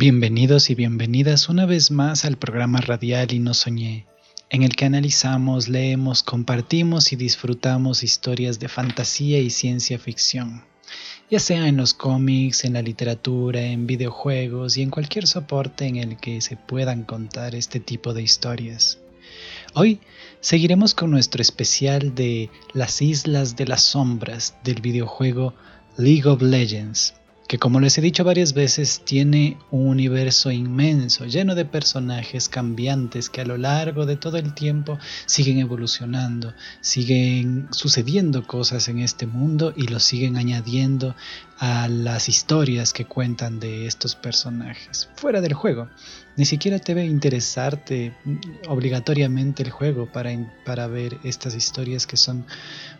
Bienvenidos 0.00 0.70
y 0.70 0.74
bienvenidas 0.74 1.50
una 1.50 1.66
vez 1.66 1.90
más 1.90 2.24
al 2.24 2.38
programa 2.38 2.80
radial 2.80 3.34
Y 3.34 3.38
no 3.38 3.52
soñé, 3.52 4.06
en 4.48 4.62
el 4.62 4.74
que 4.74 4.86
analizamos, 4.86 5.68
leemos, 5.68 6.22
compartimos 6.22 7.12
y 7.12 7.16
disfrutamos 7.16 8.02
historias 8.02 8.58
de 8.58 8.68
fantasía 8.68 9.40
y 9.40 9.50
ciencia 9.50 9.98
ficción, 9.98 10.64
ya 11.30 11.38
sea 11.38 11.68
en 11.68 11.76
los 11.76 11.92
cómics, 11.92 12.64
en 12.64 12.72
la 12.72 12.80
literatura, 12.80 13.60
en 13.60 13.86
videojuegos 13.86 14.78
y 14.78 14.82
en 14.82 14.88
cualquier 14.88 15.26
soporte 15.26 15.86
en 15.86 15.96
el 15.96 16.16
que 16.16 16.40
se 16.40 16.56
puedan 16.56 17.04
contar 17.04 17.54
este 17.54 17.78
tipo 17.78 18.14
de 18.14 18.22
historias. 18.22 19.00
Hoy 19.74 20.00
seguiremos 20.40 20.94
con 20.94 21.10
nuestro 21.10 21.42
especial 21.42 22.14
de 22.14 22.48
las 22.72 23.02
Islas 23.02 23.54
de 23.54 23.66
las 23.66 23.82
Sombras 23.82 24.56
del 24.64 24.80
videojuego 24.80 25.52
League 25.98 26.26
of 26.26 26.40
Legends 26.40 27.19
que 27.50 27.58
como 27.58 27.80
les 27.80 27.98
he 27.98 28.00
dicho 28.00 28.22
varias 28.22 28.54
veces 28.54 29.02
tiene 29.04 29.58
un 29.72 29.88
universo 29.88 30.52
inmenso, 30.52 31.26
lleno 31.26 31.56
de 31.56 31.64
personajes 31.64 32.48
cambiantes 32.48 33.28
que 33.28 33.40
a 33.40 33.44
lo 33.44 33.56
largo 33.56 34.06
de 34.06 34.14
todo 34.14 34.36
el 34.36 34.54
tiempo 34.54 35.00
siguen 35.26 35.58
evolucionando, 35.58 36.54
siguen 36.80 37.66
sucediendo 37.72 38.46
cosas 38.46 38.86
en 38.86 39.00
este 39.00 39.26
mundo 39.26 39.72
y 39.76 39.88
lo 39.88 39.98
siguen 39.98 40.36
añadiendo 40.36 41.16
a 41.58 41.88
las 41.88 42.28
historias 42.28 42.92
que 42.92 43.06
cuentan 43.06 43.58
de 43.58 43.88
estos 43.88 44.14
personajes 44.14 45.08
fuera 45.16 45.40
del 45.40 45.54
juego. 45.54 45.88
Ni 46.36 46.44
siquiera 46.44 46.78
debe 46.78 47.04
interesarte 47.04 48.14
obligatoriamente 48.68 49.64
el 49.64 49.70
juego 49.70 50.06
para, 50.06 50.30
para 50.64 50.86
ver 50.86 51.18
estas 51.24 51.56
historias 51.56 52.06
que 52.06 52.16
son 52.16 52.46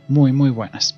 muy 0.09 0.33
muy 0.33 0.51
buenas. 0.51 0.97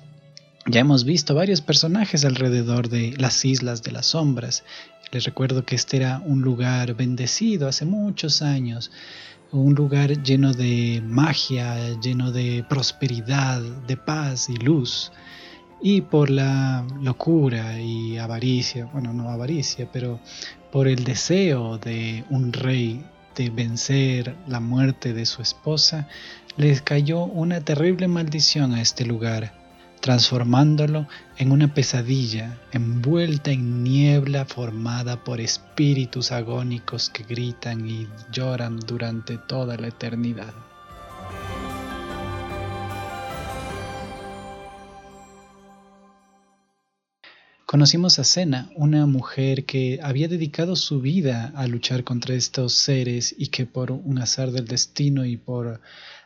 Ya 0.65 0.79
hemos 0.79 1.03
visto 1.03 1.35
varios 1.35 1.59
personajes 1.59 2.23
alrededor 2.23 2.87
de 2.87 3.13
las 3.17 3.43
Islas 3.43 3.83
de 3.83 3.91
las 3.91 4.05
Sombras. 4.07 4.63
Les 5.11 5.25
recuerdo 5.25 5.65
que 5.65 5.75
este 5.75 5.97
era 5.97 6.21
un 6.25 6.41
lugar 6.41 6.95
bendecido 6.95 7.67
hace 7.67 7.83
muchos 7.83 8.41
años, 8.41 8.89
un 9.51 9.75
lugar 9.75 10.23
lleno 10.23 10.53
de 10.53 11.03
magia, 11.05 11.99
lleno 11.99 12.31
de 12.31 12.63
prosperidad, 12.69 13.61
de 13.61 13.97
paz 13.97 14.47
y 14.49 14.55
luz. 14.55 15.11
Y 15.81 15.99
por 15.99 16.29
la 16.29 16.87
locura 17.01 17.81
y 17.81 18.17
avaricia, 18.17 18.85
bueno, 18.85 19.11
no 19.11 19.29
avaricia, 19.29 19.89
pero 19.91 20.21
por 20.71 20.87
el 20.87 21.03
deseo 21.03 21.77
de 21.77 22.23
un 22.29 22.53
rey 22.53 23.03
de 23.35 23.49
vencer 23.49 24.37
la 24.47 24.61
muerte 24.61 25.11
de 25.11 25.25
su 25.25 25.41
esposa, 25.41 26.07
les 26.55 26.81
cayó 26.81 27.25
una 27.25 27.59
terrible 27.59 28.07
maldición 28.07 28.73
a 28.73 28.81
este 28.81 29.05
lugar 29.05 29.62
transformándolo 30.03 31.07
en 31.37 31.53
una 31.53 31.73
pesadilla 31.73 32.57
envuelta 32.73 33.51
en 33.51 33.85
niebla 33.85 34.43
formada 34.43 35.23
por 35.23 35.39
espíritus 35.39 36.33
agónicos 36.33 37.09
que 37.09 37.23
gritan 37.23 37.89
y 37.89 38.09
lloran 38.29 38.81
durante 38.81 39.37
toda 39.37 39.77
la 39.77 39.87
eternidad. 39.87 40.53
Conocimos 47.65 48.19
a 48.19 48.25
Sena, 48.25 48.69
una 48.75 49.05
mujer 49.05 49.63
que 49.63 50.01
había 50.03 50.27
dedicado 50.27 50.75
su 50.75 50.99
vida 50.99 51.53
a 51.55 51.65
luchar 51.65 52.03
contra 52.03 52.35
estos 52.35 52.73
seres 52.73 53.33
y 53.37 53.47
que 53.47 53.65
por 53.65 53.89
un 53.91 54.19
azar 54.19 54.51
del 54.51 54.67
destino 54.67 55.23
y 55.23 55.37
por 55.37 55.79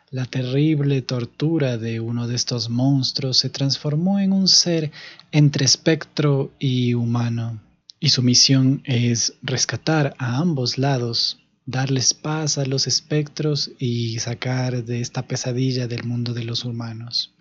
la 0.09 0.25
terrible 0.25 1.01
tortura 1.01 1.77
de 1.77 1.99
uno 1.99 2.27
de 2.27 2.35
estos 2.35 2.69
monstruos 2.69 3.37
se 3.37 3.49
transformó 3.49 4.19
en 4.19 4.31
un 4.31 4.47
ser 4.47 4.91
entre 5.33 5.65
espectro 5.65 6.53
y 6.59 6.93
humano, 6.93 7.61
y 7.99 8.09
su 8.09 8.23
misión 8.23 8.81
es 8.85 9.33
rescatar 9.41 10.15
a 10.17 10.37
ambos 10.37 10.77
lados, 10.77 11.39
darles 11.65 12.13
paz 12.13 12.57
a 12.57 12.65
los 12.65 12.87
espectros 12.87 13.71
y 13.79 14.19
sacar 14.19 14.85
de 14.85 15.01
esta 15.01 15.27
pesadilla 15.27 15.87
del 15.87 16.05
mundo 16.05 16.33
de 16.33 16.45
los 16.45 16.63
humanos. 16.63 17.33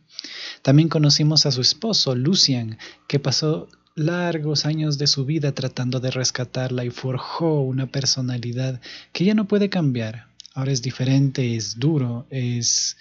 También 0.63 0.89
conocimos 0.89 1.47
a 1.47 1.53
su 1.53 1.61
esposo, 1.61 2.17
Lucian, 2.17 2.79
que 3.07 3.21
pasó 3.21 3.69
largos 3.95 4.67
años 4.67 4.99
de 4.99 5.07
su 5.07 5.25
vida 5.25 5.53
tratando 5.53 6.01
de 6.01 6.11
rescatarla 6.11 6.85
y 6.85 6.91
forjó 6.91 7.61
una 7.61 7.87
personalidad 7.87 8.81
que 9.13 9.25
ya 9.25 9.35
no 9.35 9.47
puede 9.47 9.71
cambiar, 9.71 10.27
ahora 10.56 10.72
es 10.72 10.81
diferente, 10.81 11.55
es 11.55 11.78
duro, 11.78 12.27
es, 12.31 12.97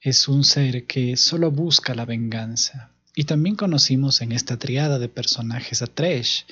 es 0.00 0.28
un 0.28 0.44
ser 0.44 0.86
que 0.86 1.16
solo 1.16 1.50
busca 1.50 1.94
la 1.94 2.06
venganza. 2.06 2.90
Y 3.14 3.24
también 3.24 3.54
conocimos 3.54 4.22
en 4.22 4.32
esta 4.32 4.58
triada 4.58 4.98
de 4.98 5.10
personajes 5.10 5.82
a 5.82 5.86
Tresh, 5.86 6.46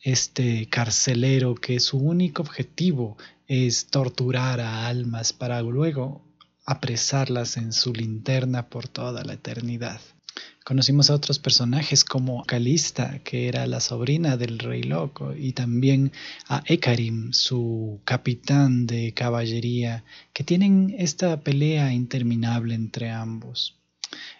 este 0.00 0.68
carcelero 0.68 1.54
que 1.54 1.78
su 1.78 1.96
único 1.96 2.42
objetivo 2.42 3.16
es 3.46 3.86
torturar 3.86 4.60
a 4.60 4.88
almas 4.88 5.32
para 5.32 5.62
luego 5.62 6.26
apresarlas 6.66 7.56
en 7.56 7.72
su 7.72 7.92
linterna 7.92 8.68
por 8.68 8.88
toda 8.88 9.24
la 9.24 9.34
eternidad. 9.34 10.00
Conocimos 10.64 11.08
a 11.08 11.14
otros 11.14 11.38
personajes 11.38 12.04
como 12.04 12.44
Calista, 12.44 13.20
que 13.24 13.48
era 13.48 13.66
la 13.66 13.80
sobrina 13.80 14.36
del 14.36 14.58
rey 14.58 14.82
loco, 14.82 15.34
y 15.34 15.52
también 15.52 16.12
a 16.46 16.62
Ekarim, 16.66 17.32
su 17.32 18.00
capitán 18.04 18.86
de 18.86 19.14
caballería, 19.14 20.04
que 20.32 20.44
tienen 20.44 20.94
esta 20.98 21.40
pelea 21.40 21.92
interminable 21.92 22.74
entre 22.74 23.10
ambos. 23.10 23.76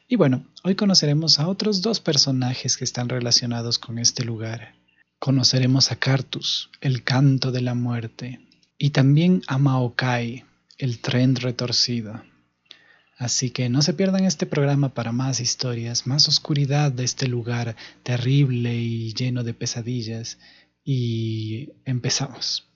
Y 0.06 0.16
bueno, 0.16 0.46
hoy 0.64 0.74
conoceremos 0.74 1.38
a 1.38 1.48
otros 1.48 1.82
dos 1.82 2.00
personajes 2.00 2.76
que 2.76 2.84
están 2.84 3.08
relacionados 3.08 3.78
con 3.78 3.98
este 3.98 4.24
lugar. 4.24 4.74
Conoceremos 5.18 5.90
a 5.92 5.96
Cartus, 5.96 6.70
el 6.80 7.04
canto 7.04 7.52
de 7.52 7.60
la 7.60 7.74
muerte, 7.74 8.40
y 8.78 8.90
también 8.90 9.42
a 9.46 9.58
Maokai, 9.58 10.44
el 10.78 11.00
tren 11.00 11.36
retorcido. 11.36 12.22
Así 13.18 13.50
que 13.50 13.68
no 13.68 13.82
se 13.82 13.94
pierdan 13.94 14.24
este 14.24 14.46
programa 14.46 14.94
para 14.94 15.10
más 15.10 15.40
historias, 15.40 16.06
más 16.06 16.28
oscuridad 16.28 16.92
de 16.92 17.02
este 17.02 17.26
lugar 17.26 17.74
terrible 18.04 18.76
y 18.76 19.12
lleno 19.12 19.42
de 19.42 19.54
pesadillas. 19.54 20.38
Y 20.84 21.70
empezamos. 21.84 22.68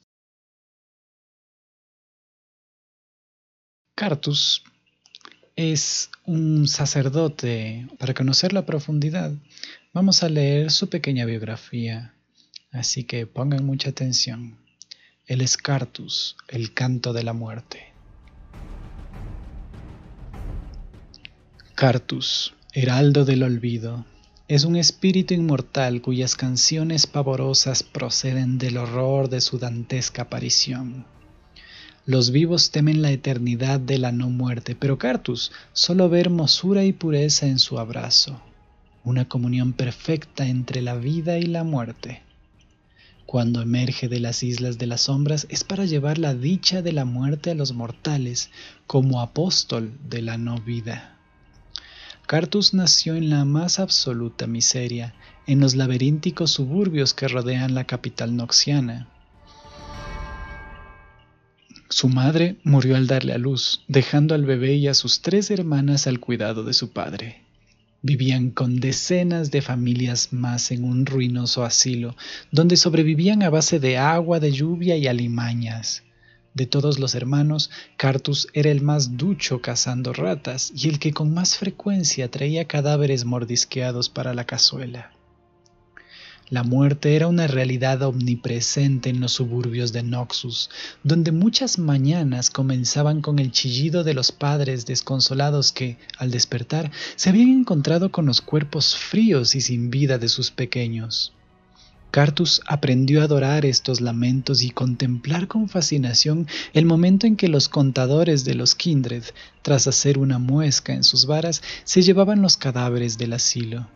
Cartus 3.95 4.65
es 5.55 6.11
un 6.27 6.67
sacerdote. 6.67 7.87
Para 8.01 8.13
conocer 8.13 8.53
la 8.53 8.67
profundidad, 8.67 9.33
vamos 9.93 10.25
a 10.25 10.29
leer 10.29 10.73
su 10.73 10.89
pequeña 10.89 11.25
biografía. 11.25 12.17
Así 12.73 13.05
que 13.05 13.29
pongan 13.29 13.65
mucha 13.65 13.91
atención. 13.91 14.59
Él 15.27 15.41
es 15.41 15.57
Cartus, 15.57 16.37
el 16.49 16.75
canto 16.75 17.13
de 17.13 17.23
la 17.23 17.33
muerte. 17.33 17.92
Cartus, 21.83 22.55
heraldo 22.73 23.25
del 23.25 23.43
olvido, 23.43 24.07
es 24.47 24.63
un 24.63 24.77
espíritu 24.77 25.35
inmortal 25.35 26.01
cuyas 26.01 26.37
canciones 26.37 27.09
pavorosas 27.09 27.83
proceden 27.83 28.57
del 28.57 28.77
horror 28.77 29.29
de 29.29 29.41
su 29.41 29.59
dantesca 29.59 30.23
aparición. 30.23 31.07
Los 32.07 32.31
vivos 32.31 32.71
temen 32.71 33.03
la 33.03 33.11
eternidad 33.11 33.81
de 33.81 33.99
la 33.99 34.13
no 34.13 34.31
muerte, 34.31 34.77
pero 34.77 34.97
Cartus 34.97 35.51
solo 35.73 36.09
ve 36.09 36.21
hermosura 36.21 36.85
y 36.85 36.93
pureza 36.93 37.49
en 37.49 37.59
su 37.59 37.81
abrazo, 37.81 38.41
una 39.03 39.29
comunión 39.29 39.73
perfecta 39.73 40.47
entre 40.47 40.83
la 40.83 40.95
vida 40.95 41.39
y 41.39 41.47
la 41.47 41.65
muerte. 41.65 42.23
Cuando 43.27 43.61
emerge 43.61 44.09
de 44.09 44.21
las 44.21 44.45
islas 44.45 44.79
de 44.79 44.87
las 44.87 45.01
sombras 45.01 45.49
es 45.51 45.65
para 45.65 45.85
llevar 45.85 46.19
la 46.19 46.33
dicha 46.33 46.81
de 46.81 46.93
la 46.93 47.05
muerte 47.05 47.51
a 47.51 47.57
los 47.57 47.73
mortales 47.73 48.51
como 48.87 49.21
apóstol 49.21 49.99
de 50.09 50.23
la 50.23 50.39
no 50.39 50.61
vida. 50.61 51.12
Cartus 52.33 52.73
nació 52.73 53.15
en 53.15 53.29
la 53.29 53.45
más 53.45 53.79
absoluta 53.79 54.47
miseria, 54.47 55.15
en 55.47 55.61
los 55.61 55.75
laberínticos 55.75 56.51
suburbios 56.51 57.13
que 57.13 57.29
rodean 57.29 57.75
la 57.75 57.85
capital 57.85 58.37
noxiana. 58.37 59.07
Su 61.91 62.09
madre 62.09 62.57
murió 62.65 62.97
al 62.97 63.07
darle 63.07 63.35
a 63.35 63.37
luz, 63.37 63.85
dejando 63.87 64.35
al 64.35 64.47
bebé 64.47 64.77
y 64.77 64.89
a 64.89 64.95
sus 64.95 65.21
tres 65.21 65.51
hermanas 65.51 66.07
al 66.07 66.21
cuidado 66.21 66.65
de 66.65 66.73
su 66.73 66.93
padre. 66.93 67.43
Vivían 68.01 68.49
con 68.49 68.81
decenas 68.81 69.51
de 69.51 69.61
familias 69.61 70.33
más 70.33 70.71
en 70.71 70.85
un 70.85 71.05
ruinoso 71.05 71.67
asilo, 71.67 72.17
donde 72.51 72.79
sobrevivían 72.79 73.43
a 73.43 73.51
base 73.51 73.79
de 73.79 73.99
agua, 73.99 74.41
de 74.41 74.53
lluvia 74.53 74.97
y 74.97 75.07
alimañas. 75.07 76.03
De 76.55 76.67
todos 76.67 76.99
los 76.99 77.15
hermanos, 77.15 77.71
Cartus 77.97 78.49
era 78.53 78.71
el 78.71 78.83
más 78.83 79.17
ducho 79.17 79.63
cazando 79.63 80.13
ratas 80.13 80.71
y 80.75 80.89
el 80.89 80.99
que 80.99 81.13
con 81.13 81.33
más 81.33 81.57
frecuencia 81.57 82.31
traía 82.31 82.67
cadáveres 82.67 83.25
mordisqueados 83.25 84.11
para 84.11 84.35
la 84.35 84.45
cazuela. 84.45 85.13
La 86.51 86.65
muerte 86.65 87.17
era 87.17 87.29
una 87.29 87.47
realidad 87.47 88.03
omnipresente 88.03 89.09
en 89.09 89.21
los 89.21 89.33
suburbios 89.33 89.95
de 89.95 90.03
Noxus, 90.03 90.69
donde 91.03 91.33
muchas 91.33 91.79
mañanas 91.79 92.51
comenzaban 92.51 93.23
con 93.23 93.39
el 93.39 93.53
chillido 93.53 94.05
de 94.05 94.13
los 94.13 94.33
padres 94.33 94.85
desconsolados 94.85 95.73
que, 95.73 95.97
al 96.19 96.31
despertar, 96.31 96.91
se 97.17 97.31
habían 97.31 97.49
encontrado 97.49 98.13
con 98.13 98.27
los 98.27 98.43
cuerpos 98.43 98.95
fríos 98.95 99.55
y 99.55 99.63
sin 99.63 99.89
vida 99.91 100.19
de 100.19 100.29
sus 100.29 100.51
pequeños. 100.51 101.33
Cartus 102.13 102.61
aprendió 102.67 103.23
a 103.23 103.25
adorar 103.25 103.65
estos 103.65 104.03
lamentos 104.03 104.61
y 104.61 104.69
contemplar 104.69 105.49
con 105.49 105.71
fascinación 105.71 106.47
el 106.75 106.85
momento 106.85 107.27
en 107.27 107.37
que 107.37 107.49
los 107.49 107.71
contadores 107.71 108.45
de 108.45 108.55
los 108.55 108.75
Kindred, 108.75 109.25
tras 109.63 109.87
hacer 109.87 110.19
una 110.19 110.39
muesca 110.39 110.93
en 110.93 111.05
sus 111.05 111.25
varas, 111.25 111.63
se 111.85 112.03
llevaban 112.03 112.43
los 112.43 112.59
cadáveres 112.59 113.17
del 113.17 113.33
asilo. 113.33 113.89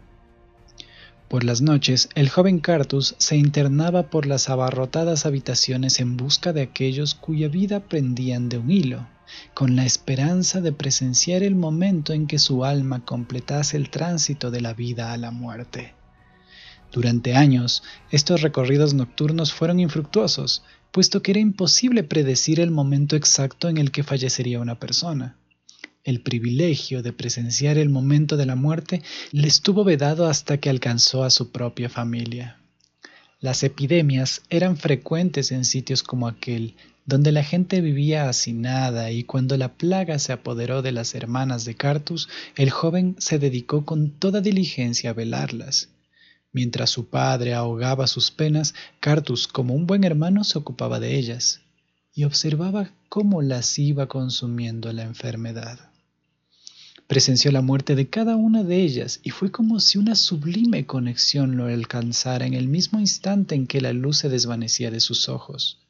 Por 1.28 1.44
las 1.44 1.60
noches, 1.60 2.08
el 2.14 2.30
joven 2.30 2.58
Cartus 2.58 3.16
se 3.18 3.36
internaba 3.36 4.04
por 4.04 4.24
las 4.24 4.48
abarrotadas 4.48 5.26
habitaciones 5.26 6.00
en 6.00 6.16
busca 6.16 6.54
de 6.54 6.62
aquellos 6.62 7.14
cuya 7.14 7.48
vida 7.48 7.80
prendían 7.80 8.48
de 8.48 8.56
un 8.56 8.70
hilo, 8.70 9.06
con 9.52 9.76
la 9.76 9.84
esperanza 9.84 10.62
de 10.62 10.72
presenciar 10.72 11.42
el 11.42 11.54
momento 11.54 12.14
en 12.14 12.26
que 12.26 12.38
su 12.38 12.64
alma 12.64 13.04
completase 13.04 13.76
el 13.76 13.90
tránsito 13.90 14.50
de 14.50 14.62
la 14.62 14.72
vida 14.72 15.12
a 15.12 15.18
la 15.18 15.32
muerte. 15.32 15.92
Durante 16.96 17.34
años, 17.34 17.82
estos 18.10 18.40
recorridos 18.40 18.94
nocturnos 18.94 19.52
fueron 19.52 19.80
infructuosos, 19.80 20.62
puesto 20.92 21.20
que 21.20 21.32
era 21.32 21.40
imposible 21.40 22.02
predecir 22.04 22.58
el 22.58 22.70
momento 22.70 23.16
exacto 23.16 23.68
en 23.68 23.76
el 23.76 23.90
que 23.90 24.02
fallecería 24.02 24.60
una 24.60 24.80
persona. 24.80 25.36
El 26.04 26.22
privilegio 26.22 27.02
de 27.02 27.12
presenciar 27.12 27.76
el 27.76 27.90
momento 27.90 28.38
de 28.38 28.46
la 28.46 28.56
muerte 28.56 29.02
le 29.30 29.46
estuvo 29.46 29.84
vedado 29.84 30.26
hasta 30.26 30.56
que 30.56 30.70
alcanzó 30.70 31.22
a 31.22 31.28
su 31.28 31.50
propia 31.52 31.90
familia. 31.90 32.60
Las 33.40 33.62
epidemias 33.62 34.40
eran 34.48 34.78
frecuentes 34.78 35.52
en 35.52 35.66
sitios 35.66 36.02
como 36.02 36.26
aquel, 36.26 36.76
donde 37.04 37.30
la 37.30 37.44
gente 37.44 37.82
vivía 37.82 38.30
hacinada 38.30 39.10
y 39.10 39.22
cuando 39.24 39.58
la 39.58 39.74
plaga 39.74 40.18
se 40.18 40.32
apoderó 40.32 40.80
de 40.80 40.92
las 40.92 41.14
hermanas 41.14 41.66
de 41.66 41.74
Cartus, 41.74 42.30
el 42.56 42.70
joven 42.70 43.16
se 43.18 43.38
dedicó 43.38 43.84
con 43.84 44.12
toda 44.12 44.40
diligencia 44.40 45.10
a 45.10 45.12
velarlas. 45.12 45.90
Mientras 46.56 46.88
su 46.88 47.10
padre 47.10 47.52
ahogaba 47.52 48.06
sus 48.06 48.30
penas, 48.30 48.74
Cartus, 48.98 49.46
como 49.46 49.74
un 49.74 49.86
buen 49.86 50.04
hermano, 50.04 50.42
se 50.42 50.56
ocupaba 50.56 50.98
de 51.00 51.14
ellas 51.14 51.60
y 52.14 52.24
observaba 52.24 52.92
cómo 53.10 53.42
las 53.42 53.78
iba 53.78 54.06
consumiendo 54.06 54.90
la 54.94 55.02
enfermedad. 55.02 55.90
Presenció 57.06 57.52
la 57.52 57.60
muerte 57.60 57.94
de 57.94 58.08
cada 58.08 58.36
una 58.36 58.62
de 58.64 58.80
ellas 58.80 59.20
y 59.22 59.32
fue 59.32 59.50
como 59.50 59.80
si 59.80 59.98
una 59.98 60.14
sublime 60.14 60.86
conexión 60.86 61.58
lo 61.58 61.66
alcanzara 61.66 62.46
en 62.46 62.54
el 62.54 62.68
mismo 62.68 63.00
instante 63.00 63.54
en 63.54 63.66
que 63.66 63.82
la 63.82 63.92
luz 63.92 64.16
se 64.16 64.30
desvanecía 64.30 64.90
de 64.90 65.00
sus 65.00 65.28
ojos. 65.28 65.80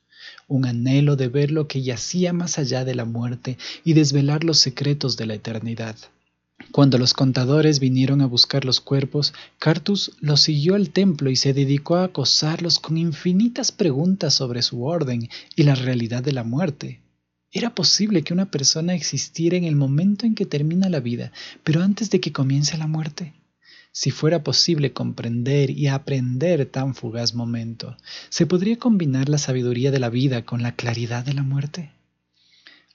Un 0.49 0.67
anhelo 0.67 1.15
de 1.15 1.29
ver 1.29 1.53
lo 1.53 1.69
que 1.69 1.83
yacía 1.83 2.33
más 2.33 2.59
allá 2.59 2.85
de 2.85 2.97
la 2.97 3.05
muerte 3.05 3.57
y 3.85 3.93
desvelar 3.93 4.43
los 4.43 4.59
secretos 4.59 5.17
de 5.17 5.27
la 5.27 5.35
eternidad. 5.35 5.95
Cuando 6.73 6.99
los 6.99 7.15
contadores 7.15 7.81
vinieron 7.81 8.21
a 8.21 8.27
buscar 8.27 8.65
los 8.65 8.81
cuerpos, 8.81 9.33
Cartus 9.59 10.13
los 10.21 10.43
siguió 10.43 10.75
al 10.75 10.91
templo 10.91 11.31
y 11.31 11.37
se 11.37 11.55
dedicó 11.55 11.97
a 11.97 12.05
acosarlos 12.05 12.79
con 12.79 12.99
infinitas 12.99 13.73
preguntas 13.73 14.35
sobre 14.35 14.63
su 14.63 14.85
orden 14.85 15.29
y 15.55 15.63
la 15.63 15.75
realidad 15.75 16.23
de 16.23 16.33
la 16.33 16.45
muerte. 16.45 17.01
¿Era 17.53 17.75
posible 17.75 18.23
que 18.23 18.35
una 18.35 18.51
persona 18.51 18.95
existiera 18.95 19.57
en 19.57 19.65
el 19.65 19.77
momento 19.77 20.27
en 20.27 20.35
que 20.35 20.45
termina 20.45 20.91
la 20.91 21.01
vida, 21.01 21.33
pero 21.65 21.83
antes 21.83 22.11
de 22.11 22.21
que 22.21 22.33
comience 22.33 22.77
la 22.77 22.87
muerte? 22.87 23.33
Si 23.93 24.11
fuera 24.11 24.45
posible 24.45 24.93
comprender 24.93 25.71
y 25.71 25.87
aprender 25.87 26.67
tan 26.67 26.95
fugaz 26.95 27.35
momento, 27.35 27.97
¿se 28.29 28.45
podría 28.45 28.79
combinar 28.79 29.31
la 29.31 29.39
sabiduría 29.39 29.91
de 29.91 30.01
la 30.01 30.11
vida 30.11 30.45
con 30.45 30.63
la 30.63 30.77
claridad 30.77 31.25
de 31.25 31.33
la 31.33 31.43
muerte? 31.43 31.96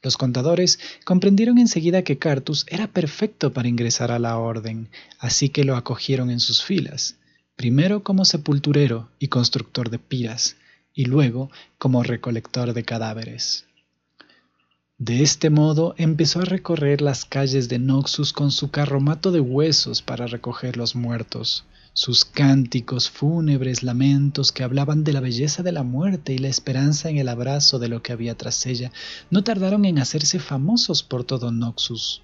Los 0.01 0.18
contadores 0.18 0.80
comprendieron 1.06 1.57
enseguida 1.59 2.03
que 2.03 2.18
Cartus 2.18 2.65
era 2.69 2.88
perfecto 2.88 3.53
para 3.53 3.68
ingresar 3.68 4.12
a 4.12 4.19
la 4.19 4.38
orden, 4.38 4.89
así 5.19 5.50
que 5.50 5.63
lo 5.63 5.75
acogieron 5.75 6.31
en 6.31 6.39
sus 6.39 6.63
filas, 6.63 7.18
primero 7.56 8.03
como 8.03 8.25
sepulturero 8.25 9.09
y 9.19 9.27
constructor 9.27 9.89
de 9.92 10.00
piras, 10.00 10.56
y 10.94 11.06
luego 11.06 11.51
como 11.77 12.03
recolector 12.03 12.74
de 12.74 12.83
cadáveres. 12.83 13.65
De 14.98 15.24
este 15.24 15.50
modo 15.50 15.95
empezó 15.98 16.42
a 16.42 16.45
recorrer 16.45 17.01
las 17.01 17.25
calles 17.25 17.69
de 17.69 17.80
Noxus 17.80 18.33
con 18.33 18.51
su 18.51 18.69
carromato 18.69 19.31
de 19.31 19.39
huesos 19.39 20.01
para 20.01 20.27
recoger 20.27 20.77
los 20.77 20.95
muertos, 20.95 21.65
sus 21.93 22.23
cánticos 22.23 23.09
fúnebres 23.09 23.83
lamentos 23.83 24.53
que 24.53 24.63
hablaban 24.63 25.03
de 25.03 25.11
la 25.11 25.19
belleza 25.19 25.61
de 25.61 25.73
la 25.73 25.83
muerte 25.83 26.33
y 26.33 26.38
la 26.38 26.47
esperanza 26.47 27.09
en 27.09 27.17
el 27.17 27.27
abrazo 27.27 27.79
de 27.79 27.89
lo 27.89 28.01
que 28.01 28.13
había 28.13 28.38
tras 28.38 28.65
ella 28.65 28.91
no 29.29 29.43
tardaron 29.43 29.83
en 29.83 29.99
hacerse 29.99 30.39
famosos 30.39 31.03
por 31.03 31.25
todo 31.25 31.51
Noxus. 31.51 32.21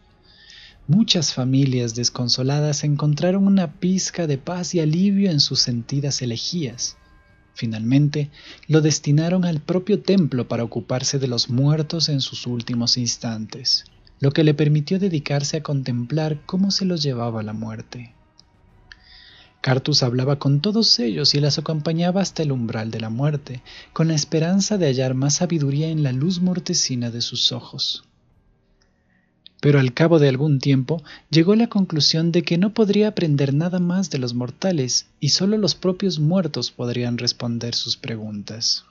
Muchas 0.87 1.33
familias 1.33 1.95
desconsoladas 1.95 2.85
encontraron 2.85 3.45
una 3.45 3.73
pizca 3.73 4.25
de 4.25 4.37
paz 4.37 4.73
y 4.73 4.79
alivio 4.79 5.29
en 5.29 5.41
sus 5.41 5.59
sentidas 5.59 6.21
elegías. 6.21 6.95
Finalmente, 7.53 8.29
lo 8.69 8.79
destinaron 8.79 9.43
al 9.43 9.59
propio 9.59 10.01
templo 10.01 10.47
para 10.47 10.63
ocuparse 10.63 11.19
de 11.19 11.27
los 11.27 11.49
muertos 11.49 12.07
en 12.07 12.21
sus 12.21 12.47
últimos 12.47 12.97
instantes, 12.97 13.83
lo 14.21 14.31
que 14.31 14.45
le 14.45 14.53
permitió 14.53 14.97
dedicarse 14.97 15.57
a 15.57 15.63
contemplar 15.63 16.45
cómo 16.45 16.71
se 16.71 16.85
los 16.85 17.03
llevaba 17.03 17.43
la 17.43 17.53
muerte. 17.53 18.13
Cartus 19.61 20.03
hablaba 20.03 20.39
con 20.39 20.61
todos 20.61 20.99
ellos 20.99 21.33
y 21.33 21.39
las 21.39 21.57
acompañaba 21.57 22.21
hasta 22.21 22.43
el 22.43 22.51
umbral 22.51 22.91
de 22.91 22.99
la 22.99 23.09
muerte, 23.09 23.61
con 23.93 24.07
la 24.07 24.15
esperanza 24.15 24.77
de 24.77 24.85
hallar 24.85 25.13
más 25.13 25.35
sabiduría 25.35 25.89
en 25.89 26.03
la 26.03 26.11
luz 26.11 26.39
mortecina 26.41 27.11
de 27.11 27.21
sus 27.21 27.51
ojos. 27.51 28.03
Pero 29.59 29.79
al 29.79 29.93
cabo 29.93 30.19
de 30.19 30.29
algún 30.29 30.59
tiempo 30.59 31.03
llegó 31.29 31.53
a 31.53 31.57
la 31.57 31.67
conclusión 31.67 32.31
de 32.31 32.43
que 32.43 32.57
no 32.57 32.73
podría 32.73 33.09
aprender 33.09 33.53
nada 33.53 33.79
más 33.79 34.09
de 34.09 34.19
los 34.19 34.33
mortales 34.33 35.07
y 35.19 35.29
solo 35.29 35.57
los 35.57 35.75
propios 35.75 36.19
muertos 36.19 36.71
podrían 36.71 37.17
responder 37.17 37.73
sus 37.73 37.97
preguntas. 37.97 38.85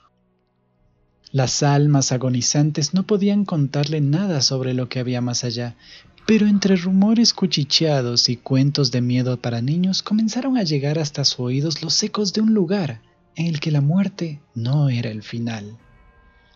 Las 1.31 1.63
almas 1.63 2.11
agonizantes 2.11 2.93
no 2.93 3.03
podían 3.03 3.45
contarle 3.45 4.01
nada 4.01 4.41
sobre 4.41 4.73
lo 4.73 4.89
que 4.89 4.99
había 4.99 5.21
más 5.21 5.43
allá, 5.43 5.75
pero 6.27 6.45
entre 6.45 6.75
rumores 6.75 7.33
cuchicheados 7.33 8.27
y 8.27 8.35
cuentos 8.35 8.91
de 8.91 8.99
miedo 8.99 9.41
para 9.41 9.61
niños 9.61 10.03
comenzaron 10.03 10.57
a 10.57 10.63
llegar 10.63 10.99
hasta 10.99 11.23
sus 11.23 11.39
oídos 11.39 11.81
los 11.81 12.03
ecos 12.03 12.33
de 12.33 12.41
un 12.41 12.53
lugar 12.53 13.01
en 13.37 13.45
el 13.45 13.61
que 13.61 13.71
la 13.71 13.79
muerte 13.79 14.41
no 14.53 14.89
era 14.89 15.09
el 15.09 15.23
final, 15.23 15.77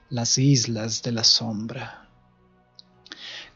las 0.10 0.38
islas 0.38 1.04
de 1.04 1.14
la 1.14 1.24
sombra. 1.24 2.10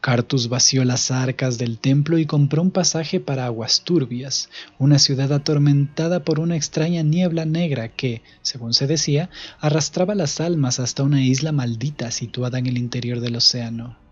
Cartus 0.00 0.48
vació 0.48 0.86
las 0.86 1.10
arcas 1.10 1.58
del 1.58 1.78
templo 1.78 2.16
y 2.16 2.24
compró 2.24 2.62
un 2.62 2.70
pasaje 2.70 3.20
para 3.20 3.44
Aguas 3.44 3.82
Turbias, 3.84 4.48
una 4.78 4.98
ciudad 4.98 5.30
atormentada 5.34 6.24
por 6.24 6.40
una 6.40 6.56
extraña 6.56 7.02
niebla 7.02 7.44
negra 7.44 7.88
que, 7.88 8.22
según 8.40 8.72
se 8.72 8.86
decía, 8.86 9.28
arrastraba 9.60 10.14
las 10.14 10.40
almas 10.40 10.80
hasta 10.80 11.02
una 11.02 11.22
isla 11.22 11.52
maldita 11.52 12.10
situada 12.10 12.58
en 12.58 12.66
el 12.66 12.78
interior 12.78 13.20
del 13.20 13.36
océano. 13.36 14.05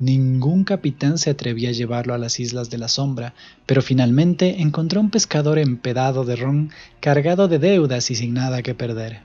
Ningún 0.00 0.64
capitán 0.64 1.18
se 1.18 1.30
atrevía 1.30 1.68
a 1.68 1.72
llevarlo 1.72 2.14
a 2.14 2.18
las 2.18 2.40
Islas 2.40 2.68
de 2.68 2.78
la 2.78 2.88
Sombra, 2.88 3.32
pero 3.64 3.80
finalmente 3.80 4.60
encontró 4.60 5.00
un 5.00 5.10
pescador 5.10 5.58
empedado 5.58 6.24
de 6.24 6.34
ron, 6.34 6.70
cargado 7.00 7.46
de 7.46 7.60
deudas 7.60 8.10
y 8.10 8.16
sin 8.16 8.34
nada 8.34 8.62
que 8.62 8.74
perder. 8.74 9.22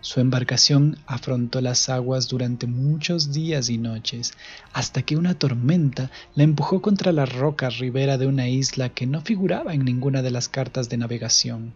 Su 0.00 0.18
embarcación 0.18 0.98
afrontó 1.06 1.60
las 1.60 1.88
aguas 1.88 2.26
durante 2.26 2.66
muchos 2.66 3.32
días 3.32 3.70
y 3.70 3.78
noches, 3.78 4.32
hasta 4.72 5.02
que 5.02 5.16
una 5.16 5.34
tormenta 5.34 6.10
la 6.34 6.42
empujó 6.42 6.82
contra 6.82 7.12
la 7.12 7.24
roca 7.24 7.70
ribera 7.70 8.18
de 8.18 8.26
una 8.26 8.48
isla 8.48 8.88
que 8.88 9.06
no 9.06 9.20
figuraba 9.20 9.72
en 9.72 9.84
ninguna 9.84 10.20
de 10.20 10.32
las 10.32 10.48
cartas 10.48 10.88
de 10.88 10.96
navegación. 10.96 11.74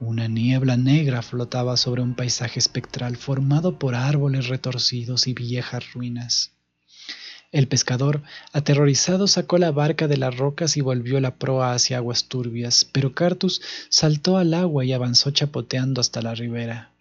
Una 0.00 0.28
niebla 0.28 0.76
negra 0.76 1.22
flotaba 1.22 1.78
sobre 1.78 2.02
un 2.02 2.14
paisaje 2.14 2.58
espectral 2.58 3.16
formado 3.16 3.78
por 3.78 3.94
árboles 3.94 4.48
retorcidos 4.48 5.26
y 5.26 5.32
viejas 5.32 5.94
ruinas. 5.94 6.52
El 7.52 7.66
pescador, 7.66 8.22
aterrorizado, 8.52 9.26
sacó 9.26 9.58
la 9.58 9.72
barca 9.72 10.06
de 10.06 10.16
las 10.16 10.36
rocas 10.36 10.76
y 10.76 10.82
volvió 10.82 11.18
la 11.18 11.34
proa 11.34 11.72
hacia 11.72 11.96
aguas 11.96 12.26
turbias, 12.26 12.84
pero 12.84 13.12
Cartus 13.12 13.60
saltó 13.88 14.38
al 14.38 14.54
agua 14.54 14.84
y 14.84 14.92
avanzó 14.92 15.32
chapoteando 15.32 16.00
hasta 16.00 16.22
la 16.22 16.34
ribera. 16.36 16.92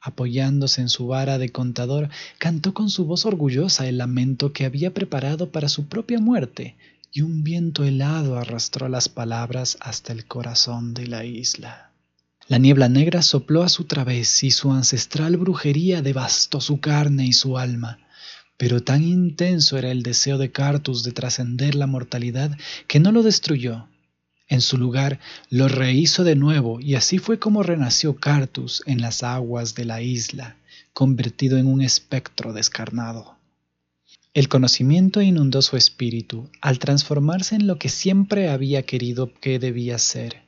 Apoyándose 0.00 0.80
en 0.80 0.88
su 0.88 1.06
vara 1.06 1.38
de 1.38 1.50
contador, 1.50 2.10
cantó 2.38 2.74
con 2.74 2.90
su 2.90 3.04
voz 3.04 3.24
orgullosa 3.24 3.86
el 3.86 3.98
lamento 3.98 4.52
que 4.52 4.64
había 4.64 4.92
preparado 4.92 5.50
para 5.50 5.68
su 5.68 5.86
propia 5.86 6.18
muerte, 6.18 6.76
y 7.12 7.22
un 7.22 7.44
viento 7.44 7.84
helado 7.84 8.36
arrastró 8.36 8.88
las 8.88 9.08
palabras 9.08 9.78
hasta 9.80 10.12
el 10.12 10.26
corazón 10.26 10.92
de 10.92 11.06
la 11.06 11.24
isla. 11.24 11.92
La 12.48 12.58
niebla 12.58 12.88
negra 12.88 13.22
sopló 13.22 13.62
a 13.62 13.68
su 13.68 13.84
través 13.84 14.42
y 14.42 14.50
su 14.50 14.72
ancestral 14.72 15.36
brujería 15.36 16.02
devastó 16.02 16.60
su 16.60 16.80
carne 16.80 17.24
y 17.24 17.32
su 17.32 17.56
alma. 17.56 18.00
Pero 18.56 18.82
tan 18.82 19.02
intenso 19.02 19.76
era 19.78 19.90
el 19.90 20.02
deseo 20.02 20.38
de 20.38 20.52
Cartus 20.52 21.02
de 21.02 21.12
trascender 21.12 21.74
la 21.74 21.86
mortalidad 21.86 22.56
que 22.86 23.00
no 23.00 23.10
lo 23.12 23.22
destruyó. 23.22 23.88
En 24.46 24.60
su 24.60 24.76
lugar 24.78 25.20
lo 25.50 25.68
rehizo 25.68 26.22
de 26.22 26.36
nuevo 26.36 26.80
y 26.80 26.94
así 26.94 27.18
fue 27.18 27.38
como 27.38 27.62
renació 27.62 28.16
Cartus 28.16 28.82
en 28.86 29.00
las 29.00 29.22
aguas 29.22 29.74
de 29.74 29.84
la 29.86 30.02
isla, 30.02 30.56
convertido 30.92 31.58
en 31.58 31.66
un 31.66 31.82
espectro 31.82 32.52
descarnado. 32.52 33.36
El 34.34 34.48
conocimiento 34.48 35.22
inundó 35.22 35.62
su 35.62 35.76
espíritu 35.76 36.50
al 36.60 36.80
transformarse 36.80 37.54
en 37.54 37.66
lo 37.68 37.78
que 37.78 37.88
siempre 37.88 38.48
había 38.48 38.82
querido 38.82 39.32
que 39.32 39.60
debía 39.60 39.96
ser, 39.98 40.42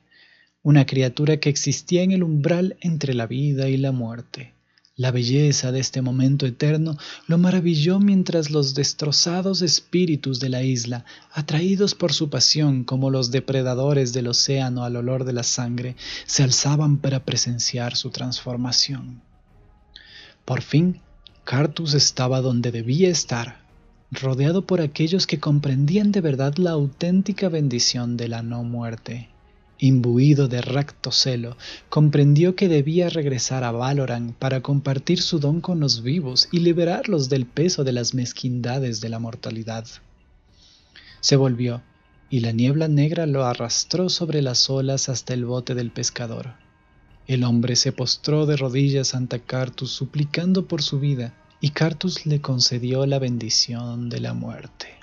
una 0.62 0.86
criatura 0.86 1.36
que 1.38 1.48
existía 1.48 2.02
en 2.02 2.10
el 2.10 2.24
umbral 2.24 2.76
entre 2.80 3.14
la 3.14 3.28
vida 3.28 3.68
y 3.68 3.76
la 3.76 3.92
muerte. 3.92 4.55
La 4.98 5.10
belleza 5.10 5.72
de 5.72 5.80
este 5.80 6.00
momento 6.00 6.46
eterno 6.46 6.96
lo 7.26 7.36
maravilló 7.36 8.00
mientras 8.00 8.50
los 8.50 8.72
destrozados 8.72 9.60
espíritus 9.60 10.40
de 10.40 10.48
la 10.48 10.62
isla, 10.62 11.04
atraídos 11.32 11.94
por 11.94 12.14
su 12.14 12.30
pasión 12.30 12.82
como 12.82 13.10
los 13.10 13.30
depredadores 13.30 14.14
del 14.14 14.28
océano 14.28 14.84
al 14.84 14.96
olor 14.96 15.24
de 15.24 15.34
la 15.34 15.42
sangre, 15.42 15.96
se 16.24 16.44
alzaban 16.44 16.96
para 16.96 17.26
presenciar 17.26 17.94
su 17.94 18.08
transformación. 18.08 19.20
Por 20.46 20.62
fin, 20.62 21.02
Cartus 21.44 21.92
estaba 21.92 22.40
donde 22.40 22.72
debía 22.72 23.10
estar, 23.10 23.60
rodeado 24.10 24.66
por 24.66 24.80
aquellos 24.80 25.26
que 25.26 25.38
comprendían 25.38 26.10
de 26.10 26.22
verdad 26.22 26.56
la 26.56 26.70
auténtica 26.70 27.50
bendición 27.50 28.16
de 28.16 28.28
la 28.28 28.42
no 28.42 28.64
muerte. 28.64 29.28
Imbuido 29.78 30.48
de 30.48 30.62
recto 30.62 31.12
celo, 31.12 31.58
comprendió 31.90 32.56
que 32.56 32.68
debía 32.68 33.10
regresar 33.10 33.62
a 33.62 33.72
Valoran 33.72 34.34
para 34.38 34.62
compartir 34.62 35.20
su 35.20 35.38
don 35.38 35.60
con 35.60 35.80
los 35.80 36.02
vivos 36.02 36.48
y 36.50 36.60
liberarlos 36.60 37.28
del 37.28 37.44
peso 37.44 37.84
de 37.84 37.92
las 37.92 38.14
mezquindades 38.14 39.02
de 39.02 39.10
la 39.10 39.18
mortalidad. 39.18 39.86
Se 41.20 41.36
volvió, 41.36 41.82
y 42.30 42.40
la 42.40 42.52
niebla 42.52 42.88
negra 42.88 43.26
lo 43.26 43.44
arrastró 43.44 44.08
sobre 44.08 44.40
las 44.40 44.70
olas 44.70 45.10
hasta 45.10 45.34
el 45.34 45.44
bote 45.44 45.74
del 45.74 45.90
pescador. 45.90 46.54
El 47.26 47.44
hombre 47.44 47.76
se 47.76 47.92
postró 47.92 48.46
de 48.46 48.56
rodillas 48.56 49.14
ante 49.14 49.40
Cartus 49.40 49.90
suplicando 49.90 50.66
por 50.66 50.82
su 50.82 51.00
vida, 51.00 51.34
y 51.60 51.70
Cartus 51.70 52.24
le 52.24 52.40
concedió 52.40 53.04
la 53.04 53.18
bendición 53.18 54.08
de 54.08 54.20
la 54.20 54.32
muerte 54.32 54.95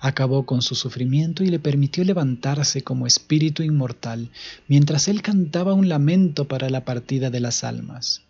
acabó 0.00 0.46
con 0.46 0.62
su 0.62 0.74
sufrimiento 0.74 1.44
y 1.44 1.48
le 1.48 1.58
permitió 1.58 2.02
levantarse 2.04 2.82
como 2.82 3.06
espíritu 3.06 3.62
inmortal 3.62 4.30
mientras 4.66 5.08
él 5.08 5.22
cantaba 5.22 5.74
un 5.74 5.88
lamento 5.88 6.48
para 6.48 6.70
la 6.70 6.84
partida 6.84 7.30
de 7.30 7.40
las 7.40 7.62
almas. 7.62 8.22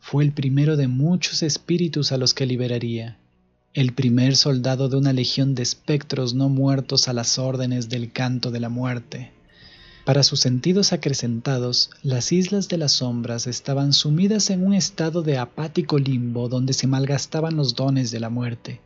Fue 0.00 0.24
el 0.24 0.32
primero 0.32 0.76
de 0.76 0.88
muchos 0.88 1.42
espíritus 1.42 2.12
a 2.12 2.18
los 2.18 2.34
que 2.34 2.46
liberaría, 2.46 3.16
el 3.74 3.92
primer 3.92 4.36
soldado 4.36 4.88
de 4.88 4.96
una 4.96 5.12
legión 5.12 5.54
de 5.54 5.62
espectros 5.62 6.34
no 6.34 6.48
muertos 6.48 7.08
a 7.08 7.12
las 7.12 7.38
órdenes 7.38 7.88
del 7.88 8.12
canto 8.12 8.50
de 8.50 8.60
la 8.60 8.68
muerte. 8.68 9.32
Para 10.04 10.22
sus 10.22 10.40
sentidos 10.40 10.92
acrecentados, 10.92 11.90
las 12.02 12.30
islas 12.30 12.68
de 12.68 12.76
las 12.76 12.92
sombras 12.92 13.46
estaban 13.46 13.92
sumidas 13.92 14.50
en 14.50 14.66
un 14.66 14.74
estado 14.74 15.22
de 15.22 15.38
apático 15.38 15.98
limbo 15.98 16.48
donde 16.48 16.74
se 16.74 16.86
malgastaban 16.86 17.56
los 17.56 17.74
dones 17.74 18.10
de 18.10 18.20
la 18.20 18.28
muerte, 18.28 18.80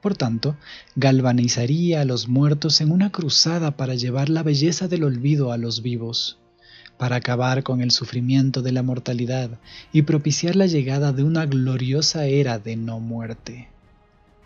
por 0.00 0.16
tanto, 0.16 0.56
galvanizaría 0.96 2.00
a 2.00 2.04
los 2.04 2.28
muertos 2.28 2.80
en 2.80 2.90
una 2.90 3.10
cruzada 3.10 3.76
para 3.76 3.94
llevar 3.94 4.28
la 4.28 4.42
belleza 4.42 4.88
del 4.88 5.04
olvido 5.04 5.52
a 5.52 5.58
los 5.58 5.82
vivos, 5.82 6.38
para 6.96 7.16
acabar 7.16 7.62
con 7.62 7.80
el 7.80 7.90
sufrimiento 7.90 8.62
de 8.62 8.72
la 8.72 8.82
mortalidad 8.82 9.58
y 9.92 10.02
propiciar 10.02 10.56
la 10.56 10.66
llegada 10.66 11.12
de 11.12 11.22
una 11.22 11.46
gloriosa 11.46 12.26
era 12.26 12.58
de 12.58 12.76
no 12.76 13.00
muerte. 13.00 13.68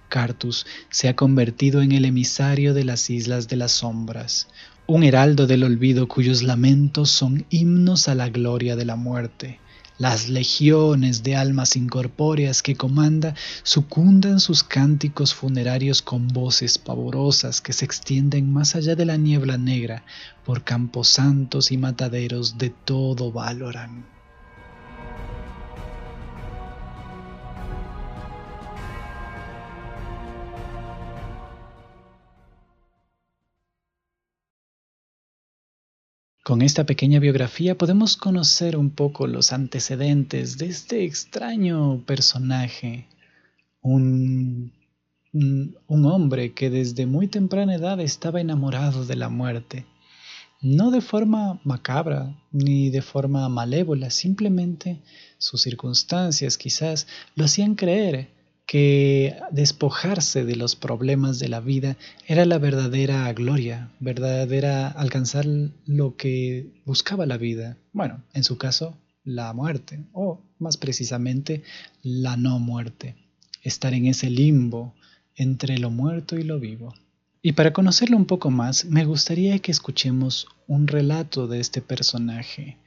Cartus 0.08 0.66
se 0.90 1.08
ha 1.08 1.16
convertido 1.16 1.82
en 1.82 1.92
el 1.92 2.04
emisario 2.04 2.75
de 2.75 2.84
las 2.84 3.11
Islas 3.11 3.49
de 3.49 3.56
las 3.56 3.73
Sombras, 3.73 4.49
un 4.87 5.02
heraldo 5.02 5.46
del 5.46 5.64
olvido 5.64 6.08
cuyos 6.08 6.42
lamentos 6.42 7.11
son 7.11 7.46
himnos 7.50 8.08
a 8.08 8.14
la 8.14 8.28
gloria 8.28 8.76
de 8.76 8.84
la 8.84 8.96
muerte 8.96 9.58
las 9.98 10.28
legiones 10.28 11.22
de 11.22 11.36
almas 11.36 11.76
incorpóreas 11.76 12.62
que 12.62 12.74
comanda 12.74 13.34
sucundan 13.62 14.40
sus 14.40 14.64
cánticos 14.64 15.34
funerarios 15.34 16.02
con 16.02 16.28
voces 16.28 16.78
pavorosas 16.78 17.60
que 17.60 17.72
se 17.72 17.84
extienden 17.84 18.52
más 18.52 18.74
allá 18.74 18.96
de 18.96 19.04
la 19.04 19.16
niebla 19.16 19.56
negra 19.56 20.04
por 20.44 20.64
campos 20.64 21.08
santos 21.08 21.70
y 21.70 21.78
mataderos 21.78 22.58
de 22.58 22.70
todo 22.70 23.30
Valoran. 23.30 24.13
Con 36.44 36.60
esta 36.60 36.84
pequeña 36.84 37.20
biografía 37.20 37.78
podemos 37.78 38.18
conocer 38.18 38.76
un 38.76 38.90
poco 38.90 39.26
los 39.26 39.50
antecedentes 39.50 40.58
de 40.58 40.66
este 40.66 41.02
extraño 41.02 42.02
personaje, 42.04 43.06
un, 43.80 44.70
un, 45.32 46.04
hombre 46.04 46.52
que 46.52 46.68
desde 46.68 47.06
muy 47.06 47.28
temprana 47.28 47.76
edad 47.76 47.98
estaba 47.98 48.42
enamorado 48.42 49.06
de 49.06 49.16
la 49.16 49.30
muerte, 49.30 49.86
no 50.60 50.90
de 50.90 51.00
forma 51.00 51.62
macabra 51.64 52.36
ni 52.52 52.90
de 52.90 53.00
forma 53.00 53.48
malévola, 53.48 54.10
simplemente 54.10 55.00
sus 55.38 55.62
circunstancias 55.62 56.58
quizás 56.58 57.06
lo 57.36 57.46
hacían 57.46 57.74
creer 57.74 58.28
que 58.66 59.37
despojarse 59.50 60.44
de 60.44 60.56
los 60.56 60.75
problemas 60.75 61.38
de 61.38 61.49
la 61.49 61.61
vida 61.61 61.97
era 62.26 62.47
la 62.47 62.59
verdadera 62.59 63.33
gloria, 63.33 63.90
verdadera 64.00 64.88
alcanzar 64.88 65.47
lo 65.87 66.16
que 66.16 66.73
buscaba 66.85 67.26
la 67.26 67.37
vida. 67.37 67.76
Bueno, 67.92 68.23
en 68.33 68.44
su 68.44 68.56
caso, 68.56 68.97
la 69.25 69.52
muerte, 69.52 70.04
o 70.12 70.40
más 70.59 70.76
precisamente, 70.76 71.62
la 72.02 72.37
no 72.37 72.59
muerte. 72.59 73.16
Estar 73.62 73.94
en 73.94 74.06
ese 74.06 74.30
limbo 74.30 74.94
entre 75.37 75.78
lo 75.78 75.90
muerto 75.90 76.38
y 76.38 76.42
lo 76.42 76.59
vivo. 76.61 76.94
Y 77.42 77.52
para 77.52 77.75
conocerlo 77.75 78.16
un 78.16 78.25
poco 78.25 78.50
más, 78.50 78.87
me 78.87 79.04
gustaría 79.04 79.59
que 79.59 79.71
escuchemos 79.71 80.47
un 80.66 80.87
relato 80.87 81.47
de 81.47 81.61
este 81.61 81.83
personaje, 81.83 82.78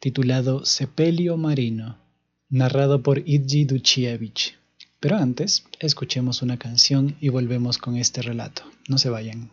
titulado 0.00 0.64
Sepelio 0.64 1.36
Marino, 1.36 1.98
narrado 2.48 3.02
por 3.02 3.18
Idji 3.28 3.66
Duchievich. 3.66 4.56
Pero 5.00 5.16
antes, 5.16 5.64
escuchemos 5.78 6.42
una 6.42 6.58
canción 6.58 7.16
y 7.20 7.28
volvemos 7.28 7.78
con 7.78 7.96
este 7.96 8.22
relato. 8.22 8.62
No 8.88 8.98
se 8.98 9.10
vayan. 9.10 9.50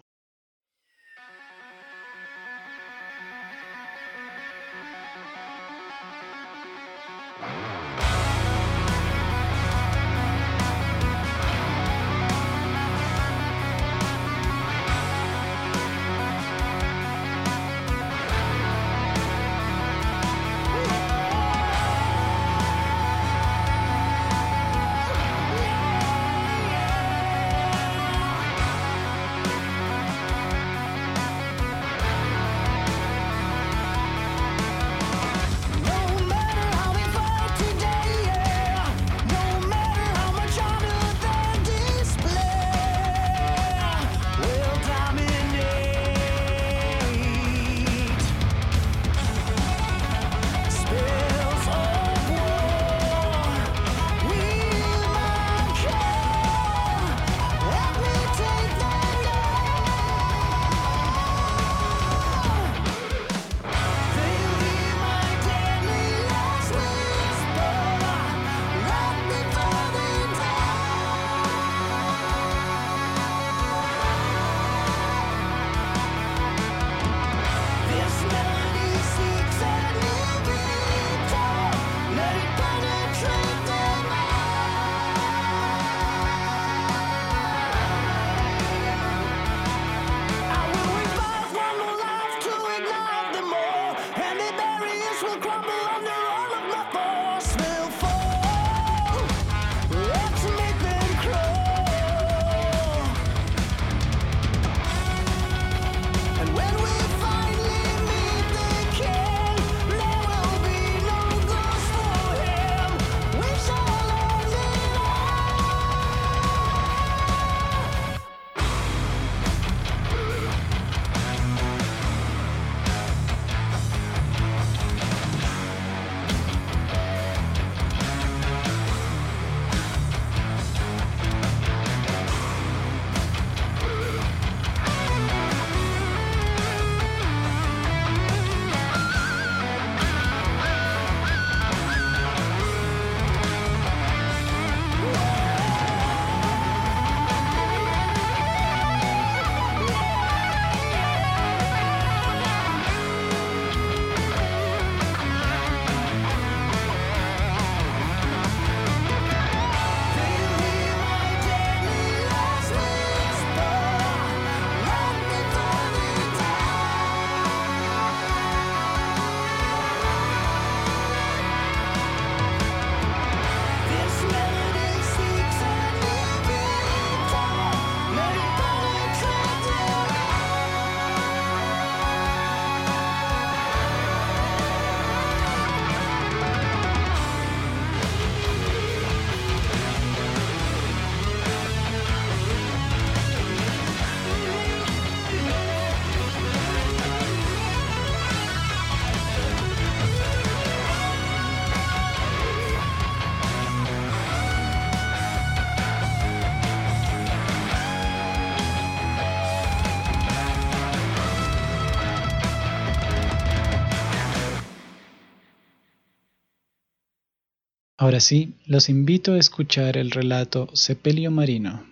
Ahora 218.04 218.20
sí, 218.20 218.56
los 218.66 218.90
invito 218.90 219.32
a 219.32 219.38
escuchar 219.38 219.96
el 219.96 220.12
relato 220.12 220.68
Sepelio 220.74 221.32
Marino. 221.32 221.86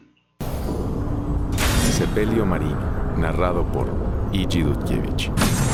Sepelio 1.89 2.45
Marino, 2.45 3.15
narrado 3.17 3.65
por 3.71 3.87
Iji 4.33 4.61
Dudkiewicz. 4.61 5.70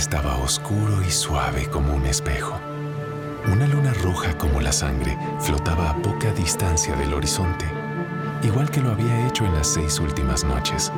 Estaba 0.00 0.38
oscuro 0.38 1.02
y 1.06 1.10
suave 1.10 1.66
como 1.66 1.94
un 1.94 2.06
espejo. 2.06 2.58
Una 3.52 3.66
luna 3.66 3.92
roja 4.02 4.32
como 4.38 4.58
la 4.62 4.72
sangre 4.72 5.18
flotaba 5.40 5.90
a 5.90 5.96
poca 5.96 6.32
distancia 6.32 6.96
del 6.96 7.12
horizonte, 7.12 7.66
igual 8.42 8.70
que 8.70 8.80
lo 8.80 8.92
había 8.92 9.26
hecho 9.26 9.44
en 9.44 9.52
las 9.52 9.66
seis 9.66 10.00
últimas 10.00 10.42
noches. 10.42 10.90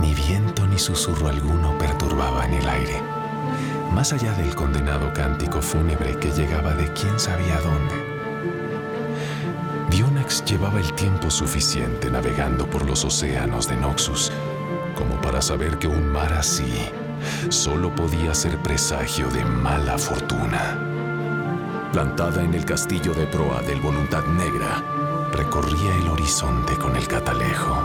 Ni 0.00 0.14
viento 0.14 0.66
ni 0.66 0.78
susurro 0.78 1.28
alguno 1.28 1.76
perturbaban 1.76 2.54
el 2.54 2.66
aire, 2.66 3.02
más 3.92 4.14
allá 4.14 4.32
del 4.32 4.54
condenado 4.54 5.12
cántico 5.12 5.60
fúnebre 5.60 6.16
que 6.16 6.30
llegaba 6.30 6.72
de 6.72 6.90
quién 6.94 7.20
sabía 7.20 7.60
dónde. 7.60 8.02
Dionax 9.90 10.42
llevaba 10.46 10.80
el 10.80 10.90
tiempo 10.94 11.30
suficiente 11.30 12.10
navegando 12.10 12.66
por 12.66 12.86
los 12.86 13.04
océanos 13.04 13.68
de 13.68 13.76
Noxus 13.76 14.32
como 14.94 15.20
para 15.20 15.42
saber 15.42 15.78
que 15.78 15.86
un 15.86 16.08
mar 16.08 16.32
así 16.32 16.90
solo 17.48 17.94
podía 17.94 18.34
ser 18.34 18.58
presagio 18.58 19.28
de 19.28 19.44
mala 19.44 19.98
fortuna. 19.98 20.78
Plantada 21.92 22.42
en 22.42 22.54
el 22.54 22.64
castillo 22.64 23.14
de 23.14 23.26
proa 23.26 23.62
del 23.62 23.80
Voluntad 23.80 24.24
Negra, 24.24 24.82
recorría 25.32 25.96
el 25.96 26.08
horizonte 26.08 26.76
con 26.76 26.96
el 26.96 27.06
catalejo, 27.08 27.76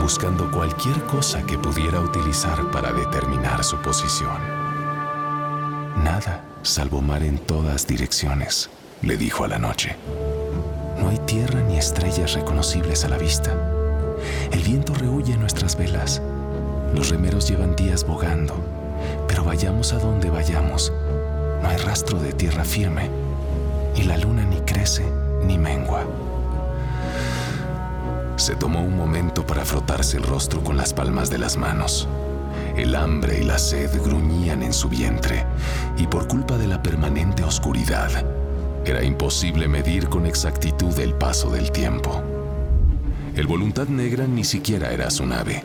buscando 0.00 0.50
cualquier 0.50 1.02
cosa 1.04 1.42
que 1.42 1.58
pudiera 1.58 2.00
utilizar 2.00 2.70
para 2.70 2.92
determinar 2.92 3.62
su 3.64 3.76
posición. 3.78 4.36
Nada, 6.02 6.44
salvo 6.62 7.00
mar 7.00 7.22
en 7.22 7.38
todas 7.38 7.86
direcciones, 7.86 8.70
le 9.02 9.16
dijo 9.16 9.44
a 9.44 9.48
la 9.48 9.58
noche. 9.58 9.96
No 10.98 11.10
hay 11.10 11.18
tierra 11.18 11.60
ni 11.60 11.78
estrellas 11.78 12.34
reconocibles 12.34 13.04
a 13.04 13.08
la 13.08 13.18
vista. 13.18 13.52
El 14.50 14.60
viento 14.62 14.94
rehuye 14.94 15.36
nuestras 15.36 15.76
velas 15.76 16.20
los 16.94 17.10
remeros 17.10 17.48
llevan 17.48 17.76
días 17.76 18.06
bogando, 18.06 18.54
pero 19.26 19.44
vayamos 19.44 19.92
a 19.92 19.98
donde 19.98 20.30
vayamos, 20.30 20.92
no 21.62 21.68
hay 21.68 21.76
rastro 21.78 22.18
de 22.18 22.32
tierra 22.32 22.64
firme, 22.64 23.10
y 23.94 24.02
la 24.02 24.16
luna 24.16 24.44
ni 24.44 24.56
crece 24.60 25.04
ni 25.44 25.58
mengua. 25.58 26.04
Se 28.36 28.54
tomó 28.54 28.82
un 28.82 28.96
momento 28.96 29.46
para 29.46 29.64
frotarse 29.64 30.16
el 30.16 30.22
rostro 30.22 30.62
con 30.62 30.76
las 30.76 30.94
palmas 30.94 31.28
de 31.28 31.38
las 31.38 31.56
manos. 31.56 32.08
El 32.76 32.94
hambre 32.94 33.40
y 33.40 33.44
la 33.44 33.58
sed 33.58 33.90
gruñían 34.02 34.62
en 34.62 34.72
su 34.72 34.88
vientre, 34.88 35.44
y 35.96 36.06
por 36.06 36.28
culpa 36.28 36.56
de 36.56 36.68
la 36.68 36.82
permanente 36.82 37.42
oscuridad, 37.42 38.10
era 38.84 39.02
imposible 39.02 39.68
medir 39.68 40.08
con 40.08 40.24
exactitud 40.24 40.98
el 40.98 41.14
paso 41.14 41.50
del 41.50 41.72
tiempo. 41.72 42.22
El 43.34 43.46
Voluntad 43.46 43.88
Negra 43.88 44.26
ni 44.26 44.44
siquiera 44.44 44.90
era 44.92 45.10
su 45.10 45.26
nave 45.26 45.62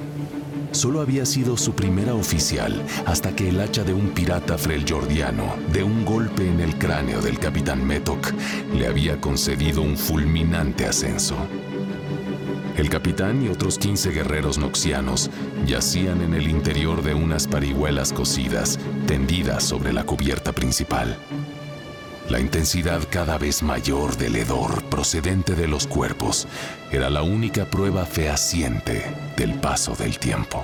solo 0.73 1.01
había 1.01 1.25
sido 1.25 1.57
su 1.57 1.73
primera 1.73 2.13
oficial 2.13 2.83
hasta 3.05 3.35
que 3.35 3.49
el 3.49 3.59
hacha 3.61 3.83
de 3.83 3.93
un 3.93 4.09
pirata 4.09 4.57
freljordiano, 4.57 5.55
de 5.71 5.83
un 5.83 6.03
golpe 6.03 6.47
en 6.47 6.59
el 6.59 6.77
cráneo 6.77 7.21
del 7.21 7.39
capitán 7.39 7.85
Metok, 7.85 8.33
le 8.75 8.87
había 8.87 9.21
concedido 9.21 9.81
un 9.81 9.97
fulminante 9.97 10.85
ascenso. 10.85 11.35
El 12.75 12.89
capitán 12.89 13.43
y 13.43 13.49
otros 13.49 13.77
15 13.77 14.11
guerreros 14.11 14.57
noxianos 14.57 15.29
yacían 15.65 16.21
en 16.21 16.33
el 16.33 16.49
interior 16.49 17.03
de 17.03 17.13
unas 17.13 17.47
parihuelas 17.47 18.11
cocidas, 18.11 18.79
tendidas 19.05 19.63
sobre 19.63 19.93
la 19.93 20.05
cubierta 20.05 20.53
principal. 20.53 21.17
La 22.29 22.39
intensidad 22.39 23.01
cada 23.09 23.37
vez 23.37 23.63
mayor 23.63 24.15
del 24.15 24.37
hedor 24.37 24.83
procedente 24.85 25.55
de 25.55 25.67
los 25.67 25.87
cuerpos 25.87 26.47
era 26.89 27.09
la 27.09 27.21
única 27.21 27.65
prueba 27.65 28.05
fehaciente 28.05 29.03
del 29.35 29.55
paso 29.55 29.93
del 29.95 30.17
tiempo. 30.17 30.63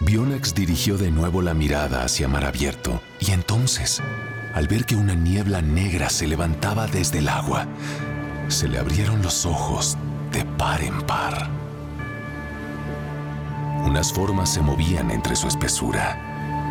Bionax 0.00 0.54
dirigió 0.54 0.98
de 0.98 1.10
nuevo 1.10 1.40
la 1.40 1.54
mirada 1.54 2.04
hacia 2.04 2.28
mar 2.28 2.44
abierto 2.44 3.00
y 3.18 3.30
entonces, 3.30 4.02
al 4.54 4.68
ver 4.68 4.84
que 4.84 4.94
una 4.94 5.14
niebla 5.14 5.62
negra 5.62 6.10
se 6.10 6.26
levantaba 6.26 6.86
desde 6.86 7.18
el 7.18 7.28
agua, 7.28 7.66
se 8.48 8.68
le 8.68 8.78
abrieron 8.78 9.22
los 9.22 9.46
ojos 9.46 9.96
de 10.32 10.44
par 10.44 10.82
en 10.82 11.00
par. 11.02 11.48
Unas 13.86 14.12
formas 14.12 14.52
se 14.52 14.60
movían 14.60 15.10
entre 15.10 15.34
su 15.34 15.48
espesura 15.48 16.29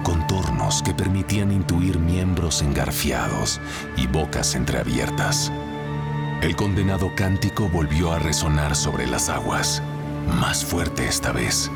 contornos 0.09 0.81
que 0.81 0.91
permitían 0.91 1.51
intuir 1.51 1.99
miembros 1.99 2.63
engarfiados 2.63 3.61
y 3.95 4.07
bocas 4.07 4.55
entreabiertas. 4.55 5.51
El 6.41 6.55
condenado 6.55 7.13
cántico 7.15 7.69
volvió 7.69 8.11
a 8.11 8.17
resonar 8.17 8.75
sobre 8.75 9.05
las 9.05 9.29
aguas, 9.29 9.83
más 10.39 10.65
fuerte 10.65 11.07
esta 11.07 11.31
vez, 11.31 11.69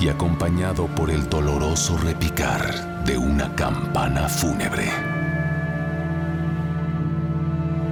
y 0.00 0.08
acompañado 0.08 0.88
por 0.88 1.08
el 1.08 1.28
doloroso 1.28 1.96
repicar 1.98 3.04
de 3.04 3.16
una 3.16 3.54
campana 3.54 4.28
fúnebre. 4.28 4.90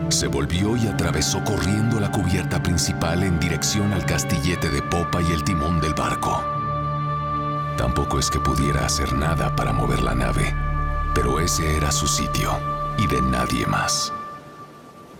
Se 0.08 0.26
volvió 0.26 0.76
y 0.76 0.88
atravesó 0.88 1.44
corriendo 1.44 2.00
la 2.00 2.10
cubierta 2.10 2.60
principal 2.60 3.22
en 3.22 3.38
dirección 3.38 3.92
al 3.92 4.04
castillete 4.04 4.68
de 4.68 4.82
popa 4.82 5.22
y 5.22 5.30
el 5.30 5.44
timón 5.44 5.80
del 5.80 5.94
barco. 5.94 6.55
Tampoco 7.76 8.18
es 8.18 8.30
que 8.30 8.40
pudiera 8.40 8.86
hacer 8.86 9.12
nada 9.12 9.54
para 9.54 9.72
mover 9.72 10.02
la 10.02 10.14
nave, 10.14 10.54
pero 11.14 11.40
ese 11.40 11.76
era 11.76 11.92
su 11.92 12.06
sitio 12.06 12.50
y 12.98 13.06
de 13.06 13.20
nadie 13.20 13.66
más. 13.66 14.12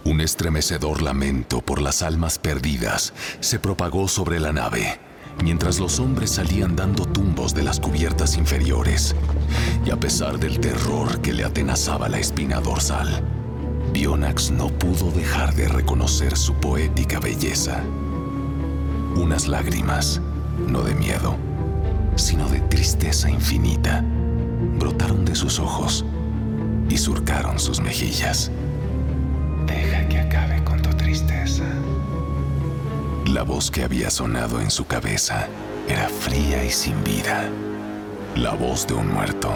Un 0.05 0.21
estremecedor 0.21 1.03
lamento 1.03 1.61
por 1.61 1.83
las 1.83 2.03
almas 2.03 2.39
perdidas 2.39 3.13
se 3.41 3.59
propagó 3.59 4.09
sobre 4.09 4.41
la 4.41 4.53
nave, 4.53 5.01
mientras 5.43 5.79
los 5.81 5.99
hombres 5.99 6.31
salían 6.31 6.77
dando 6.77 7.05
tumbos 7.05 7.55
de 7.55 7.63
las 7.63 7.81
cubiertas 7.81 8.37
inferiores. 8.37 9.15
Y 9.85 9.91
a 9.91 9.97
pesar 9.97 10.39
del 10.39 10.61
terror 10.61 11.21
que 11.21 11.33
le 11.33 11.45
atenazaba 11.45 12.09
la 12.09 12.19
espina 12.19 12.61
dorsal, 12.61 13.23
Bionax 13.93 14.51
no 14.51 14.69
pudo 14.69 15.11
dejar 15.11 15.55
de 15.55 15.69
reconocer 15.69 16.37
su 16.37 16.55
poética 16.55 17.19
belleza. 17.19 17.83
Unas 19.17 19.49
lágrimas, 19.49 20.21
no 20.69 20.83
de 20.83 20.95
miedo, 20.95 21.37
sino 22.17 22.49
de 22.49 22.61
tristeza 22.61 23.31
infinita, 23.31 24.03
brotaron 24.79 25.25
de 25.25 25.35
sus 25.35 25.61
ojos 25.61 26.05
y 26.89 26.97
surcaron 26.97 27.59
sus 27.59 27.81
mejillas. 27.81 28.51
Deja 29.67 30.09
que 30.09 30.21
acabe 30.21 30.65
con 30.65 30.81
tu 30.81 30.91
tristeza. 30.91 31.65
La 33.27 33.43
voz 33.43 33.71
que 33.71 33.83
había 33.83 34.11
sonado 34.11 34.61
en 34.61 34.71
su 34.71 34.87
cabeza 34.87 35.47
era 35.89 36.09
fría 36.09 36.65
y 36.65 36.71
sin 36.71 37.03
vida. 37.05 37.49
La 38.35 38.55
voz 38.55 38.87
de 38.87 38.95
un 38.95 39.13
muerto. 39.13 39.55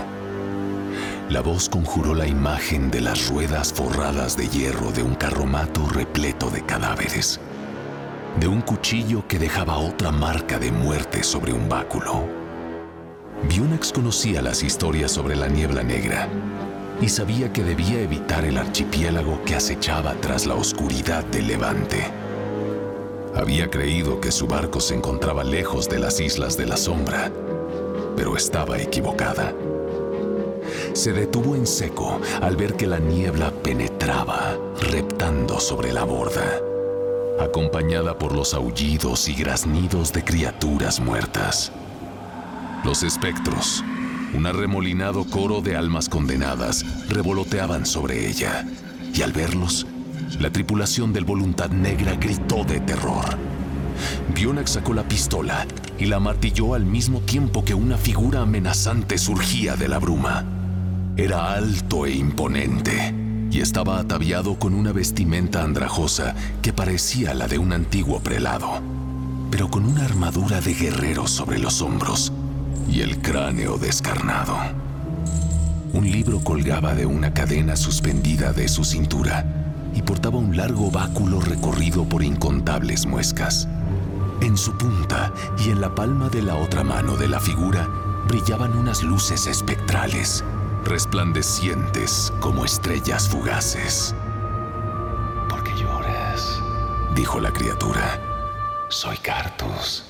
La 1.31 1.41
voz 1.41 1.69
conjuró 1.69 2.15
la 2.15 2.27
imagen 2.27 2.91
de 2.91 3.01
las 3.01 3.29
ruedas 3.29 3.73
forradas 3.73 4.37
de 4.37 4.49
hierro 4.49 4.91
de 4.91 5.03
un 5.03 5.15
carromato 5.15 5.89
repleto 5.89 6.51
de 6.51 6.63
cadáveres. 6.67 7.41
De 8.39 8.49
un 8.49 8.61
cuchillo 8.61 9.27
que 9.29 9.39
dejaba 9.39 9.79
otra 9.79 10.11
marca 10.11 10.59
de 10.59 10.73
muerte 10.73 11.23
sobre 11.23 11.53
un 11.53 11.69
báculo 11.69 12.40
Bionax 13.49 13.93
conocía 13.93 14.43
las 14.43 14.63
historias 14.63 15.11
sobre 15.11 15.35
la 15.35 15.49
niebla 15.49 15.83
negra 15.83 16.29
y 17.01 17.09
sabía 17.09 17.53
que 17.53 17.65
debía 17.65 18.01
evitar 18.01 18.45
el 18.45 18.59
archipiélago 18.59 19.43
que 19.45 19.57
acechaba 19.57 20.15
tras 20.21 20.47
la 20.47 20.55
oscuridad 20.55 21.25
del 21.25 21.47
levante. 21.47 22.07
Había 23.35 23.71
creído 23.71 24.21
que 24.21 24.31
su 24.31 24.47
barco 24.47 24.81
se 24.81 24.95
encontraba 24.95 25.43
lejos 25.43 25.89
de 25.89 25.99
las 25.99 26.21
islas 26.21 26.57
de 26.57 26.67
la 26.67 26.77
sombra, 26.77 27.33
pero 28.17 28.37
estaba 28.37 28.79
equivocada. 28.79 29.55
Se 30.93 31.13
detuvo 31.13 31.57
en 31.57 31.67
seco 31.67 32.21
al 32.43 32.57
ver 32.57 32.75
que 32.75 32.87
la 32.87 32.99
niebla 32.99 33.51
penetraba, 33.51 34.59
reptando 34.91 35.59
sobre 35.59 35.93
la 35.93 36.05
borda, 36.05 36.61
acompañada 37.41 38.19
por 38.19 38.35
los 38.35 38.53
aullidos 38.53 39.29
y 39.29 39.35
graznidos 39.35 40.13
de 40.13 40.25
criaturas 40.25 41.01
muertas. 41.01 41.73
Los 42.83 43.03
espectros, 43.03 43.85
un 44.33 44.47
arremolinado 44.47 45.25
coro 45.25 45.61
de 45.61 45.77
almas 45.77 46.09
condenadas, 46.09 46.87
revoloteaban 47.11 47.85
sobre 47.85 48.27
ella, 48.27 48.67
y 49.13 49.21
al 49.21 49.33
verlos, 49.33 49.87
la 50.39 50.51
tripulación 50.51 51.13
del 51.13 51.27
Voluntad 51.27 51.69
Negra 51.69 52.15
gritó 52.15 52.65
de 52.65 52.81
terror. 52.81 53.37
Bionax 54.35 54.71
sacó 54.73 54.95
la 54.95 55.07
pistola 55.07 55.67
y 55.99 56.07
la 56.07 56.21
martilló 56.21 56.75
al 56.75 56.87
mismo 56.87 57.21
tiempo 57.21 57.67
que 57.67 57.75
una 57.75 57.99
figura 57.99 58.41
amenazante 58.41 59.19
surgía 59.19 59.77
de 59.77 59.89
la 59.89 59.99
bruma. 59.99 60.47
Era 61.19 61.53
alto 61.53 62.07
e 62.07 62.13
imponente 62.13 63.15
y 63.51 63.61
estaba 63.61 63.99
ataviado 63.99 64.59
con 64.59 64.73
una 64.73 64.93
vestimenta 64.93 65.63
andrajosa 65.63 66.35
que 66.63 66.73
parecía 66.73 67.35
la 67.35 67.47
de 67.47 67.59
un 67.59 67.75
antiguo 67.75 68.21
prelado, 68.21 68.81
pero 69.51 69.69
con 69.69 69.85
una 69.85 70.07
armadura 70.07 70.63
de 70.63 70.73
guerrero 70.73 71.27
sobre 71.27 71.59
los 71.59 71.83
hombros 71.83 72.33
y 72.89 73.01
el 73.01 73.21
cráneo 73.21 73.79
descarnado. 73.79 74.57
Un 75.93 76.11
libro 76.11 76.41
colgaba 76.41 76.95
de 76.95 77.07
una 77.07 77.35
cadena 77.35 77.77
suspendida 77.77 78.53
de 78.53 78.69
su 78.69 78.85
cintura 78.85 79.45
y 79.95 80.03
portaba 80.03 80.39
un 80.39 80.57
largo 80.57 80.91
báculo 80.91 81.41
recorrido 81.41 82.05
por 82.05 82.23
incontables 82.23 83.07
muescas. 83.07 83.69
En 84.41 84.57
su 84.57 84.77
punta 84.79 85.33
y 85.59 85.71
en 85.71 85.81
la 85.81 85.95
palma 85.95 86.29
de 86.29 86.43
la 86.43 86.55
otra 86.55 86.85
mano 86.85 87.17
de 87.17 87.29
la 87.29 87.41
figura 87.41 87.89
brillaban 88.29 88.77
unas 88.77 89.03
luces 89.03 89.47
espectrales, 89.47 90.45
resplandecientes 90.85 92.33
como 92.41 92.65
estrellas 92.65 93.29
fugaces. 93.29 94.15
¿Por 95.49 95.65
qué 95.65 95.73
lloras? 95.75 96.61
Dijo 97.15 97.41
la 97.41 97.53
criatura. 97.53 98.21
Soy 98.89 99.17
Cartus 99.19 100.10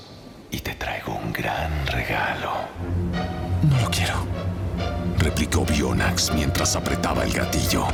y 0.50 0.58
te 0.58 0.74
traigo 0.74 1.14
un 1.14 1.32
gran 1.32 1.86
regalo. 1.86 2.52
No 3.62 3.80
lo 3.80 3.90
quiero, 3.90 4.26
replicó 5.18 5.64
Bionax 5.64 6.32
mientras 6.34 6.76
apretaba 6.76 7.24
el 7.24 7.32
gatillo. 7.32 7.86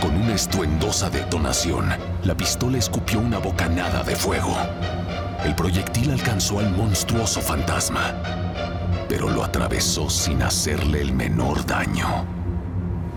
Con 0.00 0.16
una 0.16 0.34
estruendosa 0.34 1.10
detonación, 1.10 1.90
la 2.24 2.34
pistola 2.34 2.78
escupió 2.78 3.20
una 3.20 3.38
bocanada 3.38 4.02
de 4.02 4.16
fuego. 4.16 4.56
El 5.44 5.54
proyectil 5.54 6.10
alcanzó 6.10 6.58
al 6.58 6.70
monstruoso 6.70 7.40
fantasma, 7.40 8.14
pero 9.08 9.28
lo 9.28 9.44
atravesó 9.44 10.08
sin 10.10 10.42
hacerle 10.42 11.00
el 11.00 11.12
menor 11.12 11.64
daño. 11.66 12.26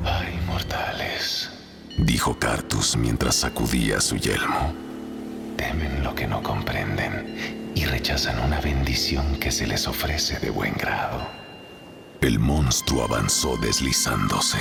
Ay, 0.05 0.39
mortales, 0.47 1.49
dijo 1.99 2.37
Cartus 2.37 2.95
mientras 2.97 3.35
sacudía 3.35 3.99
su 4.01 4.17
yelmo. 4.17 4.73
Temen 5.57 6.03
lo 6.03 6.13
que 6.15 6.27
no 6.27 6.41
comprenden 6.43 7.62
y 7.75 7.85
rechazan 7.85 8.39
una 8.39 8.59
bendición 8.59 9.35
que 9.37 9.51
se 9.51 9.67
les 9.67 9.87
ofrece 9.87 10.39
de 10.39 10.49
buen 10.49 10.73
grado. 10.73 11.25
El 12.21 12.39
monstruo 12.39 13.03
avanzó 13.03 13.57
deslizándose 13.57 14.59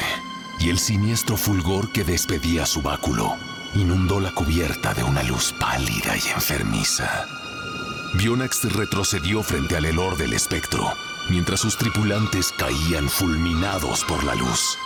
y 0.58 0.70
el 0.70 0.78
siniestro 0.78 1.36
fulgor 1.36 1.92
que 1.92 2.04
despedía 2.04 2.66
su 2.66 2.82
báculo 2.82 3.36
inundó 3.74 4.20
la 4.20 4.32
cubierta 4.32 4.94
de 4.94 5.02
una 5.02 5.22
luz 5.22 5.54
pálida 5.58 6.16
y 6.16 6.30
enfermiza. 6.30 7.26
Bionax 8.14 8.72
retrocedió 8.74 9.42
frente 9.42 9.76
al 9.76 9.86
helor 9.86 10.16
del 10.16 10.34
espectro, 10.34 10.92
mientras 11.30 11.60
sus 11.60 11.78
tripulantes 11.78 12.52
caían 12.58 13.08
fulminados 13.08 14.04
por 14.04 14.22
la 14.24 14.34
luz, 14.34 14.78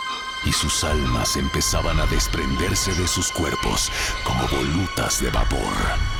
y 0.45 0.53
sus 0.53 0.83
almas 0.85 1.35
empezaban 1.35 1.99
a 1.99 2.05
desprenderse 2.05 2.93
de 2.93 3.07
sus 3.07 3.31
cuerpos 3.31 3.91
como 4.23 4.47
volutas 4.47 5.21
de 5.21 5.29
vapor. 5.29 6.16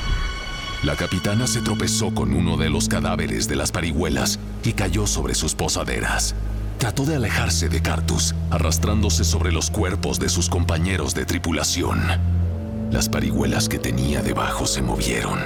La 0.84 0.94
capitana 0.94 1.48
se 1.48 1.60
tropezó 1.60 2.14
con 2.14 2.32
uno 2.32 2.56
de 2.56 2.70
los 2.70 2.88
cadáveres 2.88 3.48
de 3.48 3.56
las 3.56 3.72
parihuelas 3.72 4.38
y 4.62 4.74
cayó 4.74 5.08
sobre 5.08 5.34
sus 5.34 5.56
posaderas. 5.56 6.36
Trató 6.78 7.04
de 7.04 7.16
alejarse 7.16 7.68
de 7.68 7.82
Cartus, 7.82 8.36
arrastrándose 8.50 9.24
sobre 9.24 9.50
los 9.50 9.70
cuerpos 9.70 10.20
de 10.20 10.28
sus 10.28 10.48
compañeros 10.48 11.16
de 11.16 11.24
tripulación. 11.24 12.00
Las 12.92 13.08
parihuelas 13.08 13.68
que 13.68 13.80
tenía 13.80 14.22
debajo 14.22 14.68
se 14.68 14.80
movieron. 14.80 15.40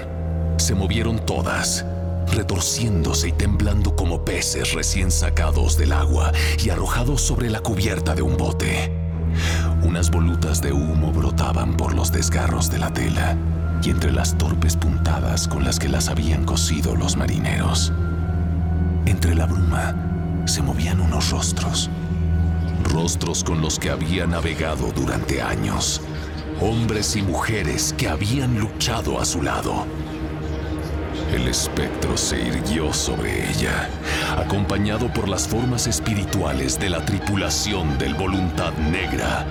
Se 0.59 0.75
movieron 0.75 1.25
todas, 1.25 1.87
retorciéndose 2.31 3.29
y 3.29 3.33
temblando 3.33 3.97
como 3.97 4.27
peces 4.27 4.75
recién 4.75 5.11
sacados 5.11 5.79
del 5.79 5.93
agua 5.93 6.31
y 6.63 6.69
arrojados 6.69 7.23
sobre 7.23 7.49
la 7.49 7.61
cubierta 7.61 8.15
de 8.15 8.21
un 8.21 8.37
bote. 8.37 8.93
Unas 9.83 10.11
volutas 10.11 10.61
de 10.61 10.73
humo 10.73 11.11
brotaban 11.11 11.75
por 11.75 11.95
los 11.95 12.13
desgarros 12.13 12.71
de 12.71 12.79
la 12.79 12.93
tela 12.93 13.35
y 13.83 13.91
entre 13.91 14.13
las 14.13 14.37
torpes 14.39 14.77
puntadas 14.77 15.49
con 15.49 15.65
las 15.65 15.79
que 15.79 15.89
las 15.89 16.09
habían 16.09 16.45
cosido 16.45 16.95
los 16.95 17.17
marineros. 17.17 17.93
Entre 19.07 19.35
la 19.35 19.47
bruma, 19.47 19.95
se 20.45 20.63
movían 20.63 21.01
unos 21.01 21.31
rostros. 21.31 21.91
Rostros 22.85 23.43
con 23.43 23.61
los 23.61 23.79
que 23.79 23.91
había 23.91 24.27
navegado 24.27 24.93
durante 24.93 25.43
años. 25.43 26.01
Hombres 26.61 27.17
y 27.17 27.23
mujeres 27.23 27.95
que 27.97 28.09
habían 28.09 28.59
luchado 28.59 29.21
a 29.21 29.25
su 29.25 29.43
lado. 29.43 29.87
El 31.33 31.49
espectro 31.49 32.17
se 32.17 32.41
irguió 32.41 32.93
sobre 32.93 33.51
ella, 33.51 33.89
acompañado 34.37 35.13
por 35.13 35.29
las 35.29 35.49
formas 35.49 35.87
espirituales 35.87 36.79
de 36.79 36.91
la 36.91 37.05
tripulación 37.05 37.97
del 37.99 38.15
Voluntad 38.15 38.73
Negra, 38.75 39.47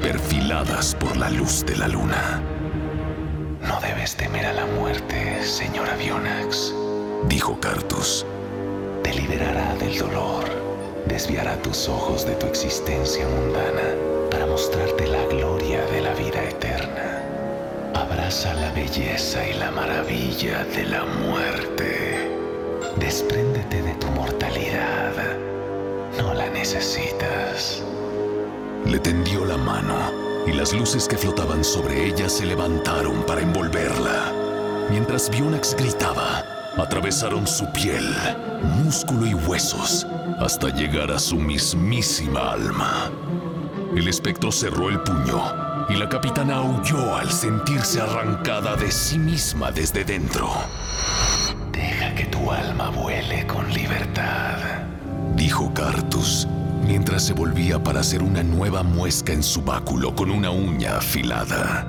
perfiladas 0.00 0.94
por 0.94 1.16
la 1.16 1.30
luz 1.30 1.66
de 1.66 1.76
la 1.76 1.88
luna. 1.88 2.53
No 3.66 3.80
debes 3.80 4.16
temer 4.16 4.46
a 4.46 4.52
la 4.52 4.66
muerte, 4.66 5.42
señora 5.44 5.96
Bionax, 5.96 6.74
dijo 7.28 7.58
Cartus 7.60 8.26
te 9.04 9.12
liberará 9.12 9.74
del 9.74 9.98
dolor, 9.98 10.44
desviará 11.06 11.60
tus 11.60 11.88
ojos 11.90 12.24
de 12.24 12.34
tu 12.36 12.46
existencia 12.46 13.28
mundana 13.28 13.94
para 14.30 14.46
mostrarte 14.46 15.06
la 15.06 15.22
gloria 15.26 15.84
de 15.84 16.00
la 16.00 16.14
vida 16.14 16.42
eterna. 16.42 17.22
Abraza 17.94 18.54
la 18.54 18.72
belleza 18.72 19.46
y 19.46 19.52
la 19.52 19.70
maravilla 19.70 20.64
de 20.64 20.84
la 20.84 21.04
muerte. 21.04 22.30
Despréndete 22.96 23.82
de 23.82 23.94
tu 23.96 24.06
mortalidad. 24.08 25.12
No 26.18 26.32
la 26.32 26.48
necesitas. 26.48 27.82
Le 28.86 28.98
tendió 28.98 29.44
la 29.44 29.58
mano 29.58 30.33
y 30.46 30.52
las 30.52 30.72
luces 30.72 31.08
que 31.08 31.16
flotaban 31.16 31.64
sobre 31.64 32.06
ella 32.06 32.28
se 32.28 32.46
levantaron 32.46 33.22
para 33.24 33.40
envolverla. 33.40 34.32
Mientras 34.90 35.30
Bionax 35.30 35.74
gritaba, 35.76 36.44
atravesaron 36.76 37.46
su 37.46 37.70
piel, 37.72 38.06
músculo 38.82 39.26
y 39.26 39.34
huesos 39.34 40.06
hasta 40.38 40.68
llegar 40.68 41.10
a 41.10 41.18
su 41.18 41.36
mismísima 41.36 42.52
alma. 42.52 43.10
El 43.96 44.08
espectro 44.08 44.50
cerró 44.50 44.88
el 44.90 45.00
puño 45.00 45.40
y 45.88 45.94
la 45.94 46.08
capitana 46.08 46.62
huyó 46.62 47.16
al 47.16 47.30
sentirse 47.30 48.00
arrancada 48.00 48.76
de 48.76 48.90
sí 48.90 49.18
misma 49.18 49.70
desde 49.70 50.04
dentro. 50.04 50.50
Deja 51.72 52.14
que 52.14 52.26
tu 52.26 52.50
alma 52.50 52.90
vuele 52.90 53.46
con 53.46 53.72
libertad, 53.72 54.58
dijo 55.36 55.72
Cartus 55.72 56.46
mientras 56.86 57.24
se 57.24 57.32
volvía 57.32 57.82
para 57.82 58.00
hacer 58.00 58.22
una 58.22 58.42
nueva 58.42 58.82
muesca 58.82 59.32
en 59.32 59.42
su 59.42 59.62
báculo 59.62 60.14
con 60.14 60.30
una 60.30 60.50
uña 60.50 60.98
afilada. 60.98 61.86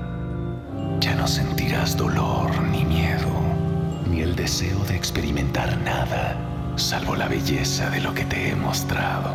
Ya 1.00 1.16
no 1.16 1.28
sentirás 1.28 1.98
dolor 1.98 2.62
ni 2.64 2.84
miedo 2.86 3.46
ni 4.10 4.22
el 4.22 4.36
deseo 4.36 4.80
de 4.86 4.96
experimentar 4.96 5.78
nada, 5.82 6.38
salvo 6.76 7.16
la 7.16 7.28
belleza 7.28 7.90
de 7.90 8.02
lo 8.02 8.14
que 8.14 8.26
te 8.26 8.50
he 8.50 8.56
mostrado. 8.56 9.34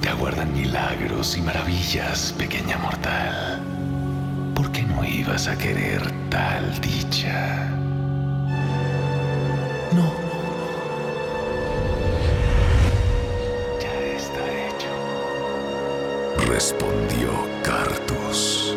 Te 0.00 0.08
aguardan 0.08 0.52
milagros 0.52 1.36
y 1.36 1.42
maravillas, 1.42 2.34
pequeña 2.38 2.78
mortal. 2.78 3.60
¿Por 4.54 4.70
qué 4.72 4.82
no 4.82 5.04
ibas 5.04 5.46
a 5.48 5.56
querer 5.56 6.02
tal 6.30 6.80
dicha? 6.80 7.68
No. 9.92 10.31
Respondió 16.62 17.28
Cartus. 17.64 18.76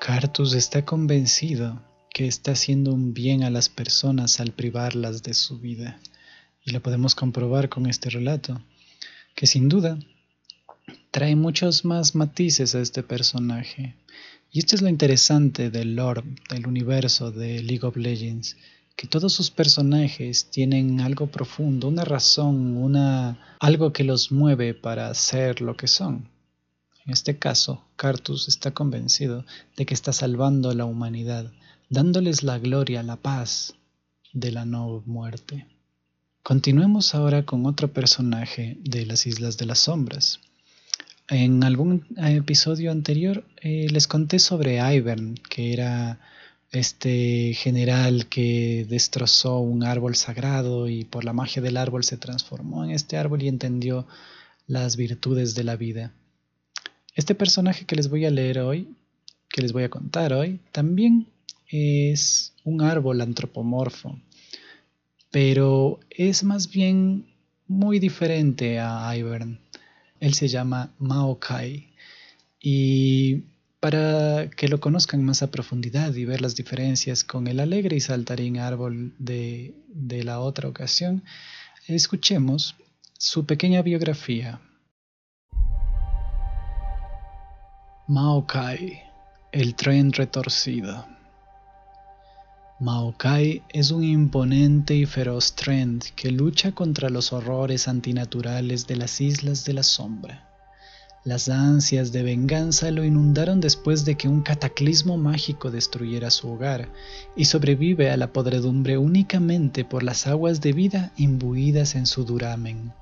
Cartus 0.00 0.54
está 0.54 0.86
convencido 0.86 1.82
que 2.08 2.26
está 2.26 2.52
haciendo 2.52 2.94
un 2.94 3.12
bien 3.12 3.44
a 3.44 3.50
las 3.50 3.68
personas 3.68 4.40
al 4.40 4.52
privarlas 4.52 5.22
de 5.22 5.34
su 5.34 5.58
vida. 5.58 6.00
Y 6.64 6.70
lo 6.70 6.80
podemos 6.80 7.14
comprobar 7.14 7.68
con 7.68 7.84
este 7.84 8.08
relato, 8.08 8.62
que 9.34 9.46
sin 9.46 9.68
duda 9.68 9.98
trae 11.10 11.36
muchos 11.36 11.84
más 11.84 12.14
matices 12.14 12.74
a 12.74 12.80
este 12.80 13.02
personaje. 13.02 13.96
Y 14.50 14.60
esto 14.60 14.76
es 14.76 14.80
lo 14.80 14.88
interesante 14.88 15.68
del 15.68 15.94
lore, 15.94 16.22
del 16.48 16.66
universo 16.66 17.30
de 17.30 17.62
League 17.62 17.86
of 17.86 17.98
Legends, 17.98 18.56
que 18.98 19.06
todos 19.06 19.32
sus 19.32 19.52
personajes 19.52 20.50
tienen 20.50 21.00
algo 21.00 21.28
profundo, 21.28 21.86
una 21.86 22.04
razón, 22.04 22.76
una 22.76 23.56
algo 23.60 23.92
que 23.92 24.02
los 24.02 24.32
mueve 24.32 24.74
para 24.74 25.14
ser 25.14 25.60
lo 25.60 25.76
que 25.76 25.86
son. 25.86 26.28
En 27.06 27.12
este 27.12 27.38
caso, 27.38 27.84
Cartus 27.94 28.48
está 28.48 28.72
convencido 28.72 29.44
de 29.76 29.86
que 29.86 29.94
está 29.94 30.12
salvando 30.12 30.68
a 30.68 30.74
la 30.74 30.84
humanidad, 30.84 31.52
dándoles 31.88 32.42
la 32.42 32.58
gloria, 32.58 33.04
la 33.04 33.14
paz 33.14 33.74
de 34.32 34.50
la 34.50 34.64
no 34.64 35.04
muerte. 35.06 35.68
Continuemos 36.42 37.14
ahora 37.14 37.46
con 37.46 37.66
otro 37.66 37.92
personaje 37.92 38.78
de 38.82 39.06
las 39.06 39.28
Islas 39.28 39.56
de 39.58 39.66
las 39.66 39.78
Sombras. 39.78 40.40
En 41.28 41.62
algún 41.62 42.04
episodio 42.16 42.90
anterior 42.90 43.44
eh, 43.62 43.86
les 43.92 44.08
conté 44.08 44.40
sobre 44.40 44.78
Ivern, 44.96 45.36
que 45.48 45.72
era 45.72 46.18
este 46.72 47.54
general 47.54 48.28
que 48.28 48.86
destrozó 48.88 49.58
un 49.60 49.84
árbol 49.84 50.16
sagrado 50.16 50.88
y 50.88 51.04
por 51.04 51.24
la 51.24 51.32
magia 51.32 51.62
del 51.62 51.76
árbol 51.76 52.04
se 52.04 52.18
transformó 52.18 52.84
en 52.84 52.90
este 52.90 53.16
árbol 53.16 53.42
y 53.42 53.48
entendió 53.48 54.06
las 54.66 54.96
virtudes 54.96 55.54
de 55.54 55.64
la 55.64 55.76
vida. 55.76 56.12
Este 57.14 57.34
personaje 57.34 57.86
que 57.86 57.96
les 57.96 58.08
voy 58.08 58.26
a 58.26 58.30
leer 58.30 58.60
hoy, 58.60 58.94
que 59.48 59.62
les 59.62 59.72
voy 59.72 59.84
a 59.84 59.90
contar 59.90 60.32
hoy, 60.32 60.60
también 60.72 61.28
es 61.68 62.54
un 62.64 62.82
árbol 62.82 63.20
antropomorfo, 63.20 64.18
pero 65.30 66.00
es 66.10 66.44
más 66.44 66.70
bien 66.70 67.26
muy 67.66 67.98
diferente 67.98 68.78
a 68.78 69.14
Ivern. 69.16 69.58
Él 70.20 70.34
se 70.34 70.48
llama 70.48 70.92
Maokai 70.98 71.88
y 72.60 73.44
para 73.80 74.50
que 74.50 74.68
lo 74.68 74.80
conozcan 74.80 75.22
más 75.22 75.42
a 75.42 75.50
profundidad 75.50 76.14
y 76.14 76.24
ver 76.24 76.40
las 76.40 76.56
diferencias 76.56 77.22
con 77.22 77.46
el 77.46 77.60
alegre 77.60 77.96
y 77.96 78.00
saltarín 78.00 78.58
árbol 78.58 79.14
de, 79.18 79.74
la 80.24 80.40
otra 80.40 80.68
ocasión, 80.68 81.22
escuchemos 81.86 82.74
su 83.16 83.46
pequeña 83.46 83.82
biografía. 83.82 84.60
Maokai, 88.08 89.02
el 89.52 89.74
tren 89.74 90.12
retorcido. 90.12 91.06
Maokai 92.80 93.62
es 93.68 93.90
un 93.90 94.02
imponente 94.02 94.94
y 94.94 95.04
feroz 95.04 95.54
tren 95.54 96.00
que 96.16 96.30
lucha 96.30 96.72
contra 96.72 97.10
los 97.10 97.32
horrores 97.32 97.86
antinaturales 97.86 98.86
de 98.86 98.96
las 98.96 99.20
Islas 99.20 99.64
de 99.64 99.72
la 99.74 99.82
Sombra. 99.82 100.47
Las 101.24 101.48
ansias 101.48 102.12
de 102.12 102.22
venganza 102.22 102.90
lo 102.90 103.04
inundaron 103.04 103.60
después 103.60 104.04
de 104.04 104.16
que 104.16 104.28
un 104.28 104.42
cataclismo 104.42 105.16
mágico 105.16 105.70
destruyera 105.70 106.30
su 106.30 106.48
hogar, 106.48 106.88
y 107.36 107.46
sobrevive 107.46 108.10
a 108.10 108.16
la 108.16 108.32
podredumbre 108.32 108.98
únicamente 108.98 109.84
por 109.84 110.04
las 110.04 110.26
aguas 110.26 110.60
de 110.60 110.72
vida 110.72 111.12
imbuidas 111.16 111.96
en 111.96 112.06
su 112.06 112.24
duramen. 112.24 112.92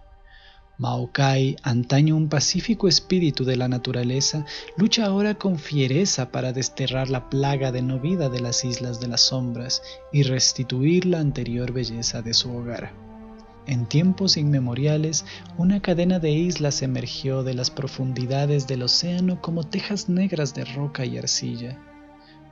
Maokai, 0.78 1.56
antaño 1.62 2.16
un 2.16 2.28
pacífico 2.28 2.88
espíritu 2.88 3.44
de 3.44 3.56
la 3.56 3.68
naturaleza, 3.68 4.44
lucha 4.76 5.06
ahora 5.06 5.34
con 5.34 5.58
fiereza 5.58 6.30
para 6.30 6.52
desterrar 6.52 7.08
la 7.08 7.30
plaga 7.30 7.72
de 7.72 7.80
no 7.82 7.98
vida 7.98 8.28
de 8.28 8.40
las 8.40 8.64
islas 8.64 9.00
de 9.00 9.08
las 9.08 9.22
sombras 9.22 9.82
y 10.12 10.22
restituir 10.22 11.06
la 11.06 11.20
anterior 11.20 11.72
belleza 11.72 12.20
de 12.22 12.34
su 12.34 12.54
hogar. 12.54 13.05
En 13.66 13.86
tiempos 13.86 14.36
inmemoriales, 14.36 15.24
una 15.58 15.80
cadena 15.80 16.20
de 16.20 16.30
islas 16.30 16.82
emergió 16.82 17.42
de 17.42 17.54
las 17.54 17.70
profundidades 17.70 18.68
del 18.68 18.84
océano 18.84 19.42
como 19.42 19.64
tejas 19.64 20.08
negras 20.08 20.54
de 20.54 20.64
roca 20.64 21.04
y 21.04 21.18
arcilla. 21.18 21.76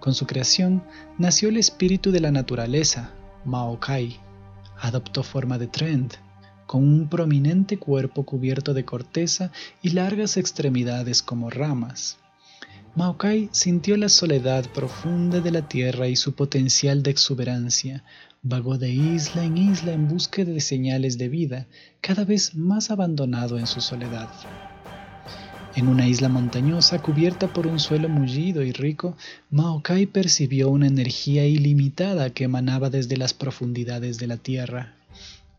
Con 0.01 0.15
su 0.15 0.27
creación 0.27 0.83
nació 1.17 1.51
el 1.51 1.57
espíritu 1.57 2.11
de 2.11 2.21
la 2.21 2.33
naturaleza, 2.33 3.13
Maokai. 3.45 4.19
Adoptó 4.81 5.23
forma 5.23 5.57
de 5.57 5.69
Trend, 5.69 6.15
con 6.67 6.83
un 6.83 7.09
prominente 7.09 7.79
cuerpo 7.79 8.25
cubierto 8.25 8.75
de 8.75 8.85
corteza 8.85 9.53
y 9.83 9.91
largas 9.91 10.37
extremidades 10.37 11.23
como 11.23 11.49
ramas. 11.49 12.19
Maokai 12.97 13.49
sintió 13.53 13.97
la 13.97 14.09
soledad 14.09 14.65
profunda 14.73 15.41
de 15.41 15.51
la 15.51 15.69
tierra 15.69 16.09
y 16.09 16.17
su 16.17 16.35
potencial 16.35 17.03
de 17.03 17.11
exuberancia. 17.11 18.05
Vagó 18.47 18.77
de 18.77 18.91
isla 18.91 19.43
en 19.43 19.57
isla 19.57 19.93
en 19.93 20.07
búsqueda 20.07 20.53
de 20.53 20.61
señales 20.61 21.17
de 21.17 21.31
vida, 21.31 21.67
cada 22.03 22.27
vez 22.27 22.55
más 22.55 22.91
abandonado 22.91 23.59
en 23.59 23.67
su 23.67 23.81
soledad. 23.81 24.29
En 25.75 25.89
una 25.89 26.07
isla 26.07 26.29
montañosa 26.29 27.01
cubierta 27.01 27.51
por 27.51 27.67
un 27.67 27.81
suelo 27.81 28.11
mullido 28.11 28.63
y 28.63 28.73
rico, 28.73 29.17
Maokai 29.51 30.05
percibió 30.05 30.69
una 30.69 30.89
energía 30.89 31.47
ilimitada 31.47 32.29
que 32.35 32.45
emanaba 32.45 32.91
desde 32.91 33.17
las 33.17 33.33
profundidades 33.33 34.19
de 34.19 34.27
la 34.27 34.37
tierra. 34.37 34.95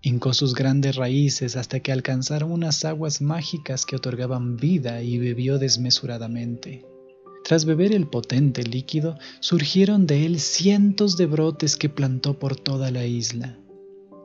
Hincó 0.03 0.35
sus 0.35 0.53
grandes 0.53 0.95
raíces 0.95 1.55
hasta 1.55 1.79
que 1.79 1.91
alcanzaron 1.91 2.51
unas 2.51 2.85
aguas 2.85 3.19
mágicas 3.19 3.87
que 3.87 3.95
otorgaban 3.95 4.57
vida 4.57 5.01
y 5.01 5.17
bebió 5.17 5.57
desmesuradamente. 5.57 6.85
Tras 7.45 7.65
beber 7.65 7.93
el 7.93 8.07
potente 8.07 8.63
líquido, 8.63 9.19
surgieron 9.39 10.07
de 10.07 10.25
él 10.25 10.39
cientos 10.39 11.15
de 11.15 11.27
brotes 11.27 11.77
que 11.77 11.89
plantó 11.89 12.39
por 12.39 12.55
toda 12.55 12.89
la 12.89 13.05
isla. 13.05 13.55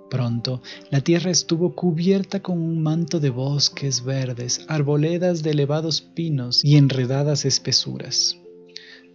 Pronto, 0.08 0.62
la 0.90 1.02
tierra 1.02 1.30
estuvo 1.30 1.74
cubierta 1.74 2.40
con 2.40 2.58
un 2.58 2.82
manto 2.82 3.20
de 3.20 3.28
bosques 3.28 4.02
verdes, 4.04 4.64
arboledas 4.68 5.42
de 5.42 5.50
elevados 5.50 6.00
pinos 6.00 6.64
y 6.64 6.78
enredadas 6.78 7.44
espesuras, 7.44 8.38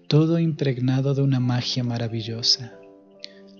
todo 0.08 0.38
impregnado 0.38 1.16
de 1.16 1.24
una 1.24 1.40
magia 1.40 1.84
maravillosa. 1.84 2.78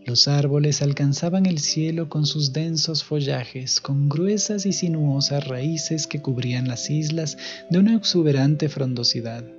Los 0.06 0.28
árboles 0.28 0.84
alcanzaban 0.84 1.48
el 1.48 1.58
cielo 1.58 2.08
con 2.08 2.28
sus 2.28 2.54
densos 2.54 3.04
follajes, 3.04 3.82
con 3.82 4.10
gruesas 4.10 4.68
y 4.68 4.74
sinuosas 4.74 5.48
raíces 5.48 6.06
que 6.06 6.22
cubrían 6.22 6.68
las 6.68 6.92
islas 6.92 7.36
de 7.72 7.80
una 7.80 7.96
exuberante 7.96 8.70
frondosidad 8.70 9.55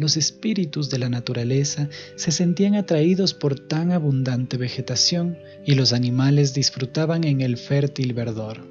los 0.00 0.16
espíritus 0.16 0.88
de 0.88 0.98
la 0.98 1.10
naturaleza 1.10 1.90
se 2.16 2.32
sentían 2.32 2.74
atraídos 2.74 3.34
por 3.34 3.60
tan 3.60 3.92
abundante 3.92 4.56
vegetación 4.56 5.36
y 5.66 5.74
los 5.74 5.92
animales 5.92 6.54
disfrutaban 6.54 7.22
en 7.24 7.42
el 7.42 7.58
fértil 7.58 8.14
verdor. 8.14 8.66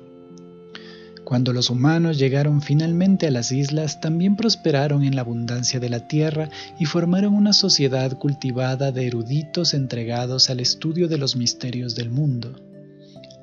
Cuando 1.24 1.54
los 1.54 1.70
humanos 1.70 2.18
llegaron 2.18 2.64
finalmente 2.64 3.28
a 3.28 3.32
las 3.32 3.52
islas, 3.52 4.02
también 4.02 4.36
prosperaron 4.36 5.04
en 5.04 5.16
la 5.16 5.22
abundancia 5.22 5.80
de 5.80 5.90
la 5.90 6.08
tierra 6.08 6.50
y 6.80 6.86
formaron 6.86 7.36
una 7.36 7.54
sociedad 7.54 8.18
cultivada 8.18 8.92
de 8.92 9.06
eruditos 9.06 9.76
entregados 9.76 10.50
al 10.50 10.60
estudio 10.60 11.08
de 11.08 11.20
los 11.20 11.36
misterios 11.36 11.94
del 11.94 12.10
mundo. 12.10 12.56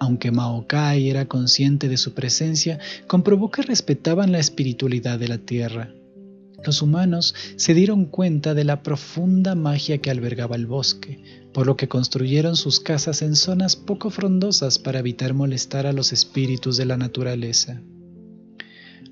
Aunque 0.00 0.32
Maokai 0.32 1.08
era 1.08 1.26
consciente 1.26 1.88
de 1.88 1.98
su 1.98 2.14
presencia, 2.14 2.80
comprobó 3.06 3.52
que 3.52 3.62
respetaban 3.62 4.32
la 4.32 4.40
espiritualidad 4.40 5.20
de 5.20 5.28
la 5.28 5.38
tierra 5.38 5.94
los 6.66 6.82
humanos 6.82 7.34
se 7.56 7.74
dieron 7.74 8.06
cuenta 8.06 8.54
de 8.54 8.64
la 8.64 8.82
profunda 8.82 9.54
magia 9.54 9.98
que 9.98 10.10
albergaba 10.10 10.56
el 10.56 10.66
bosque, 10.66 11.22
por 11.52 11.66
lo 11.66 11.76
que 11.76 11.88
construyeron 11.88 12.56
sus 12.56 12.80
casas 12.80 13.22
en 13.22 13.36
zonas 13.36 13.76
poco 13.76 14.10
frondosas 14.10 14.78
para 14.78 14.98
evitar 14.98 15.32
molestar 15.32 15.86
a 15.86 15.92
los 15.92 16.12
espíritus 16.12 16.76
de 16.76 16.86
la 16.86 16.96
naturaleza. 16.96 17.80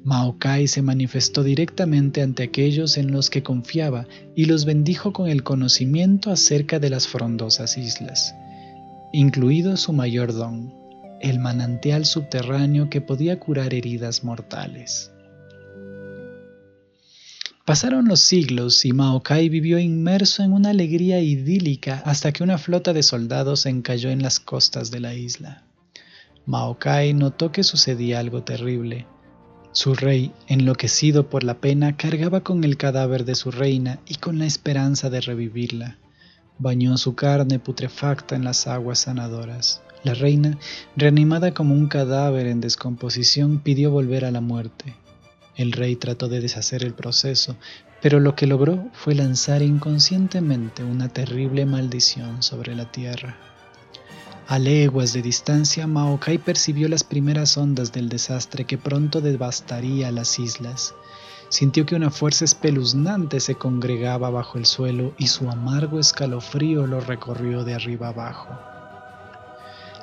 Maokai 0.04 0.68
se 0.68 0.82
manifestó 0.82 1.42
directamente 1.42 2.20
ante 2.20 2.42
aquellos 2.42 2.98
en 2.98 3.10
los 3.10 3.30
que 3.30 3.42
confiaba 3.42 4.06
y 4.36 4.44
los 4.44 4.66
bendijo 4.66 5.14
con 5.14 5.30
el 5.30 5.42
conocimiento 5.42 6.30
acerca 6.30 6.78
de 6.78 6.90
las 6.90 7.08
frondosas 7.08 7.78
islas, 7.78 8.34
incluido 9.14 9.78
su 9.78 9.94
mayor 9.94 10.34
don, 10.34 10.74
el 11.22 11.38
manantial 11.38 12.04
subterráneo 12.04 12.90
que 12.90 13.00
podía 13.00 13.40
curar 13.40 13.72
heridas 13.72 14.24
mortales. 14.24 15.13
Pasaron 17.64 18.08
los 18.08 18.20
siglos 18.20 18.84
y 18.84 18.92
Maokai 18.92 19.48
vivió 19.48 19.78
inmerso 19.78 20.42
en 20.42 20.52
una 20.52 20.68
alegría 20.68 21.20
idílica 21.20 22.02
hasta 22.04 22.30
que 22.30 22.42
una 22.42 22.58
flota 22.58 22.92
de 22.92 23.02
soldados 23.02 23.64
encalló 23.64 24.10
en 24.10 24.22
las 24.22 24.38
costas 24.38 24.90
de 24.90 25.00
la 25.00 25.14
isla. 25.14 25.64
Maokai 26.44 27.14
notó 27.14 27.52
que 27.52 27.62
sucedía 27.62 28.18
algo 28.18 28.42
terrible. 28.42 29.06
Su 29.72 29.94
rey, 29.94 30.30
enloquecido 30.46 31.30
por 31.30 31.42
la 31.42 31.54
pena, 31.54 31.96
cargaba 31.96 32.42
con 32.42 32.64
el 32.64 32.76
cadáver 32.76 33.24
de 33.24 33.34
su 33.34 33.50
reina 33.50 33.98
y 34.06 34.16
con 34.16 34.38
la 34.38 34.44
esperanza 34.44 35.08
de 35.08 35.22
revivirla. 35.22 35.96
Bañó 36.58 36.98
su 36.98 37.14
carne 37.14 37.60
putrefacta 37.60 38.36
en 38.36 38.44
las 38.44 38.66
aguas 38.66 38.98
sanadoras. 38.98 39.80
La 40.02 40.12
reina, 40.12 40.58
reanimada 40.96 41.54
como 41.54 41.72
un 41.72 41.88
cadáver 41.88 42.46
en 42.46 42.60
descomposición, 42.60 43.60
pidió 43.60 43.90
volver 43.90 44.26
a 44.26 44.30
la 44.30 44.42
muerte. 44.42 44.94
El 45.56 45.72
rey 45.72 45.96
trató 45.96 46.28
de 46.28 46.40
deshacer 46.40 46.82
el 46.82 46.94
proceso, 46.94 47.56
pero 48.02 48.20
lo 48.20 48.34
que 48.34 48.46
logró 48.46 48.88
fue 48.92 49.14
lanzar 49.14 49.62
inconscientemente 49.62 50.82
una 50.82 51.08
terrible 51.08 51.64
maldición 51.64 52.42
sobre 52.42 52.74
la 52.74 52.90
tierra. 52.90 53.36
A 54.46 54.58
leguas 54.58 55.14
de 55.14 55.22
distancia, 55.22 55.86
Maokai 55.86 56.36
percibió 56.36 56.88
las 56.88 57.02
primeras 57.02 57.56
ondas 57.56 57.92
del 57.92 58.10
desastre 58.10 58.66
que 58.66 58.76
pronto 58.76 59.22
devastaría 59.22 60.10
las 60.10 60.38
islas. 60.38 60.94
Sintió 61.48 61.86
que 61.86 61.94
una 61.94 62.10
fuerza 62.10 62.44
espeluznante 62.44 63.40
se 63.40 63.54
congregaba 63.54 64.28
bajo 64.28 64.58
el 64.58 64.66
suelo 64.66 65.14
y 65.16 65.28
su 65.28 65.48
amargo 65.48 65.98
escalofrío 65.98 66.86
lo 66.86 67.00
recorrió 67.00 67.64
de 67.64 67.74
arriba 67.74 68.08
abajo. 68.08 68.73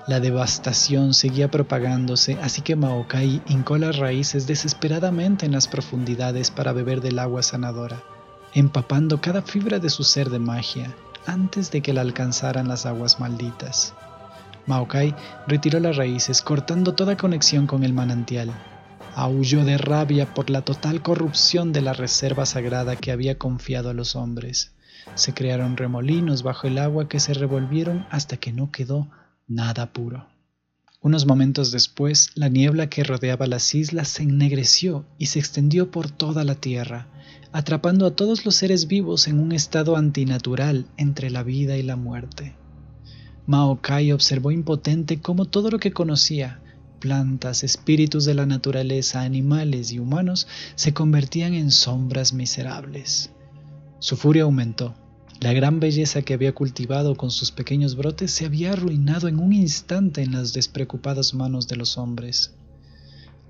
La 0.07 0.19
devastación 0.19 1.13
seguía 1.13 1.51
propagándose, 1.51 2.37
así 2.41 2.63
que 2.63 2.75
Maokai 2.75 3.41
hincó 3.47 3.77
las 3.77 3.97
raíces 3.97 4.47
desesperadamente 4.47 5.45
en 5.45 5.51
las 5.51 5.67
profundidades 5.67 6.49
para 6.49 6.73
beber 6.73 7.01
del 7.01 7.19
agua 7.19 7.43
sanadora, 7.43 8.01
empapando 8.55 9.21
cada 9.21 9.43
fibra 9.43 9.77
de 9.77 9.91
su 9.91 10.03
ser 10.03 10.31
de 10.31 10.39
magia 10.39 10.95
antes 11.27 11.69
de 11.69 11.81
que 11.81 11.93
la 11.93 12.01
alcanzaran 12.01 12.67
las 12.67 12.87
aguas 12.87 13.19
malditas. 13.19 13.93
Maokai 14.65 15.15
retiró 15.47 15.79
las 15.79 15.97
raíces, 15.97 16.41
cortando 16.41 16.93
toda 16.95 17.15
conexión 17.15 17.67
con 17.67 17.83
el 17.83 17.93
manantial. 17.93 18.51
Aulló 19.15 19.63
de 19.65 19.77
rabia 19.77 20.33
por 20.33 20.49
la 20.49 20.63
total 20.63 21.03
corrupción 21.03 21.73
de 21.73 21.81
la 21.81 21.93
reserva 21.93 22.47
sagrada 22.47 22.95
que 22.95 23.11
había 23.11 23.37
confiado 23.37 23.91
a 23.91 23.93
los 23.93 24.15
hombres. 24.15 24.71
Se 25.13 25.33
crearon 25.33 25.77
remolinos 25.77 26.41
bajo 26.41 26.67
el 26.67 26.79
agua 26.79 27.07
que 27.07 27.19
se 27.19 27.33
revolvieron 27.33 28.07
hasta 28.09 28.37
que 28.37 28.51
no 28.51 28.71
quedó 28.71 29.07
nada 29.51 29.91
puro. 29.91 30.27
Unos 31.01 31.25
momentos 31.25 31.71
después, 31.71 32.29
la 32.35 32.47
niebla 32.47 32.87
que 32.87 33.03
rodeaba 33.03 33.47
las 33.47 33.73
islas 33.73 34.07
se 34.07 34.23
ennegreció 34.23 35.05
y 35.17 35.25
se 35.27 35.39
extendió 35.39 35.89
por 35.89 36.11
toda 36.11 36.43
la 36.43 36.55
tierra, 36.55 37.07
atrapando 37.51 38.05
a 38.05 38.15
todos 38.15 38.45
los 38.45 38.55
seres 38.55 38.87
vivos 38.87 39.27
en 39.27 39.39
un 39.39 39.51
estado 39.51 39.97
antinatural 39.97 40.85
entre 40.97 41.31
la 41.31 41.43
vida 41.43 41.77
y 41.77 41.83
la 41.83 41.95
muerte. 41.95 42.55
Maokai 43.47 44.11
observó 44.11 44.51
impotente 44.51 45.19
cómo 45.19 45.45
todo 45.45 45.71
lo 45.71 45.79
que 45.79 45.91
conocía, 45.91 46.61
plantas, 46.99 47.63
espíritus 47.63 48.23
de 48.25 48.35
la 48.35 48.45
naturaleza, 48.45 49.21
animales 49.21 49.91
y 49.91 49.99
humanos, 49.99 50.47
se 50.75 50.93
convertían 50.93 51.55
en 51.55 51.71
sombras 51.71 52.31
miserables. 52.31 53.31
Su 53.99 54.15
furia 54.15 54.43
aumentó. 54.43 54.95
La 55.41 55.53
gran 55.53 55.79
belleza 55.79 56.21
que 56.21 56.35
había 56.35 56.53
cultivado 56.53 57.15
con 57.17 57.31
sus 57.31 57.49
pequeños 57.49 57.95
brotes 57.95 58.29
se 58.29 58.45
había 58.45 58.73
arruinado 58.73 59.27
en 59.27 59.39
un 59.39 59.53
instante 59.53 60.21
en 60.21 60.33
las 60.33 60.53
despreocupadas 60.53 61.33
manos 61.33 61.67
de 61.67 61.77
los 61.77 61.97
hombres. 61.97 62.53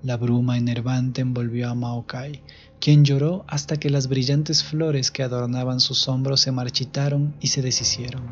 La 0.01 0.15
bruma 0.15 0.57
enervante 0.57 1.19
envolvió 1.19 1.69
a 1.69 1.75
Maokai, 1.75 2.43
quien 2.79 3.03
lloró 3.03 3.43
hasta 3.49 3.75
que 3.75 3.89
las 3.89 4.07
brillantes 4.07 4.63
flores 4.63 5.11
que 5.11 5.21
adornaban 5.21 5.81
sus 5.81 6.07
hombros 6.07 6.39
se 6.39 6.53
marchitaron 6.53 7.35
y 7.41 7.47
se 7.47 7.61
deshicieron. 7.61 8.23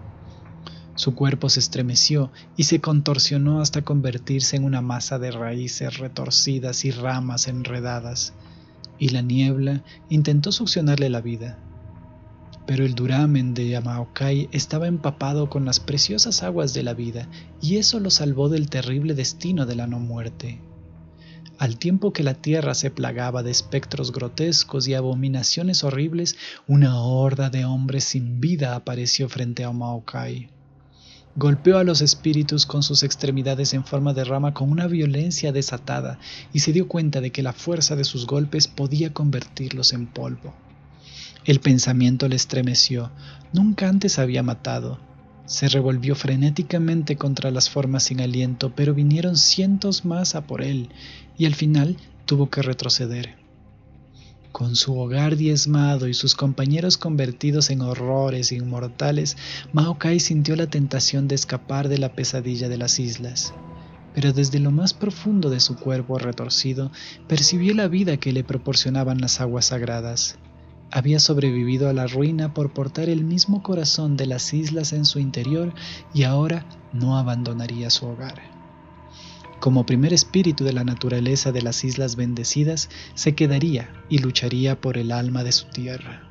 Su 0.96 1.14
cuerpo 1.14 1.50
se 1.50 1.60
estremeció 1.60 2.32
y 2.56 2.64
se 2.64 2.80
contorsionó 2.80 3.60
hasta 3.60 3.82
convertirse 3.82 4.56
en 4.56 4.64
una 4.64 4.80
masa 4.80 5.20
de 5.20 5.32
raíces 5.32 5.98
retorcidas 5.98 6.86
y 6.86 6.92
ramas 6.92 7.50
enredadas, 7.50 8.32
y 8.98 9.10
la 9.10 9.22
niebla 9.22 9.84
intentó 10.08 10.54
succionarle 10.54 11.10
la 11.10 11.20
vida 11.20 11.60
pero 12.70 12.86
el 12.86 12.94
duramen 12.94 13.56
de 13.56 13.68
Yamaokai 13.68 14.48
estaba 14.52 14.86
empapado 14.86 15.50
con 15.50 15.66
las 15.66 15.80
preciosas 15.80 16.44
aguas 16.44 16.72
de 16.76 16.84
la 16.84 16.94
vida, 16.94 17.28
y 17.60 17.78
eso 17.78 18.00
lo 18.00 18.12
salvó 18.12 18.48
del 18.48 18.70
terrible 18.70 19.16
destino 19.16 19.66
de 19.66 19.74
la 19.74 19.88
no 19.88 19.98
muerte. 19.98 20.62
Al 21.58 21.80
tiempo 21.80 22.14
que 22.14 22.22
la 22.22 22.36
tierra 22.36 22.76
se 22.76 22.92
plagaba 22.92 23.42
de 23.42 23.50
espectros 23.50 24.12
grotescos 24.12 24.88
y 24.88 24.94
abominaciones 24.94 25.84
horribles, 25.84 26.36
una 26.68 27.02
horda 27.02 27.50
de 27.50 27.66
hombres 27.66 28.04
sin 28.04 28.40
vida 28.40 28.76
apareció 28.76 29.30
frente 29.30 29.64
a 29.64 29.72
Maokai. 29.72 30.52
Golpeó 31.36 31.80
a 31.80 31.84
los 31.84 32.02
espíritus 32.02 32.68
con 32.68 32.84
sus 32.84 33.02
extremidades 33.02 33.74
en 33.74 33.84
forma 33.84 34.14
de 34.14 34.26
rama 34.26 34.54
con 34.54 34.70
una 34.70 34.86
violencia 34.86 35.52
desatada 35.52 36.20
y 36.54 36.60
se 36.60 36.72
dio 36.72 36.88
cuenta 36.88 37.20
de 37.20 37.32
que 37.32 37.42
la 37.42 37.54
fuerza 37.54 37.96
de 37.96 38.04
sus 38.04 38.28
golpes 38.28 38.68
podía 38.68 39.12
convertirlos 39.12 39.92
en 39.92 40.06
polvo. 40.06 40.54
El 41.50 41.62
pensamiento 41.62 42.28
le 42.28 42.36
estremeció. 42.36 43.10
Nunca 43.54 43.90
antes 43.90 44.20
había 44.20 44.44
matado. 44.44 45.00
Se 45.48 45.68
revolvió 45.68 46.14
frenéticamente 46.14 47.16
contra 47.16 47.50
las 47.50 47.72
formas 47.72 48.04
sin 48.04 48.22
aliento, 48.22 48.72
pero 48.76 48.94
vinieron 48.94 49.36
cientos 49.36 50.06
más 50.06 50.36
a 50.36 50.46
por 50.46 50.62
él, 50.62 50.90
y 51.40 51.48
al 51.48 51.56
final 51.56 51.98
tuvo 52.28 52.52
que 52.52 52.62
retroceder. 52.62 53.38
Con 54.52 54.76
su 54.76 54.96
hogar 55.00 55.38
diezmado 55.38 56.08
y 56.08 56.14
sus 56.14 56.36
compañeros 56.36 57.00
convertidos 57.00 57.72
en 57.72 57.82
horrores 57.82 58.52
inmortales, 58.52 59.36
Maokai 59.74 60.20
sintió 60.20 60.56
la 60.56 60.68
tentación 60.68 61.28
de 61.28 61.34
escapar 61.34 61.90
de 61.90 61.98
la 61.98 62.14
pesadilla 62.14 62.70
de 62.70 62.78
las 62.78 63.00
islas. 63.00 63.56
Pero 64.14 64.34
desde 64.34 64.60
lo 64.60 64.70
más 64.70 64.94
profundo 64.94 65.50
de 65.50 65.62
su 65.62 65.78
cuerpo 65.78 66.20
retorcido, 66.20 66.92
percibió 67.28 67.74
la 67.74 67.88
vida 67.88 68.18
que 68.18 68.34
le 68.34 68.44
proporcionaban 68.44 69.20
las 69.20 69.42
aguas 69.42 69.66
sagradas. 69.66 70.38
Había 70.92 71.20
sobrevivido 71.20 71.88
a 71.88 71.94
la 71.94 72.08
ruina 72.08 72.54
por 72.54 72.74
portar 72.74 73.10
el 73.10 73.24
mismo 73.24 73.62
corazón 73.62 74.18
de 74.18 74.26
las 74.26 74.54
islas 74.54 74.92
en 74.92 75.06
su 75.06 75.20
interior 75.20 75.74
y 76.14 76.24
ahora 76.24 76.66
no 76.94 77.18
abandonaría 77.18 77.90
su 77.90 78.08
hogar. 78.08 78.42
Como 79.60 79.86
primer 79.86 80.14
espíritu 80.14 80.64
de 80.64 80.74
la 80.74 80.84
naturaleza 80.84 81.52
de 81.52 81.62
las 81.62 81.84
islas 81.84 82.16
bendecidas, 82.16 82.90
se 83.14 83.36
quedaría 83.36 83.90
y 84.10 84.20
lucharía 84.20 84.80
por 84.80 84.98
el 84.98 85.12
alma 85.12 85.44
de 85.44 85.52
su 85.52 85.68
tierra. 85.68 86.30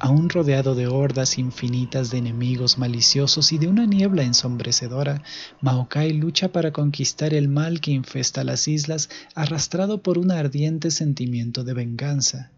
Aún 0.00 0.28
rodeado 0.28 0.74
de 0.74 0.86
hordas 0.88 1.38
infinitas 1.38 2.10
de 2.10 2.18
enemigos 2.18 2.78
maliciosos 2.78 3.52
y 3.52 3.58
de 3.58 3.68
una 3.68 3.86
niebla 3.86 4.24
ensombrecedora, 4.24 5.22
Maokai 5.60 6.12
lucha 6.12 6.50
para 6.50 6.72
conquistar 6.72 7.32
el 7.32 7.48
mal 7.48 7.80
que 7.80 7.92
infesta 7.92 8.42
las 8.42 8.66
islas 8.66 9.08
arrastrado 9.34 10.02
por 10.02 10.18
un 10.18 10.32
ardiente 10.32 10.90
sentimiento 10.90 11.62
de 11.62 11.74
venganza. 11.74 12.50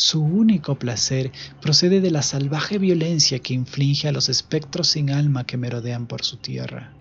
Su 0.00 0.22
único 0.22 0.78
placer 0.78 1.32
procede 1.60 2.00
de 2.00 2.12
la 2.12 2.22
salvaje 2.22 2.78
violencia 2.78 3.40
que 3.40 3.52
inflige 3.52 4.06
a 4.06 4.12
los 4.12 4.28
espectros 4.28 4.86
sin 4.86 5.10
alma 5.10 5.44
que 5.44 5.56
merodean 5.56 6.06
por 6.06 6.22
su 6.22 6.36
tierra. 6.36 6.92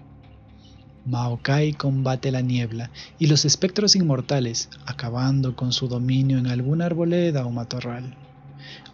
Maokai 1.05 1.73
combate 1.73 2.31
la 2.31 2.41
niebla 2.41 2.89
y 3.19 3.27
los 3.27 3.45
espectros 3.45 3.95
inmortales, 3.95 4.69
acabando 4.87 5.55
con 5.55 5.73
su 5.73 5.87
dominio 5.87 6.39
en 6.39 6.47
alguna 6.47 6.87
arboleda 6.87 7.45
o 7.45 7.51
matorral. 7.51 8.17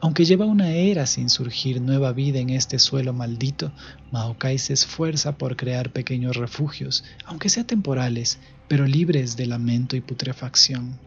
Aunque 0.02 0.26
lleva 0.26 0.48
una 0.48 0.72
era 0.72 1.06
sin 1.06 1.30
surgir 1.30 1.80
nueva 1.80 2.12
vida 2.12 2.40
en 2.40 2.50
este 2.50 2.80
suelo 2.80 3.14
maldito, 3.14 3.72
Maokai 4.12 4.58
se 4.58 4.74
esfuerza 4.74 5.38
por 5.38 5.56
crear 5.56 5.94
pequeños 5.94 6.36
refugios, 6.36 7.06
aunque 7.24 7.48
sean 7.48 7.68
temporales, 7.68 8.38
pero 8.68 8.86
libres 8.86 9.38
de 9.38 9.46
lamento 9.46 9.96
y 9.96 10.02
putrefacción. 10.02 11.00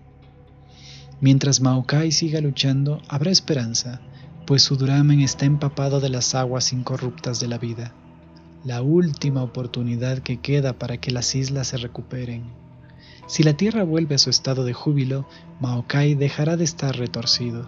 Mientras 1.20 1.60
Maokai 1.60 2.12
siga 2.12 2.40
luchando, 2.40 3.00
habrá 3.08 3.30
esperanza, 3.30 4.00
pues 4.46 4.62
su 4.62 4.76
duramen 4.76 5.20
está 5.20 5.46
empapado 5.46 6.00
de 6.00 6.10
las 6.10 6.34
aguas 6.34 6.72
incorruptas 6.72 7.40
de 7.40 7.48
la 7.48 7.58
vida, 7.58 7.94
la 8.64 8.82
última 8.82 9.42
oportunidad 9.42 10.18
que 10.18 10.40
queda 10.40 10.74
para 10.74 10.98
que 10.98 11.10
las 11.10 11.34
islas 11.34 11.68
se 11.68 11.78
recuperen. 11.78 12.44
Si 13.26 13.42
la 13.42 13.56
tierra 13.56 13.82
vuelve 13.82 14.14
a 14.14 14.18
su 14.18 14.30
estado 14.30 14.64
de 14.64 14.72
júbilo, 14.72 15.26
Maokai 15.60 16.14
dejará 16.14 16.56
de 16.56 16.64
estar 16.64 16.96
retorcido. 16.96 17.66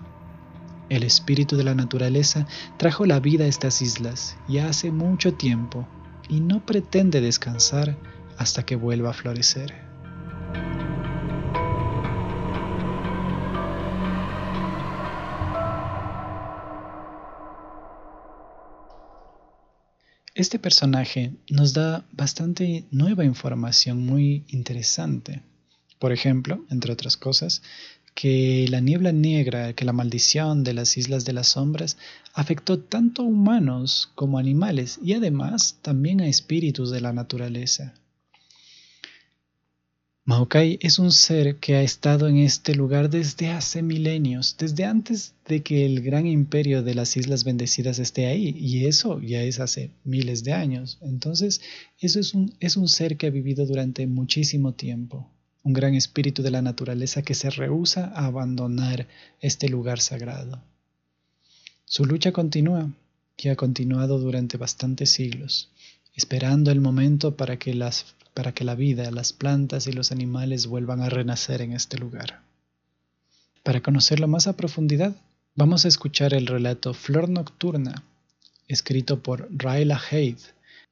El 0.89 1.03
espíritu 1.03 1.57
de 1.57 1.65
la 1.65 1.75
naturaleza 1.75 2.47
trajo 2.77 3.07
la 3.07 3.19
vida 3.19 3.45
a 3.45 3.49
estas 3.49 3.83
islas 3.83 4.37
ya 4.49 4.69
hace 4.69 4.91
mucho 4.91 5.35
tiempo 5.35 5.87
y 6.29 6.41
no 6.41 6.65
pretende 6.65 7.21
descansar 7.21 7.97
hasta 8.37 8.65
que 8.65 8.77
vuelva 8.77 9.11
a 9.11 9.15
florecer. 9.15 9.75
Este 20.39 20.61
personaje 20.61 21.33
nos 21.51 21.73
da 21.73 22.07
bastante 22.13 22.85
nueva 22.93 23.25
información 23.25 24.07
muy 24.07 24.45
interesante. 24.47 25.43
Por 25.99 26.13
ejemplo, 26.13 26.65
entre 26.71 26.93
otras 26.93 27.17
cosas, 27.17 27.61
que 28.15 28.65
la 28.71 28.79
niebla 28.79 29.11
negra, 29.11 29.73
que 29.73 29.85
la 29.85 29.93
maldición 29.93 30.63
de 30.63 30.75
las 30.75 30.97
Islas 30.97 31.25
de 31.25 31.33
las 31.33 31.49
Sombras 31.49 31.97
afectó 32.35 32.79
tanto 32.79 33.23
a 33.23 33.25
humanos 33.25 34.13
como 34.15 34.39
a 34.39 34.41
animales 34.41 35.01
y 35.03 35.15
además 35.15 35.79
también 35.83 36.21
a 36.21 36.29
espíritus 36.29 36.93
de 36.93 37.01
la 37.01 37.13
naturaleza. 37.13 37.95
Maokai 40.29 40.79
es 40.83 40.99
un 40.99 41.11
ser 41.11 41.57
que 41.57 41.77
ha 41.77 41.81
estado 41.81 42.29
en 42.29 42.37
este 42.37 42.75
lugar 42.75 43.09
desde 43.09 43.49
hace 43.49 43.81
milenios, 43.81 44.59
desde 44.59 44.85
antes 44.85 45.33
de 45.47 45.63
que 45.63 45.87
el 45.87 46.03
gran 46.03 46.27
imperio 46.27 46.83
de 46.83 46.95
las 46.95 47.17
Islas 47.17 47.45
Bendecidas 47.45 47.99
esté 47.99 48.27
ahí, 48.27 48.55
y 48.61 48.85
eso 48.85 49.23
ya 49.23 49.41
es 49.43 49.59
hace 49.59 49.91
miles 50.05 50.45
de 50.45 50.53
años. 50.53 50.99
Entonces, 51.01 51.63
eso 51.99 52.21
es 52.21 52.35
un, 52.35 52.53
es 52.61 52.77
un 52.77 52.89
ser 52.89 53.17
que 53.17 53.29
ha 53.29 53.31
vivido 53.31 53.65
durante 53.65 54.07
muchísimo 54.07 54.75
tiempo, 54.75 55.27
un 55.63 55.73
gran 55.73 55.95
espíritu 55.95 56.43
de 56.43 56.51
la 56.51 56.61
naturaleza 56.61 57.23
que 57.23 57.33
se 57.33 57.49
rehúsa 57.49 58.13
a 58.15 58.27
abandonar 58.27 59.09
este 59.41 59.71
lugar 59.71 59.99
sagrado. 59.99 60.61
Su 61.87 62.05
lucha 62.05 62.33
continúa 62.33 62.91
y 63.39 63.49
ha 63.49 63.57
continuado 63.57 64.19
durante 64.19 64.59
bastantes 64.59 65.09
siglos, 65.09 65.71
esperando 66.19 66.73
el 66.73 66.81
momento 66.81 67.37
para 67.37 67.61
que 67.61 67.73
las 67.75 68.17
para 68.35 68.53
que 68.53 68.65
la 68.65 68.75
vida, 68.75 69.11
las 69.11 69.33
plantas 69.33 69.87
y 69.87 69.93
los 69.93 70.13
animales 70.13 70.67
vuelvan 70.67 71.01
a 71.01 71.09
renacer 71.09 71.61
en 71.63 71.73
este 71.73 71.97
lugar. 71.97 72.41
Para 73.63 73.81
conocerlo 73.83 74.29
más 74.29 74.47
a 74.47 74.57
profundidad, 74.57 75.15
vamos 75.55 75.85
a 75.85 75.89
escuchar 75.89 76.35
el 76.35 76.47
relato 76.47 76.93
Flor 76.95 77.29
Nocturna, 77.29 78.05
escrito 78.67 79.21
por 79.23 79.49
Raila 79.51 80.01
Haid 80.11 80.39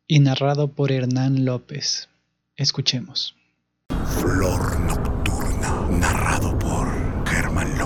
y 0.09 0.21
narrado 0.21 0.69
por 0.69 0.91
Hernán 0.91 1.45
López. 1.45 2.09
Escuchemos. 2.57 3.37
Flor 3.89 4.81
Nocturna, 4.81 5.89
narrado 5.91 6.59
por 6.59 7.27
Germán 7.29 7.79
López. 7.79 7.86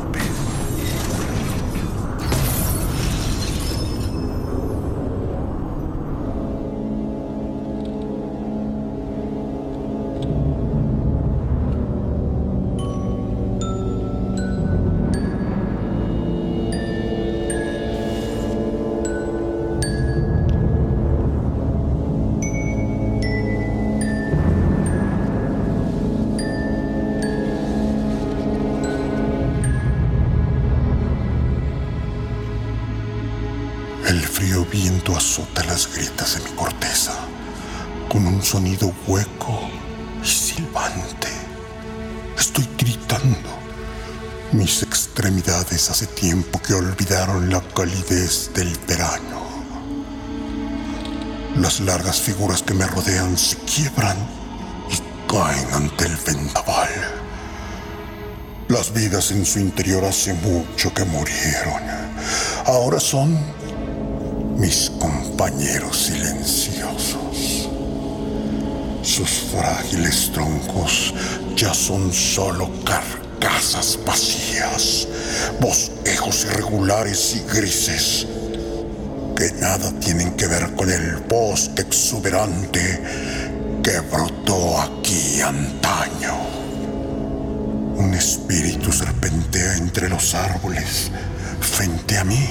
La 47.51 47.61
calidez 47.61 48.53
del 48.55 48.79
verano. 48.87 49.43
Las 51.57 51.81
largas 51.81 52.21
figuras 52.21 52.63
que 52.63 52.75
me 52.75 52.87
rodean 52.87 53.37
se 53.37 53.57
quiebran 53.57 54.17
y 54.89 55.29
caen 55.29 55.67
ante 55.73 56.07
el 56.07 56.17
vendaval. 56.25 56.89
Las 58.69 58.93
vidas 58.93 59.33
en 59.33 59.45
su 59.45 59.59
interior 59.59 60.05
hace 60.05 60.33
mucho 60.35 60.95
que 60.95 61.05
murieron. 61.05 61.83
Ahora 62.67 63.01
son 63.01 63.37
mis 64.57 64.89
compañeros 65.01 66.07
silenciosos. 66.07 67.69
Sus 69.03 69.31
frágiles 69.51 70.31
troncos 70.33 71.13
ya 71.57 71.75
son 71.75 72.13
solo 72.13 72.71
carcasas 73.41 73.99
vacías, 74.05 75.09
bosquejos 75.61 76.45
irregulares 76.45 77.37
y 77.37 77.57
grises 77.57 78.27
que 79.35 79.51
nada 79.61 79.91
tienen 79.99 80.33
que 80.33 80.47
ver 80.47 80.75
con 80.75 80.91
el 80.91 81.17
bosque 81.29 81.83
exuberante 81.83 83.01
que 83.83 84.01
brotó 84.01 84.79
aquí 84.81 85.41
antaño. 85.41 86.37
Un 87.97 88.15
espíritu 88.15 88.93
serpentea 88.93 89.77
entre 89.79 90.11
los 90.11 90.35
árboles 90.35 91.11
frente 91.61 92.19
a 92.19 92.25
mí, 92.25 92.47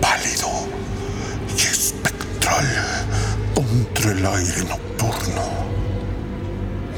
pálido 0.00 0.48
y 1.56 1.62
espectral 1.62 2.66
contra 3.54 4.12
el 4.12 4.26
aire 4.26 4.64
nocturno. 4.64 5.42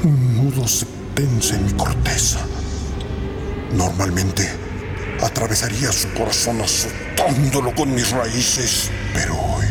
Un 0.03 0.35
nudo 0.35 0.67
se 0.67 0.85
tensa 1.15 1.55
en 1.55 1.65
mi 1.65 1.73
corteza. 1.73 2.39
Normalmente 3.75 4.49
atravesaría 5.21 5.91
su 5.91 6.09
corazón 6.13 6.61
azotándolo 6.61 7.75
con 7.75 7.93
mis 7.93 8.09
raíces, 8.11 8.89
pero 9.13 9.33
hoy 9.33 9.65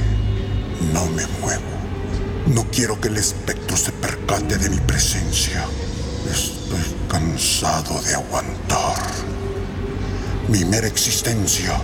no 0.92 1.06
me 1.06 1.26
muevo. 1.40 1.62
No 2.46 2.66
quiero 2.70 3.00
que 3.00 3.08
el 3.08 3.16
espectro 3.16 3.76
se 3.76 3.92
percate 3.92 4.58
de 4.58 4.68
mi 4.68 4.78
presencia. 4.78 5.64
Estoy 6.30 6.94
cansado 7.08 8.02
de 8.02 8.14
aguantar. 8.14 9.02
Mi 10.48 10.66
mera 10.66 10.86
existencia 10.86 11.80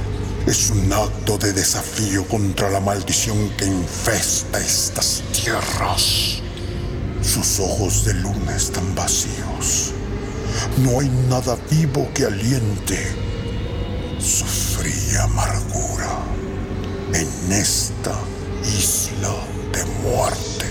es 0.47 0.69
un 0.71 0.93
acto 0.93 1.39
de 1.39 1.55
desafío 1.55 2.29
contra 2.29 2.69
la 2.69 2.81
maldición 2.81 3.49
que 3.57 3.65
infesta 3.65 4.61
estas 4.61 5.23
tierras. 5.33 6.43
Sus 7.23 7.61
ojos 7.61 8.05
de 8.05 8.15
luna 8.15 8.55
están 8.55 8.95
vacíos. 8.95 9.95
No 10.79 11.01
hay 11.01 11.09
nada 11.29 11.57
vivo 11.71 12.09
que 12.15 12.25
aliente 12.25 13.15
su 14.19 14.45
fría 14.45 15.25
amargura 15.25 16.23
en 17.15 17.53
esta 17.53 18.19
isla 18.65 19.35
de 19.73 19.85
muerte. 20.03 20.67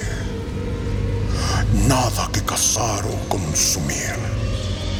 Nada 1.87 2.29
que 2.31 2.41
cazar 2.41 3.03
o 3.05 3.29
consumir. 3.29 4.15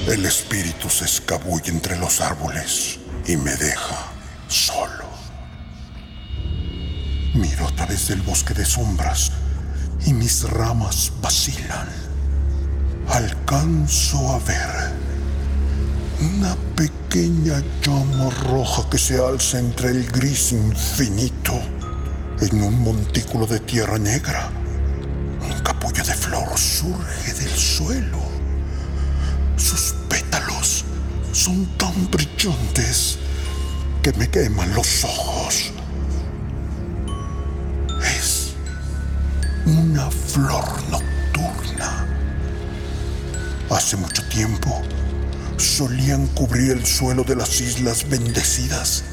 El 0.07 0.25
espíritu 0.25 0.89
se 0.89 1.05
escabulle 1.05 1.71
entre 1.71 1.97
los 1.97 2.21
árboles 2.21 2.99
y 3.27 3.38
me 3.38 3.55
deja 3.55 4.07
solo. 4.47 5.09
Miro 7.36 7.67
a 7.67 7.75
través 7.75 8.07
del 8.07 8.21
bosque 8.21 8.53
de 8.53 8.65
sombras 8.65 9.32
y 10.05 10.13
mis 10.13 10.43
ramas 10.43 11.11
vacilan. 11.21 12.09
Alcanzo 13.12 14.30
a 14.30 14.39
ver 14.39 14.99
una 16.22 16.55
pequeña 16.76 17.64
llama 17.82 18.30
roja 18.51 18.88
que 18.89 18.97
se 18.97 19.18
alza 19.18 19.57
entre 19.57 19.89
el 19.89 20.12
gris 20.12 20.51
infinito 20.51 21.60
en 22.41 22.62
un 22.62 22.80
montículo 22.82 23.47
de 23.47 23.60
tierra 23.62 23.97
negra. 23.97 24.49
Un 25.41 25.60
capullo 25.62 26.03
de 26.03 26.14
flor 26.14 26.57
surge 26.57 27.34
del 27.34 27.49
suelo. 27.49 28.20
Sus 29.57 29.95
pétalos 30.07 30.86
son 31.32 31.66
tan 31.78 32.12
brillantes 32.12 33.18
que 34.03 34.14
me 34.14 34.30
queman 34.30 34.74
los 34.74 35.03
ojos. 35.03 35.72
Es 38.03 38.53
una 39.66 40.10
flor 40.12 40.66
nocturna. 40.91 42.09
Hace 43.70 43.97
mucho 43.97 44.24
tiempo 44.30 44.82
solían 45.57 46.26
cubrir 46.28 46.72
el 46.72 46.86
suelo 46.86 47.24
de 47.24 47.36
las 47.36 47.61
islas 47.61 48.09
bendecidas 48.09 49.03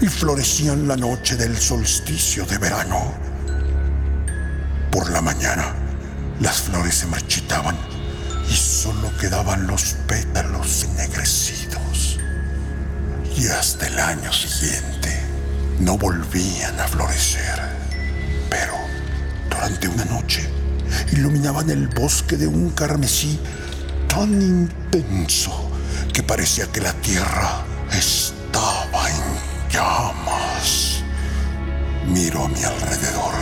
y 0.00 0.06
florecían 0.08 0.86
la 0.86 0.96
noche 0.96 1.36
del 1.36 1.56
solsticio 1.56 2.44
de 2.44 2.58
verano. 2.58 3.14
Por 4.90 5.10
la 5.10 5.22
mañana, 5.22 5.74
las 6.40 6.60
flores 6.62 6.96
se 6.96 7.06
marchitaban 7.06 7.76
y 8.50 8.54
solo 8.54 9.10
quedaban 9.18 9.66
los 9.66 9.96
pétalos 10.06 10.84
ennegrecidos. 10.84 12.18
Y 13.38 13.48
hasta 13.48 13.86
el 13.86 13.98
año 13.98 14.32
siguiente 14.32 15.18
no 15.80 15.96
volvían 15.96 16.78
a 16.78 16.86
florecer. 16.88 17.58
Pero 18.50 18.74
durante 19.48 19.88
una 19.88 20.04
noche 20.04 20.46
iluminaban 21.12 21.70
el 21.70 21.88
bosque 21.88 22.36
de 22.36 22.46
un 22.46 22.70
carmesí 22.70 23.40
tan 24.14 24.40
intenso 24.40 25.50
que 26.12 26.22
parecía 26.22 26.70
que 26.70 26.80
la 26.80 26.92
tierra 26.92 27.64
estaba 27.90 29.10
en 29.10 29.70
llamas. 29.72 31.02
Miro 32.06 32.44
a 32.44 32.48
mi 32.48 32.62
alrededor 32.62 33.34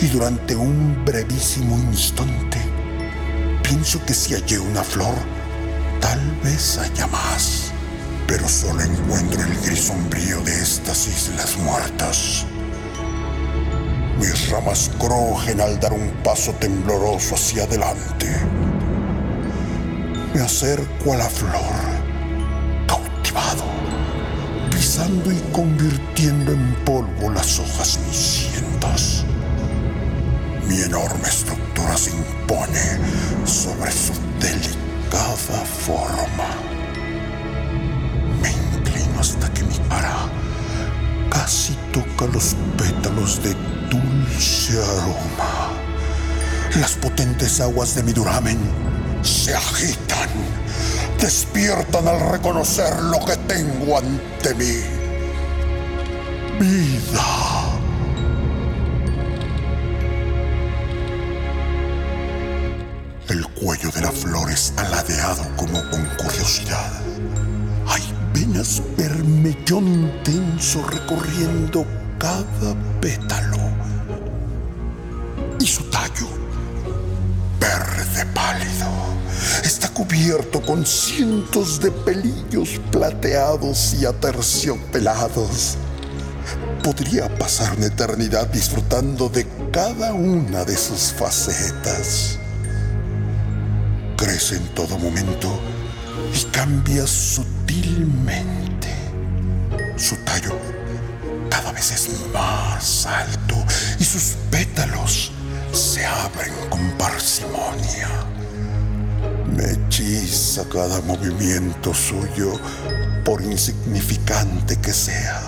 y 0.00 0.06
durante 0.06 0.54
un 0.54 1.04
brevísimo 1.04 1.76
instante 1.76 2.60
pienso 3.64 4.00
que 4.06 4.14
si 4.14 4.34
hallé 4.34 4.60
una 4.60 4.84
flor, 4.84 5.16
tal 6.00 6.20
vez 6.44 6.78
haya 6.78 7.08
más. 7.08 7.72
Pero 8.28 8.48
solo 8.48 8.82
encuentro 8.82 9.42
el 9.42 9.60
gris 9.62 9.86
sombrío 9.86 10.40
de 10.42 10.62
estas 10.62 11.08
islas 11.08 11.56
muertas. 11.58 12.46
Mis 14.20 14.50
ramas 14.50 14.88
crujen 15.00 15.60
al 15.60 15.80
dar 15.80 15.92
un 15.92 16.10
paso 16.22 16.52
tembloroso 16.52 17.34
hacia 17.34 17.64
adelante. 17.64 18.75
Me 20.36 20.42
acerco 20.42 21.14
a 21.14 21.16
la 21.16 21.30
flor 21.30 21.96
pisando 24.70 25.32
y 25.32 25.38
convirtiendo 25.50 26.52
en 26.52 26.74
polvo 26.84 27.30
las 27.30 27.58
hojas 27.58 27.98
cenicientas. 27.98 29.24
Mi 30.68 30.82
enorme 30.82 31.26
estructura 31.26 31.96
se 31.96 32.10
impone 32.10 32.98
sobre 33.46 33.90
su 33.90 34.12
delicada 34.38 35.64
forma. 35.64 36.50
Me 38.42 38.50
inclino 38.50 39.18
hasta 39.18 39.50
que 39.54 39.62
mi 39.62 39.78
cara 39.88 40.30
casi 41.30 41.72
toca 41.94 42.30
los 42.30 42.54
pétalos 42.76 43.42
de 43.42 43.54
dulce 43.88 44.74
aroma. 44.82 45.70
Las 46.78 46.92
potentes 46.92 47.58
aguas 47.62 47.94
de 47.94 48.02
mi 48.02 48.12
duramen 48.12 48.58
se 49.26 49.54
agitan 49.54 50.30
despiertan 51.20 52.06
al 52.06 52.20
reconocer 52.30 53.00
lo 53.02 53.18
que 53.24 53.36
tengo 53.48 53.98
ante 53.98 54.54
mí. 54.54 54.76
Vida. 56.60 57.24
El 63.28 63.44
cuello 63.48 63.90
de 63.90 64.00
la 64.02 64.12
flor 64.12 64.50
está 64.50 64.88
ladeado 64.88 65.44
como 65.56 65.80
con 65.90 66.04
curiosidad. 66.16 66.92
Hay 67.88 68.02
venas 68.32 68.82
vermellón 68.96 70.12
tenso 70.22 70.86
recorriendo 70.86 71.84
cada 72.18 72.74
pétalo. 73.00 73.58
Y 75.58 75.66
su 75.66 75.82
tallo, 75.90 76.28
verde 77.58 78.24
pálido 78.32 79.15
está 79.64 79.88
cubierto 79.88 80.60
con 80.62 80.86
cientos 80.86 81.80
de 81.80 81.90
pelillos 81.90 82.80
plateados 82.90 83.94
y 83.94 84.06
aterciopelados. 84.06 85.76
Podría 86.82 87.28
pasar 87.38 87.76
una 87.76 87.86
eternidad 87.86 88.46
disfrutando 88.48 89.28
de 89.28 89.46
cada 89.72 90.12
una 90.12 90.64
de 90.64 90.76
sus 90.76 91.12
facetas. 91.12 92.38
Crece 94.16 94.56
en 94.56 94.66
todo 94.74 94.96
momento 94.98 95.58
y 96.34 96.44
cambia 96.52 97.06
sutilmente. 97.06 98.94
Su 99.96 100.16
tallo 100.16 100.56
cada 101.50 101.72
vez 101.72 101.90
es 101.90 102.10
más 102.32 103.06
alto 103.06 103.56
y 103.98 104.04
sus 104.04 104.36
pétalos 104.50 105.32
se 105.72 106.04
abren 106.04 106.52
con 106.70 106.90
parsimonia. 106.92 108.08
Me 109.56 109.72
hechiza 109.72 110.64
cada 110.68 111.00
movimiento 111.00 111.94
suyo, 111.94 112.52
por 113.24 113.42
insignificante 113.42 114.76
que 114.76 114.92
sea. 114.92 115.42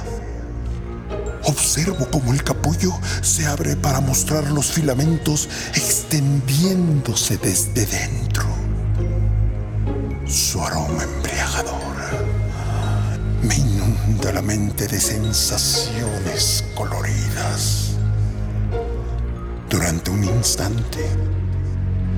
Observo 1.45 2.09
cómo 2.11 2.33
el 2.33 2.43
capullo 2.43 2.93
se 3.23 3.47
abre 3.47 3.77
para 3.77 4.01
mostrar 4.01 4.51
los 4.51 4.67
filamentos 4.67 5.49
extendiéndose 5.75 7.37
desde 7.37 7.87
dentro. 7.87 8.47
Su 10.27 10.63
aroma 10.63 11.05
embriagador 11.05 11.97
me 13.43 13.55
inunda 13.55 14.33
la 14.33 14.43
mente 14.43 14.87
de 14.89 15.01
sensaciones 15.01 16.65
coloridas. 16.75 17.91
Durante 19.71 20.11
un 20.11 20.25
instante 20.25 21.07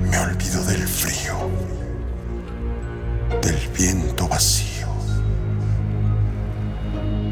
me 0.09 0.17
olvido 0.17 0.63
del 0.65 0.87
frío, 0.87 1.49
del 3.39 3.57
viento 3.69 4.27
vacío 4.27 4.87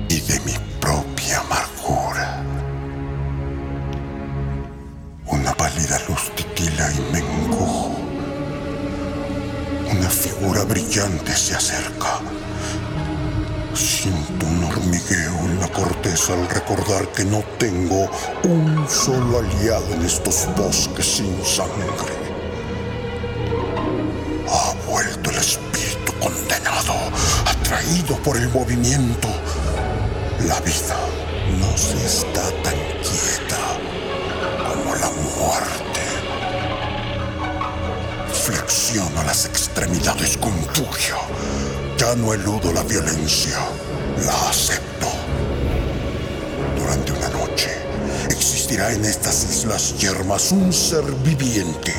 y 0.07 0.19
de 0.21 0.39
mi 0.41 0.53
propia 0.79 1.39
amargura. 1.41 2.43
Una 5.27 5.53
pálida 5.53 5.99
luz 6.07 6.31
titila 6.35 6.91
y 6.91 7.11
me 7.11 7.19
encojo. 7.19 7.95
Una 9.91 10.09
figura 10.09 10.63
brillante 10.63 11.33
se 11.33 11.55
acerca. 11.55 12.19
Siento 13.73 14.45
un 14.45 14.63
hormigueo 14.63 15.39
en 15.45 15.59
la 15.59 15.67
corteza 15.69 16.33
al 16.33 16.47
recordar 16.49 17.07
que 17.09 17.23
no 17.23 17.43
tengo 17.57 18.09
un 18.43 18.85
solo 18.89 19.39
aliado 19.39 19.93
en 19.93 20.03
estos 20.03 20.47
bosques 20.57 21.05
sin 21.05 21.45
sangre. 21.45 22.18
Atraído 27.89 28.15
por 28.23 28.37
el 28.37 28.47
movimiento. 28.49 29.27
La 30.47 30.59
vida 30.61 30.95
no 31.59 31.77
se 31.77 32.05
está 32.05 32.43
tan 32.63 32.75
quieta 33.01 33.57
como 34.67 34.95
la 34.95 35.09
muerte. 35.09 36.01
Flexiono 38.31 39.23
las 39.23 39.45
extremidades 39.45 40.37
con 40.37 40.53
furia. 40.73 41.17
Ya 41.97 42.15
no 42.15 42.33
eludo 42.33 42.71
la 42.73 42.83
violencia, 42.83 43.57
la 44.25 44.49
acepto. 44.49 45.07
Durante 46.77 47.11
una 47.11 47.29
noche 47.29 47.69
existirá 48.29 48.91
en 48.93 49.03
estas 49.05 49.43
islas 49.49 49.97
yermas 49.97 50.51
un 50.51 50.71
ser 50.71 51.03
viviente, 51.23 51.93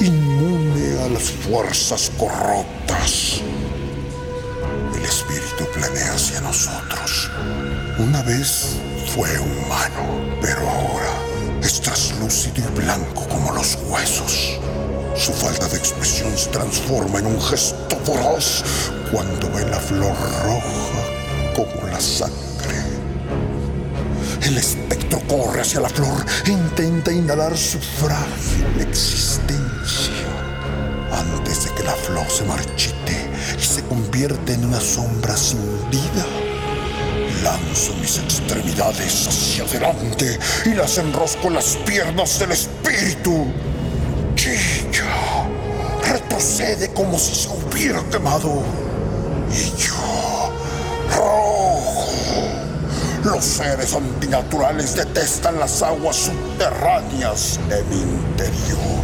inmune 0.00 1.02
a 1.02 1.08
las 1.08 1.24
fuerzas 1.24 2.10
corruptas. 2.16 2.75
Nosotros. 6.46 7.28
Una 7.98 8.22
vez 8.22 8.76
fue 9.12 9.28
humano, 9.38 10.38
pero 10.40 10.60
ahora 10.60 11.12
es 11.60 11.80
traslúcido 11.80 12.62
y 12.68 12.80
blanco 12.80 13.26
como 13.28 13.52
los 13.52 13.76
huesos. 13.88 14.60
Su 15.16 15.32
falta 15.32 15.66
de 15.66 15.76
expresión 15.76 16.36
se 16.36 16.50
transforma 16.50 17.18
en 17.18 17.26
un 17.26 17.40
gesto 17.42 17.98
voraz 18.06 18.62
cuando 19.10 19.50
ve 19.50 19.66
la 19.66 19.80
flor 19.80 20.14
roja 20.44 21.02
como 21.56 21.88
la 21.88 22.00
sangre. 22.00 22.78
El 24.42 24.56
espectro 24.56 25.20
corre 25.26 25.62
hacia 25.62 25.80
la 25.80 25.88
flor 25.88 26.24
e 26.46 26.50
intenta 26.50 27.10
inhalar 27.10 27.56
su 27.56 27.80
frágil 27.80 28.80
existencia 28.80 30.12
antes 31.10 31.64
de 31.64 31.74
que 31.74 31.82
la 31.82 31.94
flor 31.94 32.30
se 32.30 32.44
marchite 32.44 33.25
y 33.58 33.62
se 33.62 33.82
convierta 33.84 34.52
en 34.52 34.64
una 34.64 34.80
sombra 34.80 35.36
sin 35.36 35.60
vida. 35.90 36.24
Lanzo 37.42 37.94
mis 38.00 38.18
extremidades 38.18 39.26
hacia 39.28 39.64
adelante 39.64 40.38
y 40.64 40.70
las 40.70 40.98
enrosco 40.98 41.48
en 41.48 41.54
las 41.54 41.76
piernas 41.84 42.38
del 42.38 42.52
espíritu. 42.52 43.46
Chilla, 44.34 45.46
retrocede 46.10 46.92
como 46.92 47.18
si 47.18 47.34
se 47.34 47.48
hubiera 47.48 48.02
quemado. 48.10 48.62
Y 49.52 49.80
yo, 49.80 50.52
rojo. 51.14 52.06
Los 53.24 53.44
seres 53.44 53.94
antinaturales 53.94 54.94
detestan 54.94 55.58
las 55.58 55.82
aguas 55.82 56.16
subterráneas 56.16 57.58
de 57.68 57.82
mi 57.84 58.00
interior. 58.00 58.95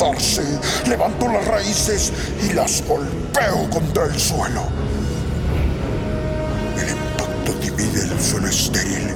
Soltarse. 0.00 0.42
Levanto 0.88 1.28
las 1.28 1.46
raíces 1.46 2.12
y 2.48 2.52
las 2.52 2.82
golpeo 2.86 3.68
contra 3.70 4.06
el 4.06 4.18
suelo. 4.18 4.62
El 6.78 6.90
impacto 6.90 7.52
divide 7.60 8.02
el 8.02 8.20
suelo 8.20 8.48
estéril 8.48 9.14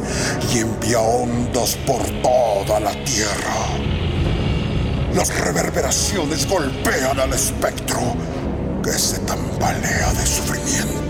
y 0.52 0.58
envía 0.58 1.00
ondas 1.00 1.76
por 1.86 2.02
toda 2.22 2.80
la 2.80 2.92
tierra. 3.04 3.54
Las 5.14 5.38
reverberaciones 5.40 6.46
golpean 6.46 7.18
al 7.18 7.32
espectro 7.32 8.00
que 8.82 8.92
se 8.92 9.18
tambalea 9.20 10.12
de 10.12 10.26
sufrimiento. 10.26 11.03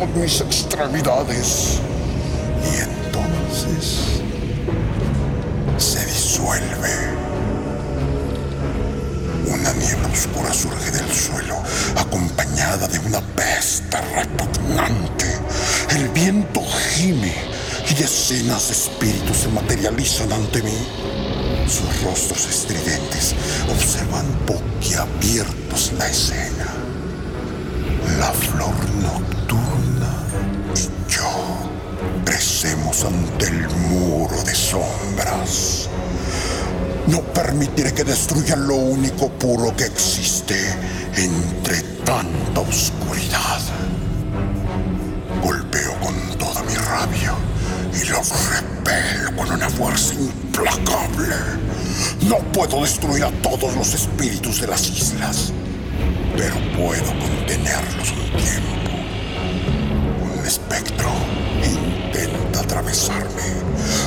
Con 0.00 0.18
mis 0.18 0.40
extremidades 0.40 1.78
y 2.64 2.80
entonces 2.80 4.22
se 5.76 6.06
disuelve. 6.06 6.88
Una 9.46 9.72
niebla 9.74 10.08
oscura 10.08 10.54
surge 10.54 10.90
del 10.90 11.12
suelo, 11.12 11.62
acompañada 11.96 12.88
de 12.88 12.98
una 13.00 13.20
peste 13.20 13.98
repugnante. 14.14 15.26
El 15.90 16.08
viento 16.08 16.62
gime 16.94 17.34
y 17.90 17.94
decenas 17.94 18.68
de 18.68 18.72
espíritus 18.72 19.36
se 19.36 19.48
materializan 19.48 20.32
ante 20.32 20.62
mí. 20.62 20.78
Sus 21.68 22.02
rostros 22.02 22.46
estridentes 22.46 23.34
observan 23.70 24.24
boquiabiertos 24.46 25.92
la 25.98 26.08
escena. 26.08 26.68
La 28.18 28.32
flor 28.32 28.74
nocturna 29.02 29.39
ante 32.62 33.46
el 33.46 33.68
muro 33.88 34.36
de 34.42 34.54
sombras. 34.54 35.88
No 37.06 37.22
permitiré 37.32 37.94
que 37.94 38.04
destruyan 38.04 38.68
lo 38.68 38.74
único 38.74 39.30
puro 39.30 39.74
que 39.74 39.84
existe 39.84 40.58
entre 41.16 41.80
tanta 42.04 42.60
oscuridad. 42.60 43.60
Golpeo 45.42 45.98
con 46.00 46.14
toda 46.36 46.62
mi 46.64 46.74
rabia 46.74 47.34
y 47.94 48.04
los 48.10 48.30
repelo 48.50 49.34
con 49.36 49.50
una 49.52 49.70
fuerza 49.70 50.12
implacable. 50.12 51.36
No 52.28 52.36
puedo 52.52 52.82
destruir 52.82 53.24
a 53.24 53.30
todos 53.40 53.74
los 53.74 53.94
espíritus 53.94 54.60
de 54.60 54.66
las 54.66 54.86
islas, 54.86 55.50
pero 56.36 56.56
puedo 56.76 57.06
contenerlos 57.20 58.10
un 58.10 58.36
tiempo. 58.36 58.90
Un 60.38 60.46
espectro 60.46 61.10
atravesarme. 62.70 63.42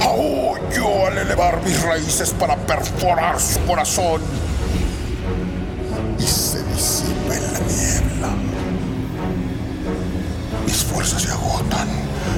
Aullo 0.01 1.07
al 1.07 1.17
elevar 1.17 1.61
mis 1.65 1.81
raíces 1.83 2.31
para 2.31 2.55
perforar 2.55 3.39
su 3.39 3.59
corazón. 3.65 4.21
Y 6.17 6.23
se 6.23 6.63
disipa 6.63 7.35
en 7.35 7.53
la 7.53 7.59
niebla. 7.59 8.29
Mis 10.65 10.83
fuerzas 10.83 11.23
se 11.23 11.31
agotan 11.31 11.89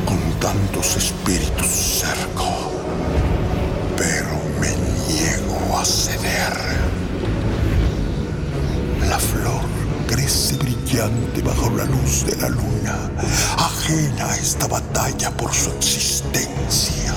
con 0.05 0.19
tantos 0.39 0.95
espíritus 0.97 1.67
cerca. 2.01 2.49
Pero 3.95 4.29
me 4.59 4.69
niego 5.07 5.77
a 5.77 5.85
ceder. 5.85 6.94
Crece 10.15 10.55
brillante 10.55 11.41
bajo 11.41 11.69
la 11.71 11.83
luz 11.83 12.25
de 12.25 12.37
la 12.37 12.47
luna, 12.47 13.11
ajena 13.57 14.31
a 14.31 14.37
esta 14.37 14.65
batalla 14.65 15.29
por 15.31 15.53
su 15.53 15.69
existencia. 15.71 17.13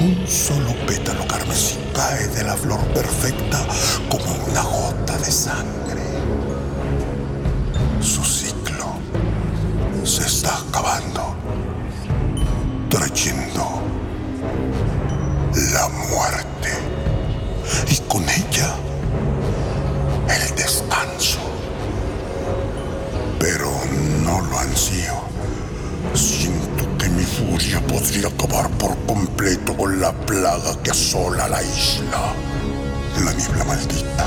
Un 0.00 0.26
solo 0.28 0.74
pétalo 0.86 1.26
carmesí 1.26 1.78
cae 1.94 2.28
de 2.28 2.44
la 2.44 2.56
flor 2.56 2.80
perfecta 2.92 3.66
como 4.10 4.34
una 4.50 4.62
gota 4.62 5.16
de 5.16 5.30
sangre. 5.30 6.02
Siento 26.14 26.98
que 26.98 27.08
mi 27.08 27.22
furia 27.22 27.80
podría 27.86 28.28
acabar 28.28 28.68
por 28.78 28.96
completo 29.06 29.76
con 29.76 30.00
la 30.00 30.12
plaga 30.12 30.76
que 30.82 30.90
asola 30.90 31.48
la 31.48 31.62
isla. 31.62 32.34
La 33.24 33.32
niebla 33.32 33.64
maldita 33.64 34.26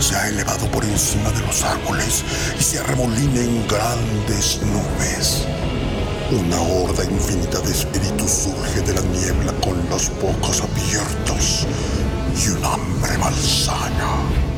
se 0.00 0.16
ha 0.16 0.28
elevado 0.28 0.70
por 0.70 0.84
encima 0.84 1.30
de 1.30 1.40
los 1.46 1.62
árboles 1.62 2.24
y 2.58 2.62
se 2.62 2.78
arremolina 2.78 3.40
en 3.40 3.66
grandes 3.66 4.60
nubes. 4.62 5.46
Una 6.30 6.60
horda 6.60 7.04
infinita 7.04 7.60
de 7.60 7.70
espíritus 7.70 8.30
surge 8.30 8.80
de 8.82 8.94
la 8.94 9.02
niebla 9.02 9.52
con 9.64 9.78
las 9.88 10.10
bocas 10.20 10.62
abiertas 10.62 11.66
y 12.36 12.48
un 12.48 12.64
hambre 12.64 13.16
malsana. 13.18 14.53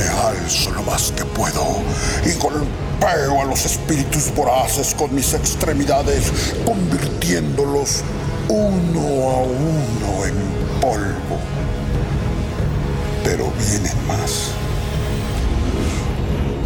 Me 0.00 0.08
alzo 0.08 0.70
lo 0.70 0.82
más 0.84 1.12
que 1.12 1.26
puedo 1.26 1.82
y 2.24 2.32
golpeo 2.38 3.42
a 3.42 3.44
los 3.44 3.66
espíritus 3.66 4.34
voraces 4.34 4.94
con 4.94 5.14
mis 5.14 5.34
extremidades, 5.34 6.32
convirtiéndolos 6.64 8.02
uno 8.48 9.30
a 9.30 9.42
uno 9.42 10.24
en 10.24 10.80
polvo. 10.80 11.38
Pero 13.24 13.52
vienen 13.58 14.06
más. 14.08 14.52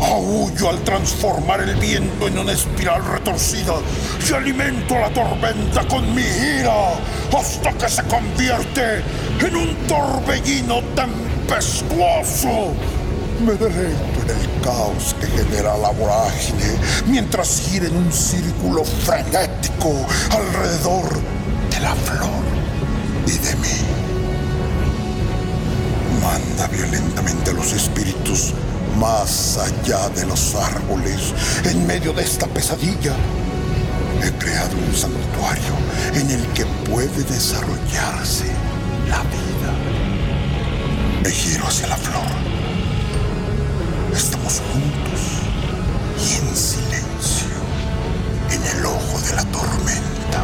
Aullo 0.01 0.71
al 0.71 0.79
transformar 0.85 1.61
el 1.63 1.75
viento 1.75 2.29
en 2.29 2.39
una 2.39 2.53
espiral 2.53 3.05
retorcida 3.05 3.75
y 4.31 4.33
alimento 4.33 4.95
la 4.97 5.11
tormenta 5.11 5.85
con 5.89 6.15
mi 6.15 6.23
ira 6.23 6.93
hasta 7.37 7.73
que 7.73 7.89
se 7.89 8.05
convierte 8.05 9.03
en 9.41 9.57
un 9.57 9.75
torbellino 9.89 10.83
tempestuoso. 10.95 12.75
Me 13.41 13.53
deleito 13.55 14.23
en 14.23 14.31
el 14.31 14.63
caos 14.63 15.15
que 15.21 15.27
genera 15.27 15.77
la 15.77 15.91
vorágine 15.91 16.79
mientras 17.07 17.61
gira 17.61 17.87
en 17.87 17.97
un 17.97 18.13
círculo 18.13 18.85
frenético 18.85 19.93
alrededor 20.31 21.21
de 21.71 21.81
la 21.81 21.95
flor 21.95 22.45
y 23.27 23.33
de 23.33 23.57
mí. 23.57 23.79
Manda 26.23 26.69
violentamente 26.69 27.51
a 27.51 27.55
los 27.55 27.73
espíritus 27.73 28.55
más 28.99 29.59
allá 29.59 30.09
de 30.11 30.27
los 30.27 30.55
árboles, 30.55 31.35
en 31.65 31.87
medio 31.87 32.13
de 32.13 32.23
esta 32.23 32.47
pesadilla. 32.47 33.15
He 34.23 34.31
creado 34.39 34.77
un 34.77 34.95
santuario 34.95 35.75
en 36.15 36.31
el 36.31 36.47
que 36.55 36.65
puede 36.89 37.23
desarrollarse 37.25 38.47
la 39.09 39.23
vida. 39.23 39.73
Me 41.23 41.31
giro 41.31 41.67
hacia 41.67 41.89
la 41.89 41.97
flor. 41.97 42.44
Estamos 44.17 44.63
juntos 44.73 45.21
y 46.19 46.35
en 46.35 46.57
silencio, 46.57 47.57
en 48.51 48.79
el 48.79 48.87
ojo 48.87 49.21
de 49.27 49.35
la 49.35 49.45
tormenta, 49.47 50.41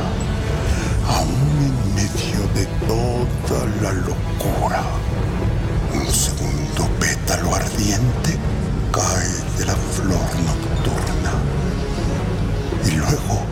aún 1.06 1.30
en 1.62 1.94
medio 1.94 2.40
de 2.54 2.66
toda 2.86 3.66
la 3.80 3.92
locura. 3.92 4.82
Un 5.94 6.12
segundo 6.12 6.88
pétalo 6.98 7.54
ardiente 7.54 8.36
cae 8.92 9.58
de 9.58 9.66
la 9.66 9.74
flor 9.74 10.28
nocturna. 10.46 11.32
Y 12.86 12.90
luego 12.92 13.44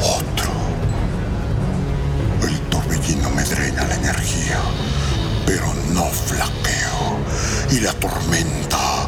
otro. 0.00 0.52
El 2.48 2.60
torbellino 2.70 3.30
me 3.30 3.44
drena 3.44 3.84
la 3.84 3.94
energía, 3.94 4.58
pero 5.46 5.66
no 5.92 6.04
flaqueo. 6.06 7.18
Y 7.70 7.80
la 7.80 7.92
tormenta 7.94 9.01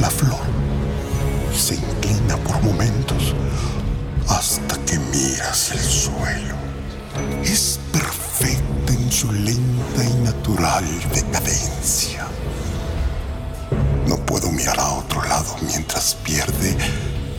La 0.00 0.08
flor 0.10 0.38
se 1.52 1.74
inclina 1.74 2.36
por 2.36 2.62
momentos 2.62 3.34
hasta 4.28 4.76
que 4.84 4.98
mira 4.98 5.50
hacia 5.50 5.74
el 5.74 5.80
suelo. 5.80 6.54
Es 7.42 7.80
perfecta 7.92 8.92
en 8.92 9.10
su 9.10 9.32
lenta 9.32 10.04
y 10.04 10.22
natural 10.22 10.84
decadencia. 11.12 12.26
No 14.06 14.16
puedo 14.18 14.52
mirar 14.52 14.78
a 14.78 14.90
otro 14.90 15.22
lado 15.24 15.56
mientras 15.62 16.14
pierde 16.14 16.76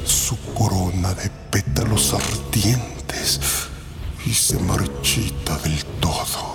su 0.06 0.38
corona 0.54 1.14
de 1.14 1.30
pétalos 1.50 2.14
ardientes 2.14 3.40
y 4.26 4.34
se 4.34 4.60
marchita 4.60 5.58
del 5.60 5.86
todo. 6.02 6.51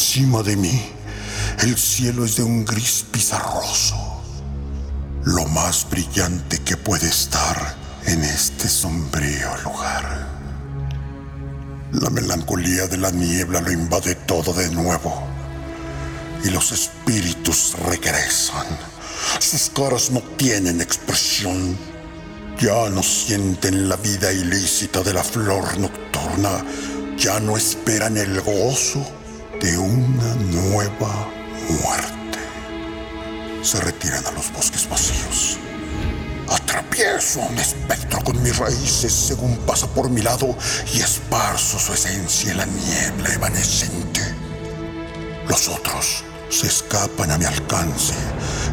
Encima 0.00 0.42
de 0.42 0.56
mí, 0.56 0.80
el 1.58 1.76
cielo 1.76 2.24
es 2.24 2.36
de 2.36 2.42
un 2.42 2.64
gris 2.64 3.04
pizarroso, 3.10 4.22
lo 5.24 5.44
más 5.48 5.86
brillante 5.90 6.58
que 6.60 6.78
puede 6.78 7.06
estar 7.06 7.76
en 8.06 8.24
este 8.24 8.66
sombrío 8.66 9.54
lugar. 9.62 10.26
La 11.92 12.08
melancolía 12.08 12.86
de 12.86 12.96
la 12.96 13.10
niebla 13.10 13.60
lo 13.60 13.70
invade 13.70 14.14
todo 14.14 14.54
de 14.54 14.70
nuevo 14.70 15.22
y 16.44 16.48
los 16.48 16.72
espíritus 16.72 17.76
regresan. 17.84 18.68
Sus 19.38 19.68
caras 19.68 20.10
no 20.10 20.22
tienen 20.38 20.80
expresión. 20.80 21.76
Ya 22.58 22.88
no 22.88 23.02
sienten 23.02 23.86
la 23.90 23.96
vida 23.96 24.32
ilícita 24.32 25.02
de 25.02 25.12
la 25.12 25.22
flor 25.22 25.78
nocturna. 25.78 26.64
Ya 27.18 27.38
no 27.38 27.58
esperan 27.58 28.16
el 28.16 28.40
gozo 28.40 29.19
de 29.60 29.76
una 29.76 30.34
nueva 30.36 31.28
muerte. 31.68 32.38
Se 33.62 33.78
retiran 33.80 34.26
a 34.26 34.30
los 34.32 34.50
bosques 34.52 34.88
vacíos. 34.88 35.58
Atravieso 36.48 37.42
a 37.42 37.46
un 37.46 37.58
espectro 37.58 38.20
con 38.24 38.42
mis 38.42 38.56
raíces 38.56 39.12
según 39.12 39.56
pasa 39.66 39.86
por 39.86 40.08
mi 40.08 40.22
lado 40.22 40.56
y 40.94 41.00
esparzo 41.00 41.78
su 41.78 41.92
esencia 41.92 42.52
en 42.52 42.58
la 42.58 42.66
niebla 42.66 43.34
evanescente. 43.34 44.20
Los 45.46 45.68
otros 45.68 46.24
se 46.48 46.66
escapan 46.66 47.30
a 47.30 47.38
mi 47.38 47.44
alcance 47.44 48.14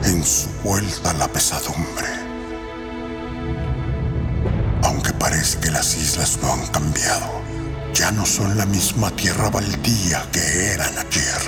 en 0.05 0.23
su 0.23 0.47
vuelta 0.63 1.11
a 1.11 1.13
la 1.15 1.27
pesadumbre. 1.27 2.07
Aunque 4.83 5.11
parece 5.13 5.59
que 5.59 5.69
las 5.69 5.95
islas 5.95 6.39
no 6.41 6.53
han 6.53 6.65
cambiado, 6.67 7.41
ya 7.97 8.11
no 8.11 8.27
son 8.27 8.55
la 8.55 8.65
misma 8.67 9.09
tierra 9.09 9.49
baldía 9.49 10.23
que 10.31 10.73
eran 10.73 10.95
ayer. 10.99 11.41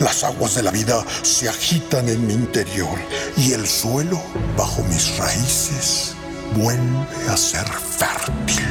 Las 0.00 0.22
aguas 0.22 0.54
de 0.54 0.62
la 0.62 0.70
vida 0.70 1.02
se 1.22 1.48
agitan 1.48 2.10
en 2.10 2.26
mi 2.26 2.34
interior 2.34 2.98
y 3.38 3.52
el 3.52 3.66
suelo 3.66 4.20
bajo 4.54 4.82
mis 4.84 5.16
raíces 5.16 6.14
vuelve 6.54 7.06
a 7.30 7.36
ser 7.38 7.66
fértil. 7.66 8.68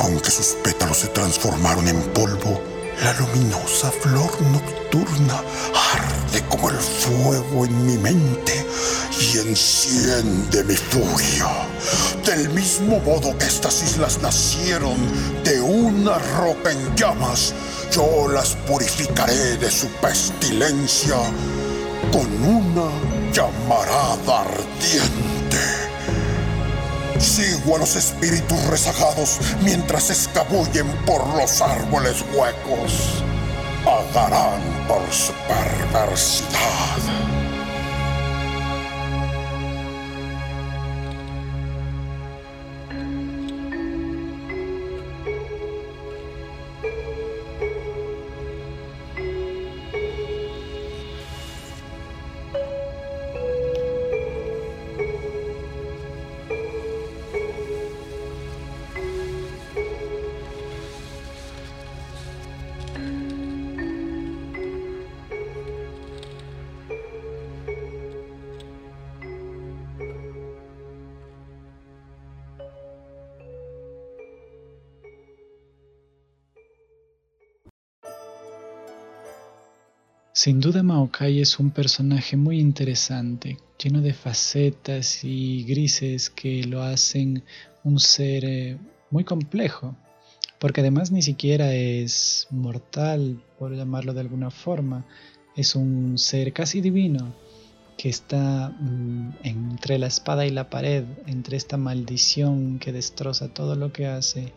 Aunque 0.00 0.30
sus 0.30 0.48
pétalos 0.62 0.98
se 0.98 1.08
transformaron 1.08 1.88
en 1.88 2.02
polvo, 2.12 2.62
la 3.02 3.12
luminosa 3.14 3.90
flor 3.90 4.30
nocturna 4.42 5.42
arde 5.94 6.42
como 6.48 6.70
el 6.70 6.76
fuego 6.76 7.64
en 7.64 7.86
mi 7.86 7.96
mente 7.98 8.66
y 9.20 9.38
enciende 9.38 10.64
mi 10.64 10.74
furia. 10.74 11.46
Del 12.24 12.48
mismo 12.50 12.98
modo 13.00 13.36
que 13.38 13.46
estas 13.46 13.82
islas 13.82 14.18
nacieron 14.22 14.96
de 15.44 15.60
una 15.60 16.18
roca 16.18 16.72
en 16.72 16.96
llamas, 16.96 17.54
yo 17.92 18.28
las 18.28 18.54
purificaré 18.66 19.56
de 19.56 19.70
su 19.70 19.88
pestilencia 20.00 21.16
con 22.12 22.26
una 22.44 22.90
llamarada 23.32 24.40
ardiente. 24.42 25.27
Sigo 27.18 27.76
a 27.76 27.78
los 27.78 27.96
espíritus 27.96 28.64
rezagados 28.66 29.38
mientras 29.62 30.10
escabullen 30.10 30.86
por 31.04 31.26
los 31.36 31.60
árboles 31.60 32.24
huecos. 32.32 33.22
Pagarán 33.84 34.60
por 34.86 35.02
su 35.12 35.32
perversidad. 35.48 37.27
Sin 80.40 80.60
duda 80.60 80.84
Maokai 80.84 81.40
es 81.40 81.58
un 81.58 81.72
personaje 81.72 82.36
muy 82.36 82.60
interesante, 82.60 83.58
lleno 83.76 84.00
de 84.00 84.14
facetas 84.14 85.24
y 85.24 85.64
grises 85.64 86.30
que 86.30 86.62
lo 86.62 86.80
hacen 86.80 87.42
un 87.82 87.98
ser 87.98 88.44
eh, 88.44 88.78
muy 89.10 89.24
complejo, 89.24 89.96
porque 90.60 90.80
además 90.80 91.10
ni 91.10 91.22
siquiera 91.22 91.74
es 91.74 92.46
mortal, 92.50 93.42
por 93.58 93.74
llamarlo 93.74 94.14
de 94.14 94.20
alguna 94.20 94.52
forma, 94.52 95.04
es 95.56 95.74
un 95.74 96.18
ser 96.18 96.52
casi 96.52 96.80
divino 96.80 97.34
que 97.96 98.08
está 98.08 98.68
mm, 98.68 99.38
entre 99.42 99.98
la 99.98 100.06
espada 100.06 100.46
y 100.46 100.50
la 100.50 100.70
pared, 100.70 101.02
entre 101.26 101.56
esta 101.56 101.78
maldición 101.78 102.78
que 102.78 102.92
destroza 102.92 103.52
todo 103.52 103.74
lo 103.74 103.92
que 103.92 104.06
hace 104.06 104.52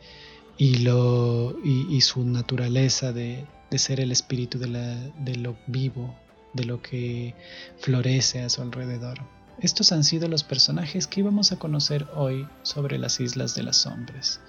y, 0.60 0.84
lo, 0.84 1.58
y, 1.66 2.00
su 2.02 2.24
naturaleza 2.24 3.12
de, 3.14 3.46
ser 3.78 3.99
el 3.99 4.11
espíritu 4.11 4.57
de, 4.59 5.11
de 5.19 5.36
lo 5.36 5.57
vivo, 5.67 6.15
de 6.53 6.65
lo 6.65 6.82
que 6.82 7.36
florece 7.78 8.41
a 8.41 8.49
su 8.49 8.61
alrededor. 8.61 9.19
Estos 9.59 9.91
han 9.91 10.03
sido 10.03 10.28
los 10.28 10.43
personajes 10.43 11.07
que 11.07 11.19
íbamos 11.19 11.51
a 11.51 11.59
conocer 11.59 12.07
hoy 12.15 12.47
sobre 12.63 12.97
las 12.97 13.19
Islas 13.19 13.53
de 13.55 13.63
las 13.63 13.78
Sombras. 13.78 14.39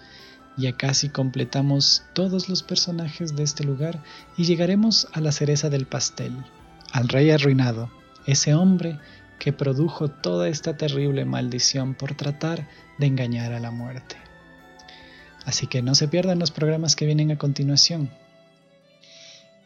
Ya 0.57 0.77
casi 0.77 1.09
completamos 1.09 2.03
todos 2.15 2.49
los 2.49 2.63
personajes 2.63 3.37
de 3.37 3.43
este 3.43 3.65
lugar 3.65 4.03
y 4.37 4.45
llegaremos 4.45 5.09
a 5.13 5.21
la 5.21 5.33
cereza 5.33 5.71
del 5.71 5.87
pastel, 5.87 6.33
al 6.93 7.09
rey 7.09 7.31
arruinado, 7.31 7.91
ese 8.27 8.55
hombre 8.55 8.99
que 9.39 9.53
produjo 9.53 10.09
toda 10.09 10.49
esta 10.49 10.77
terrible 10.77 11.25
maldición 11.25 11.95
por 11.95 12.15
tratar 12.15 12.69
de 12.99 13.07
engañar 13.07 13.53
a 13.53 13.61
la 13.61 13.71
muerte. 13.71 14.17
Así 15.45 15.67
que 15.67 15.83
no 15.83 15.95
se 15.95 16.07
pierdan 16.07 16.39
los 16.39 16.53
programas 16.53 16.95
que 16.95 17.07
vienen 17.07 17.33
a 17.33 17.39
continuación. 17.39 18.11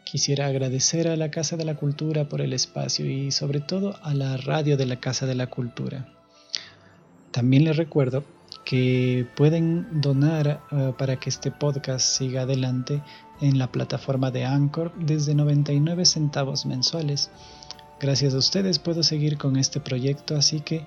Quisiera 0.09 0.47
agradecer 0.47 1.09
a 1.09 1.17
la 1.17 1.31
Casa 1.31 1.57
de 1.57 1.65
la 1.65 1.75
Cultura 1.75 2.29
por 2.29 2.39
el 2.39 2.53
espacio 2.53 3.05
y 3.05 3.31
sobre 3.31 3.59
todo 3.59 3.97
a 4.03 4.13
la 4.13 4.37
radio 4.37 4.77
de 4.77 4.85
la 4.85 5.01
Casa 5.01 5.25
de 5.25 5.35
la 5.35 5.47
Cultura. 5.47 6.07
También 7.31 7.65
les 7.65 7.75
recuerdo 7.75 8.23
que 8.63 9.27
pueden 9.35 9.99
donar 9.99 10.61
eh, 10.71 10.93
para 10.97 11.17
que 11.17 11.29
este 11.29 11.51
podcast 11.51 12.07
siga 12.07 12.43
adelante 12.43 13.03
en 13.41 13.59
la 13.59 13.69
plataforma 13.69 14.31
de 14.31 14.45
Anchor 14.45 14.93
desde 14.97 15.35
99 15.35 16.05
centavos 16.05 16.65
mensuales. 16.65 17.29
Gracias 17.99 18.33
a 18.33 18.37
ustedes 18.37 18.79
puedo 18.79 19.03
seguir 19.03 19.37
con 19.37 19.57
este 19.57 19.81
proyecto, 19.81 20.37
así 20.37 20.61
que 20.61 20.85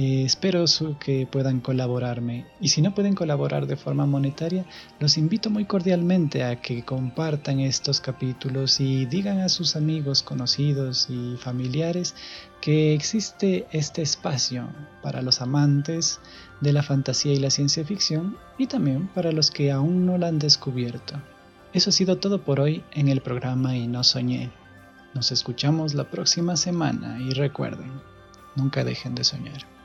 eh, 0.00 0.22
espero 0.24 0.64
que 1.00 1.26
puedan 1.26 1.58
colaborarme. 1.58 2.46
Y 2.60 2.68
si 2.68 2.82
no 2.82 2.94
pueden 2.94 3.16
colaborar 3.16 3.66
de 3.66 3.76
forma 3.76 4.06
monetaria, 4.06 4.64
los 5.00 5.18
invito 5.18 5.50
muy 5.50 5.64
cordialmente 5.64 6.44
a 6.44 6.60
que 6.60 6.84
compartan 6.84 7.58
estos 7.58 8.00
capítulos 8.00 8.78
y 8.78 9.06
digan 9.06 9.40
a 9.40 9.48
sus 9.48 9.74
amigos, 9.74 10.22
conocidos 10.22 11.08
y 11.10 11.36
familiares 11.36 12.14
que 12.60 12.94
existe 12.94 13.66
este 13.72 14.02
espacio 14.02 14.68
para 15.02 15.20
los 15.20 15.40
amantes 15.40 16.20
de 16.60 16.72
la 16.72 16.84
fantasía 16.84 17.32
y 17.32 17.40
la 17.40 17.50
ciencia 17.50 17.84
ficción 17.84 18.36
y 18.56 18.68
también 18.68 19.08
para 19.08 19.32
los 19.32 19.50
que 19.50 19.72
aún 19.72 20.06
no 20.06 20.16
la 20.16 20.28
han 20.28 20.38
descubierto. 20.38 21.20
Eso 21.72 21.90
ha 21.90 21.92
sido 21.92 22.18
todo 22.18 22.42
por 22.42 22.60
hoy 22.60 22.84
en 22.92 23.08
el 23.08 23.20
programa 23.20 23.76
Y 23.76 23.88
no 23.88 24.04
soñé. 24.04 24.52
Nos 25.12 25.32
escuchamos 25.32 25.94
la 25.94 26.04
próxima 26.04 26.56
semana 26.56 27.18
y 27.20 27.30
recuerden, 27.30 27.90
nunca 28.54 28.84
dejen 28.84 29.16
de 29.16 29.24
soñar. 29.24 29.77